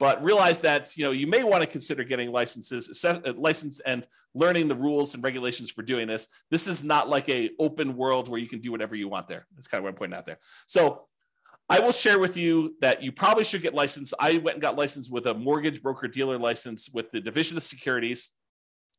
But 0.01 0.23
realize 0.23 0.63
that 0.63 0.97
you 0.97 1.05
know 1.05 1.11
you 1.11 1.27
may 1.27 1.45
want 1.45 1.63
to 1.63 1.69
consider 1.69 2.05
getting 2.05 2.33
licenses, 2.33 3.05
uh, 3.05 3.35
license, 3.37 3.81
and 3.81 4.07
learning 4.33 4.69
the 4.69 4.75
rules 4.75 5.15
and 5.15 5.23
regulations 5.23 5.71
for 5.71 5.83
doing 5.83 6.09
this. 6.09 6.29
This 6.51 6.67
is 6.67 6.83
not 6.85 7.11
like 7.11 7.29
a 7.29 7.51
open 7.59 7.97
world 7.97 8.31
where 8.31 8.41
you 8.41 8.49
can 8.49 8.61
do 8.61 8.71
whatever 8.73 8.97
you 8.97 9.09
want. 9.09 9.29
There, 9.29 9.47
that's 9.55 9.69
kind 9.69 9.81
of 9.81 9.85
what 9.85 9.91
I'm 9.91 9.97
pointing 9.97 10.17
out 10.17 10.25
there. 10.25 10.39
So 10.67 11.03
I 11.69 11.81
will 11.81 11.93
share 11.93 12.19
with 12.19 12.39
you 12.39 12.77
that 12.81 13.03
you 13.03 13.13
probably 13.13 13.45
should 13.45 13.61
get 13.61 13.75
licensed. 13.75 14.15
I 14.19 14.39
went 14.39 14.55
and 14.55 14.63
got 14.63 14.77
licensed 14.77 15.13
with 15.13 15.27
a 15.27 15.35
mortgage 15.35 15.83
broker 15.83 16.09
dealer 16.09 16.39
license 16.39 16.89
with 16.89 17.11
the 17.11 17.21
Division 17.21 17.59
of 17.59 17.63
Securities 17.63 18.31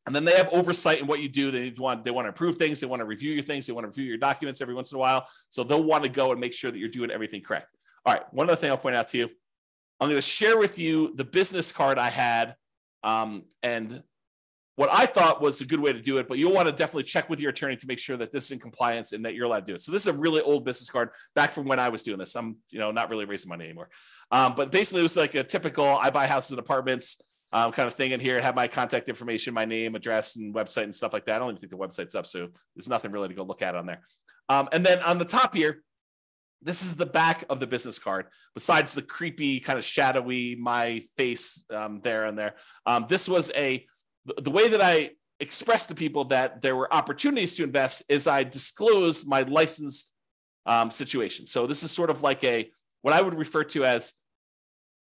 And 0.06 0.14
then 0.14 0.24
they 0.24 0.36
have 0.36 0.48
oversight 0.52 1.00
in 1.00 1.06
what 1.08 1.20
you 1.20 1.28
do. 1.28 1.50
They 1.50 1.72
want 1.78 2.04
they 2.04 2.12
want 2.12 2.26
to 2.26 2.30
improve 2.30 2.56
things. 2.56 2.80
They 2.80 2.86
want 2.86 3.00
to 3.00 3.06
review 3.06 3.32
your 3.32 3.42
things. 3.42 3.66
They 3.66 3.72
want 3.72 3.84
to 3.84 3.88
review 3.88 4.04
your 4.04 4.18
documents 4.18 4.60
every 4.60 4.74
once 4.74 4.92
in 4.92 4.96
a 4.96 5.00
while. 5.00 5.26
So 5.50 5.64
they'll 5.64 5.82
want 5.82 6.04
to 6.04 6.08
go 6.08 6.30
and 6.30 6.40
make 6.40 6.52
sure 6.52 6.70
that 6.70 6.78
you're 6.78 6.88
doing 6.88 7.10
everything 7.10 7.42
correct. 7.42 7.74
All 8.06 8.14
right. 8.14 8.22
One 8.32 8.48
other 8.48 8.56
thing 8.56 8.70
I'll 8.70 8.78
point 8.78 8.96
out 8.96 9.08
to 9.08 9.18
you. 9.18 9.30
I'm 10.00 10.08
going 10.08 10.16
to 10.16 10.22
share 10.22 10.58
with 10.58 10.78
you 10.78 11.14
the 11.14 11.24
business 11.24 11.72
card 11.72 11.98
I 11.98 12.10
had 12.10 12.54
um, 13.02 13.44
and 13.62 14.02
what 14.76 14.88
I 14.90 15.04
thought 15.04 15.42
was 15.42 15.60
a 15.60 15.66
good 15.66 15.80
way 15.80 15.92
to 15.92 16.00
do 16.00 16.16
it, 16.18 16.26
but 16.26 16.38
you'll 16.38 16.54
want 16.54 16.66
to 16.66 16.72
definitely 16.72 17.02
check 17.02 17.28
with 17.28 17.38
your 17.38 17.50
attorney 17.50 17.76
to 17.76 17.86
make 17.86 17.98
sure 17.98 18.16
that 18.16 18.32
this 18.32 18.44
is 18.44 18.52
in 18.52 18.58
compliance 18.58 19.12
and 19.12 19.24
that 19.26 19.34
you're 19.34 19.44
allowed 19.44 19.66
to 19.66 19.72
do 19.72 19.74
it. 19.74 19.82
So 19.82 19.92
this 19.92 20.06
is 20.06 20.06
a 20.06 20.18
really 20.18 20.40
old 20.40 20.64
business 20.64 20.88
card 20.88 21.10
back 21.34 21.50
from 21.50 21.66
when 21.66 21.78
I 21.78 21.90
was 21.90 22.02
doing 22.02 22.18
this. 22.18 22.34
I'm, 22.34 22.56
you 22.70 22.78
know, 22.78 22.90
not 22.90 23.10
really 23.10 23.26
raising 23.26 23.50
money 23.50 23.66
anymore. 23.66 23.90
Um, 24.30 24.54
but 24.56 24.72
basically 24.72 25.00
it 25.00 25.02
was 25.02 25.18
like 25.18 25.34
a 25.34 25.44
typical 25.44 25.84
I 25.84 26.08
buy 26.08 26.26
houses 26.26 26.52
and 26.52 26.60
apartments 26.60 27.20
um, 27.52 27.72
kind 27.72 27.86
of 27.88 27.94
thing 27.94 28.12
in 28.12 28.20
here. 28.20 28.38
It 28.38 28.42
had 28.42 28.54
my 28.54 28.68
contact 28.68 29.10
information, 29.10 29.52
my 29.52 29.66
name, 29.66 29.94
address, 29.96 30.36
and 30.36 30.54
website 30.54 30.84
and 30.84 30.94
stuff 30.94 31.12
like 31.12 31.26
that. 31.26 31.36
I 31.36 31.38
don't 31.40 31.50
even 31.50 31.60
think 31.60 31.70
the 31.70 31.76
website's 31.76 32.14
up, 32.14 32.26
so 32.26 32.48
there's 32.74 32.88
nothing 32.88 33.12
really 33.12 33.28
to 33.28 33.34
go 33.34 33.42
look 33.42 33.60
at 33.60 33.74
on 33.74 33.86
there. 33.86 34.00
Um, 34.48 34.68
and 34.72 34.86
then 34.86 35.00
on 35.00 35.18
the 35.18 35.24
top 35.24 35.54
here, 35.54 35.82
this 36.62 36.82
is 36.82 36.96
the 36.96 37.06
back 37.06 37.44
of 37.48 37.60
the 37.60 37.66
business 37.66 37.98
card. 37.98 38.26
Besides 38.54 38.94
the 38.94 39.02
creepy 39.02 39.60
kind 39.60 39.78
of 39.78 39.84
shadowy 39.84 40.56
my 40.56 41.00
face 41.16 41.64
um, 41.70 42.00
there 42.02 42.26
and 42.26 42.38
there, 42.38 42.54
um, 42.86 43.06
this 43.08 43.28
was 43.28 43.50
a 43.56 43.86
the 44.38 44.50
way 44.50 44.68
that 44.68 44.80
I 44.82 45.12
expressed 45.40 45.88
to 45.88 45.94
people 45.94 46.26
that 46.26 46.60
there 46.60 46.76
were 46.76 46.92
opportunities 46.92 47.56
to 47.56 47.64
invest 47.64 48.02
is 48.08 48.26
I 48.26 48.44
disclosed 48.44 49.26
my 49.26 49.42
licensed 49.42 50.14
um, 50.66 50.90
situation. 50.90 51.46
So 51.46 51.66
this 51.66 51.82
is 51.82 51.90
sort 51.90 52.10
of 52.10 52.22
like 52.22 52.44
a 52.44 52.70
what 53.02 53.14
I 53.14 53.22
would 53.22 53.34
refer 53.34 53.64
to 53.64 53.84
as 53.84 54.12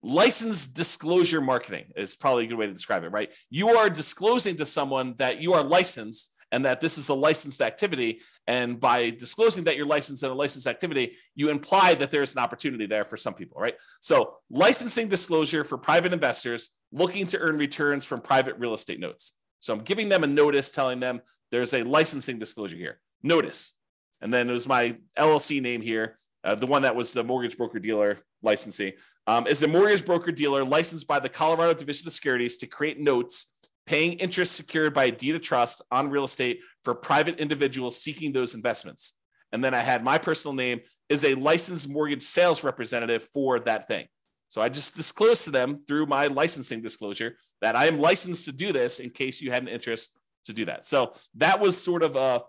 licensed 0.02 0.76
disclosure 0.76 1.40
marketing 1.40 1.86
is 1.96 2.14
probably 2.14 2.44
a 2.44 2.46
good 2.46 2.59
way 2.59 2.66
to 2.66 2.72
describe 2.72 3.02
it, 3.02 3.09
right? 3.09 3.30
You 3.50 3.70
are 3.70 3.90
disclosing 3.90 4.54
to 4.56 4.66
someone 4.66 5.14
that 5.18 5.42
you 5.42 5.54
are 5.54 5.62
licensed 5.62 6.32
and 6.52 6.64
that 6.64 6.80
this 6.80 6.98
is 6.98 7.09
a 7.09 7.14
licensed 7.14 7.61
activity. 7.61 8.20
And 8.49 8.80
by 8.80 9.11
disclosing 9.11 9.64
that 9.64 9.76
you're 9.76 9.84
licensed 9.84 10.24
in 10.24 10.30
a 10.30 10.34
licensed 10.34 10.66
activity, 10.66 11.16
you 11.34 11.51
imply 11.51 11.94
that 11.94 12.11
there's 12.11 12.34
an 12.34 12.42
opportunity 12.42 12.86
there 12.86 13.05
for 13.05 13.18
some 13.18 13.34
people, 13.34 13.61
right? 13.61 13.74
So, 14.01 14.36
licensing 14.49 15.09
disclosure 15.09 15.64
for 15.64 15.76
private 15.76 16.14
investors 16.14 16.70
looking 16.90 17.26
to 17.26 17.38
earn 17.38 17.59
returns 17.59 18.07
from 18.07 18.22
private 18.22 18.57
real 18.57 18.72
estate 18.72 19.01
notes. 19.01 19.34
So, 19.61 19.74
I'm 19.74 19.80
giving 19.80 20.09
them 20.09 20.24
a 20.24 20.26
notice 20.26 20.72
telling 20.72 20.99
them 20.99 21.20
there's 21.53 21.74
a 21.74 21.82
licensing 21.82 22.38
disclosure 22.38 22.78
here. 22.78 23.01
Notice. 23.22 23.74
And 24.22 24.32
then 24.32 24.49
it 24.49 24.53
was 24.55 24.66
my 24.66 24.96
LLC 25.18 25.61
name 25.61 25.82
here, 25.82 26.18
uh, 26.42 26.55
the 26.55 26.66
one 26.66 26.82
that 26.82 26.96
was 26.96 27.12
the 27.12 27.22
mortgage 27.22 27.59
broker 27.59 27.78
dealer 27.78 28.18
licensing, 28.42 28.92
um, 29.26 29.46
is 29.46 29.62
a 29.62 29.68
mortgage 29.68 30.07
broker 30.07 30.32
dealer 30.32 30.64
licensed 30.64 31.07
by 31.07 31.18
the 31.18 31.28
Colorado 31.28 31.74
Division 31.74 32.07
of 32.07 32.14
Securities 32.14 32.57
to 32.59 32.66
create 32.66 32.99
notes 32.99 33.53
paying 33.89 34.12
interest 34.14 34.53
secured 34.55 34.93
by 34.93 35.07
a 35.07 35.11
deed 35.11 35.34
of 35.34 35.41
trust 35.41 35.80
on 35.91 36.11
real 36.11 36.24
estate 36.24 36.61
for 36.84 36.95
private 36.95 37.39
individuals 37.39 37.99
seeking 37.99 38.32
those 38.32 38.55
investments. 38.55 39.14
And 39.51 39.64
then 39.64 39.72
I 39.72 39.80
had 39.80 40.05
my 40.05 40.18
personal 40.18 40.55
name 40.55 40.82
is 41.09 41.24
a 41.24 41.32
licensed 41.32 41.89
mortgage 41.89 42.22
sales 42.22 42.62
representative 42.62 43.22
for 43.22 43.59
that 43.61 43.89
thing. 43.89 44.07
So 44.49 44.61
I 44.61 44.68
just 44.68 44.95
disclosed 44.95 45.45
to 45.45 45.51
them 45.51 45.80
through 45.89 46.05
my 46.05 46.26
licensing 46.26 46.82
disclosure 46.82 47.39
that 47.62 47.76
I 47.76 47.86
am 47.86 47.99
licensed 47.99 48.45
to 48.45 48.53
do 48.53 48.74
this 48.74 49.01
in 49.01 49.09
case 49.09 49.41
you 49.41 49.51
had 49.51 49.62
an 49.62 49.68
interest 49.68 50.18
to 50.45 50.53
do 50.53 50.66
that. 50.66 50.84
So 50.84 51.14
that 51.36 51.59
was 51.59 51.82
sort 51.82 52.03
of 52.03 52.14
a, 52.14 52.43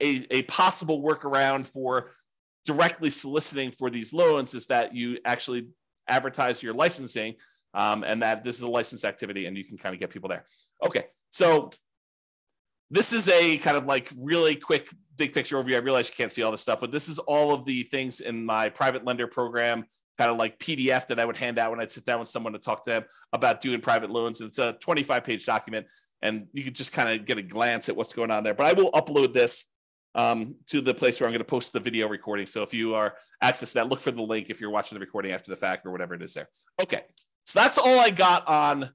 a, 0.00 0.26
a 0.30 0.42
possible 0.42 1.02
workaround 1.02 1.66
for 1.66 2.12
directly 2.64 3.10
soliciting 3.10 3.72
for 3.72 3.90
these 3.90 4.14
loans 4.14 4.54
is 4.54 4.68
that 4.68 4.94
you 4.94 5.18
actually 5.24 5.66
advertise 6.06 6.62
your 6.62 6.74
licensing 6.74 7.34
um, 7.74 8.04
and 8.04 8.22
that 8.22 8.44
this 8.44 8.56
is 8.56 8.62
a 8.62 8.68
licensed 8.68 9.04
activity 9.04 9.46
and 9.46 9.56
you 9.56 9.64
can 9.64 9.78
kind 9.78 9.94
of 9.94 9.98
get 9.98 10.10
people 10.10 10.28
there. 10.28 10.44
Okay, 10.84 11.04
so 11.30 11.70
this 12.90 13.12
is 13.12 13.28
a 13.28 13.56
kind 13.58 13.76
of 13.76 13.86
like 13.86 14.10
really 14.20 14.54
quick 14.54 14.88
big 15.16 15.32
picture 15.32 15.56
overview. 15.56 15.74
I 15.74 15.78
realize 15.78 16.08
you 16.08 16.14
can't 16.16 16.32
see 16.32 16.42
all 16.42 16.50
this 16.50 16.60
stuff, 16.60 16.80
but 16.80 16.92
this 16.92 17.08
is 17.08 17.18
all 17.18 17.52
of 17.54 17.64
the 17.64 17.82
things 17.84 18.20
in 18.20 18.44
my 18.44 18.68
private 18.68 19.04
lender 19.04 19.26
program, 19.26 19.86
kind 20.18 20.30
of 20.30 20.36
like 20.36 20.58
PDF 20.58 21.06
that 21.06 21.18
I 21.18 21.24
would 21.24 21.36
hand 21.36 21.58
out 21.58 21.70
when 21.70 21.80
I'd 21.80 21.90
sit 21.90 22.04
down 22.04 22.20
with 22.20 22.28
someone 22.28 22.52
to 22.52 22.58
talk 22.58 22.84
to 22.84 22.90
them 22.90 23.04
about 23.32 23.60
doing 23.60 23.80
private 23.80 24.10
loans. 24.10 24.40
It's 24.40 24.58
a 24.58 24.74
25 24.74 25.24
page 25.24 25.46
document, 25.46 25.86
and 26.20 26.46
you 26.52 26.64
can 26.64 26.74
just 26.74 26.92
kind 26.92 27.08
of 27.08 27.26
get 27.26 27.38
a 27.38 27.42
glance 27.42 27.88
at 27.88 27.96
what's 27.96 28.12
going 28.12 28.30
on 28.30 28.44
there. 28.44 28.54
But 28.54 28.66
I 28.66 28.72
will 28.74 28.90
upload 28.92 29.32
this 29.32 29.66
um, 30.14 30.56
to 30.68 30.80
the 30.80 30.92
place 30.92 31.20
where 31.20 31.28
I'm 31.28 31.32
going 31.32 31.40
to 31.40 31.44
post 31.44 31.72
the 31.72 31.80
video 31.80 32.08
recording. 32.08 32.46
So 32.46 32.62
if 32.62 32.74
you 32.74 32.94
are 32.94 33.14
access 33.40 33.72
that, 33.72 33.88
look 33.88 34.00
for 34.00 34.10
the 34.10 34.22
link 34.22 34.50
if 34.50 34.60
you're 34.60 34.70
watching 34.70 34.96
the 34.96 35.00
recording 35.04 35.32
after 35.32 35.50
the 35.50 35.56
fact 35.56 35.86
or 35.86 35.90
whatever 35.92 36.14
it 36.14 36.22
is 36.22 36.34
there. 36.34 36.48
Okay. 36.80 37.02
So 37.52 37.60
that's 37.60 37.76
all 37.76 38.00
I 38.00 38.08
got 38.08 38.48
on 38.48 38.88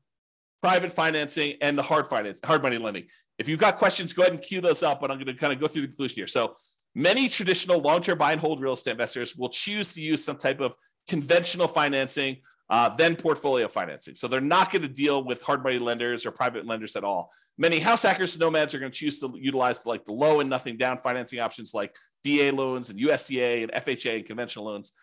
private 0.63 0.91
financing 0.91 1.57
and 1.61 1.77
the 1.77 1.83
hard 1.83 2.07
finance, 2.07 2.39
hard 2.43 2.63
money 2.63 2.79
lending. 2.79 3.05
If 3.37 3.47
you've 3.47 3.59
got 3.59 3.77
questions, 3.77 4.13
go 4.13 4.23
ahead 4.23 4.33
and 4.33 4.41
cue 4.41 4.61
those 4.61 4.81
up, 4.81 4.99
but 4.99 5.11
I'm 5.11 5.17
going 5.17 5.27
to 5.27 5.35
kind 5.35 5.53
of 5.53 5.59
go 5.59 5.67
through 5.67 5.83
the 5.83 5.89
conclusion 5.89 6.15
here. 6.15 6.25
So 6.25 6.55
many 6.95 7.29
traditional 7.29 7.79
long-term 7.79 8.17
buy 8.17 8.31
and 8.31 8.41
hold 8.41 8.59
real 8.59 8.73
estate 8.73 8.93
investors 8.93 9.35
will 9.35 9.49
choose 9.49 9.93
to 9.93 10.01
use 10.01 10.25
some 10.25 10.37
type 10.37 10.59
of 10.59 10.73
conventional 11.07 11.67
financing, 11.67 12.37
uh, 12.71 12.89
then 12.95 13.15
portfolio 13.15 13.67
financing. 13.67 14.15
So 14.15 14.27
they're 14.27 14.41
not 14.41 14.71
going 14.71 14.81
to 14.81 14.87
deal 14.87 15.23
with 15.23 15.43
hard 15.43 15.61
money 15.61 15.77
lenders 15.77 16.25
or 16.25 16.31
private 16.31 16.65
lenders 16.65 16.95
at 16.95 17.03
all. 17.03 17.29
Many 17.59 17.77
house 17.77 18.01
hackers 18.01 18.33
and 18.33 18.41
nomads 18.41 18.73
are 18.73 18.79
going 18.79 18.91
to 18.91 18.97
choose 18.97 19.19
to 19.19 19.31
utilize 19.39 19.85
like 19.85 20.03
the 20.03 20.13
low 20.13 20.39
and 20.39 20.49
nothing 20.49 20.77
down 20.77 20.97
financing 20.97 21.39
options 21.39 21.75
like 21.75 21.95
VA 22.25 22.51
loans 22.51 22.89
and 22.89 22.99
USDA 22.99 23.61
and 23.61 23.71
FHA 23.71 24.15
and 24.15 24.25
conventional 24.25 24.65
loans. 24.65 24.93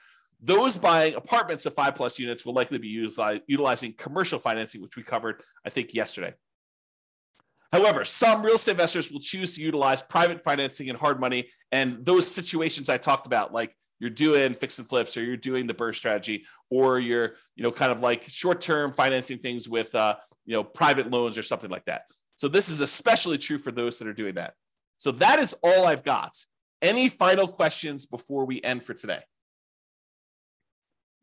Those 0.45 0.77
buying 0.77 1.15
apartments 1.15 1.65
of 1.65 1.73
five 1.73 1.95
plus 1.95 2.19
units 2.19 2.45
will 2.45 2.53
likely 2.53 2.77
be 2.77 2.89
utilizing 2.89 3.95
commercial 3.95 4.39
financing, 4.39 4.83
which 4.83 4.95
we 4.95 5.03
covered, 5.03 5.41
I 5.65 5.71
think, 5.71 5.95
yesterday. 5.95 6.35
However, 7.73 8.05
some 8.05 8.43
real 8.43 8.57
estate 8.57 8.73
investors 8.73 9.11
will 9.11 9.21
choose 9.21 9.57
to 9.57 9.63
utilize 9.63 10.03
private 10.03 10.43
financing 10.43 10.91
and 10.91 10.99
hard 10.99 11.19
money. 11.19 11.49
And 11.73 12.05
those 12.05 12.31
situations 12.31 12.91
I 12.91 12.99
talked 12.99 13.27
about, 13.27 13.55
like 13.55 13.75
you're 14.01 14.11
doing 14.11 14.53
fix 14.53 14.79
and 14.79 14.87
flips, 14.87 15.17
or 15.17 15.25
you're 15.25 15.39
doing 15.39 15.67
the 15.67 15.73
BRRRR 15.73 15.95
strategy, 15.95 16.45
or 16.71 16.99
you're, 16.99 17.37
you 17.57 17.63
know, 17.63 17.73
kind 17.73 17.91
of 17.91 18.01
like 18.01 18.25
short-term 18.25 18.93
financing 18.93 19.39
things 19.39 19.67
with, 19.67 19.95
uh, 19.95 20.17
you 20.45 20.55
know, 20.55 20.63
private 20.63 21.11
loans 21.11 21.39
or 21.39 21.43
something 21.43 21.71
like 21.71 21.87
that. 21.87 22.03
So 22.37 22.49
this 22.49 22.69
is 22.69 22.81
especially 22.81 23.39
true 23.39 23.59
for 23.59 23.73
those 23.73 23.99
that 23.99 24.09
are 24.09 24.13
doing 24.13 24.35
that. 24.35 24.53
So 24.99 25.11
that 25.13 25.39
is 25.39 25.55
all 25.65 25.87
I've 25.87 26.05
got. 26.05 26.37
Any 26.83 27.09
final 27.09 27.49
questions 27.49 28.05
before 28.05 28.45
we 28.45 28.61
end 28.63 28.85
for 28.85 28.93
today? 28.93 29.21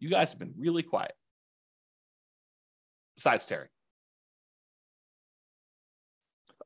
You 0.02 0.10
guys 0.10 0.32
have 0.32 0.40
been 0.40 0.54
really 0.58 0.84
quiet. 0.84 1.14
Besides 3.16 3.46
Terry. 3.46 3.68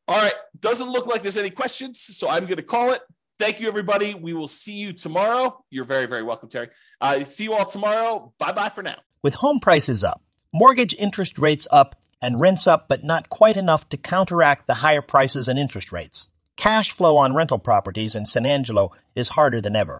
All 0.08 0.18
right. 0.18 0.34
Doesn't 0.60 0.90
look 0.90 1.06
like 1.06 1.22
there's 1.22 1.38
any 1.38 1.52
questions, 1.52 2.00
so 2.00 2.30
I'm 2.30 2.46
going 2.46 2.58
to 2.58 2.64
call 2.64 2.94
it. 2.94 3.02
Thank 3.38 3.60
you, 3.60 3.68
everybody. 3.68 4.14
We 4.14 4.34
will 4.34 4.48
see 4.48 4.74
you 4.74 4.94
tomorrow. 4.94 5.64
You're 5.70 5.86
very, 5.86 6.08
very 6.08 6.24
welcome, 6.24 6.48
Terry. 6.48 6.70
Uh, 7.02 7.24
see 7.26 7.44
you 7.44 7.54
all 7.54 7.66
tomorrow. 7.66 8.34
Bye 8.40 8.54
bye 8.54 8.70
for 8.70 8.82
now. 8.82 8.96
With 9.22 9.36
home 9.36 9.60
prices 9.60 10.04
up, 10.04 10.24
mortgage 10.54 10.96
interest 10.98 11.38
rates 11.38 11.68
up, 11.70 11.96
and 12.22 12.40
rents 12.40 12.66
up, 12.66 12.88
but 12.88 13.04
not 13.04 13.30
quite 13.30 13.58
enough 13.58 13.88
to 13.90 13.98
counteract 13.98 14.68
the 14.68 14.76
higher 14.76 15.02
prices 15.02 15.48
and 15.48 15.60
interest 15.60 15.92
rates. 15.92 16.30
Cash 16.56 16.92
flow 16.92 17.18
on 17.18 17.36
rental 17.36 17.60
properties 17.60 18.16
in 18.16 18.26
San 18.26 18.46
Angelo 18.46 18.92
is 19.16 19.30
harder 19.30 19.60
than 19.60 19.76
ever. 19.76 20.00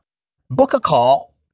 Book 0.50 0.74
a 0.74 0.80
call 0.80 1.35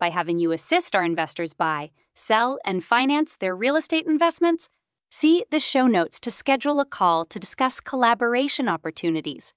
by 0.00 0.10
having 0.10 0.40
you 0.40 0.50
assist 0.50 0.96
our 0.96 1.04
investors 1.04 1.52
buy, 1.52 1.90
sell, 2.14 2.58
and 2.64 2.82
finance 2.82 3.36
their 3.36 3.54
real 3.54 3.76
estate 3.76 4.06
investments? 4.06 4.68
See 5.10 5.44
the 5.50 5.60
show 5.60 5.86
notes 5.86 6.18
to 6.20 6.30
schedule 6.30 6.80
a 6.80 6.84
call 6.84 7.24
to 7.26 7.38
discuss 7.38 7.78
collaboration 7.78 8.68
opportunities. 8.68 9.54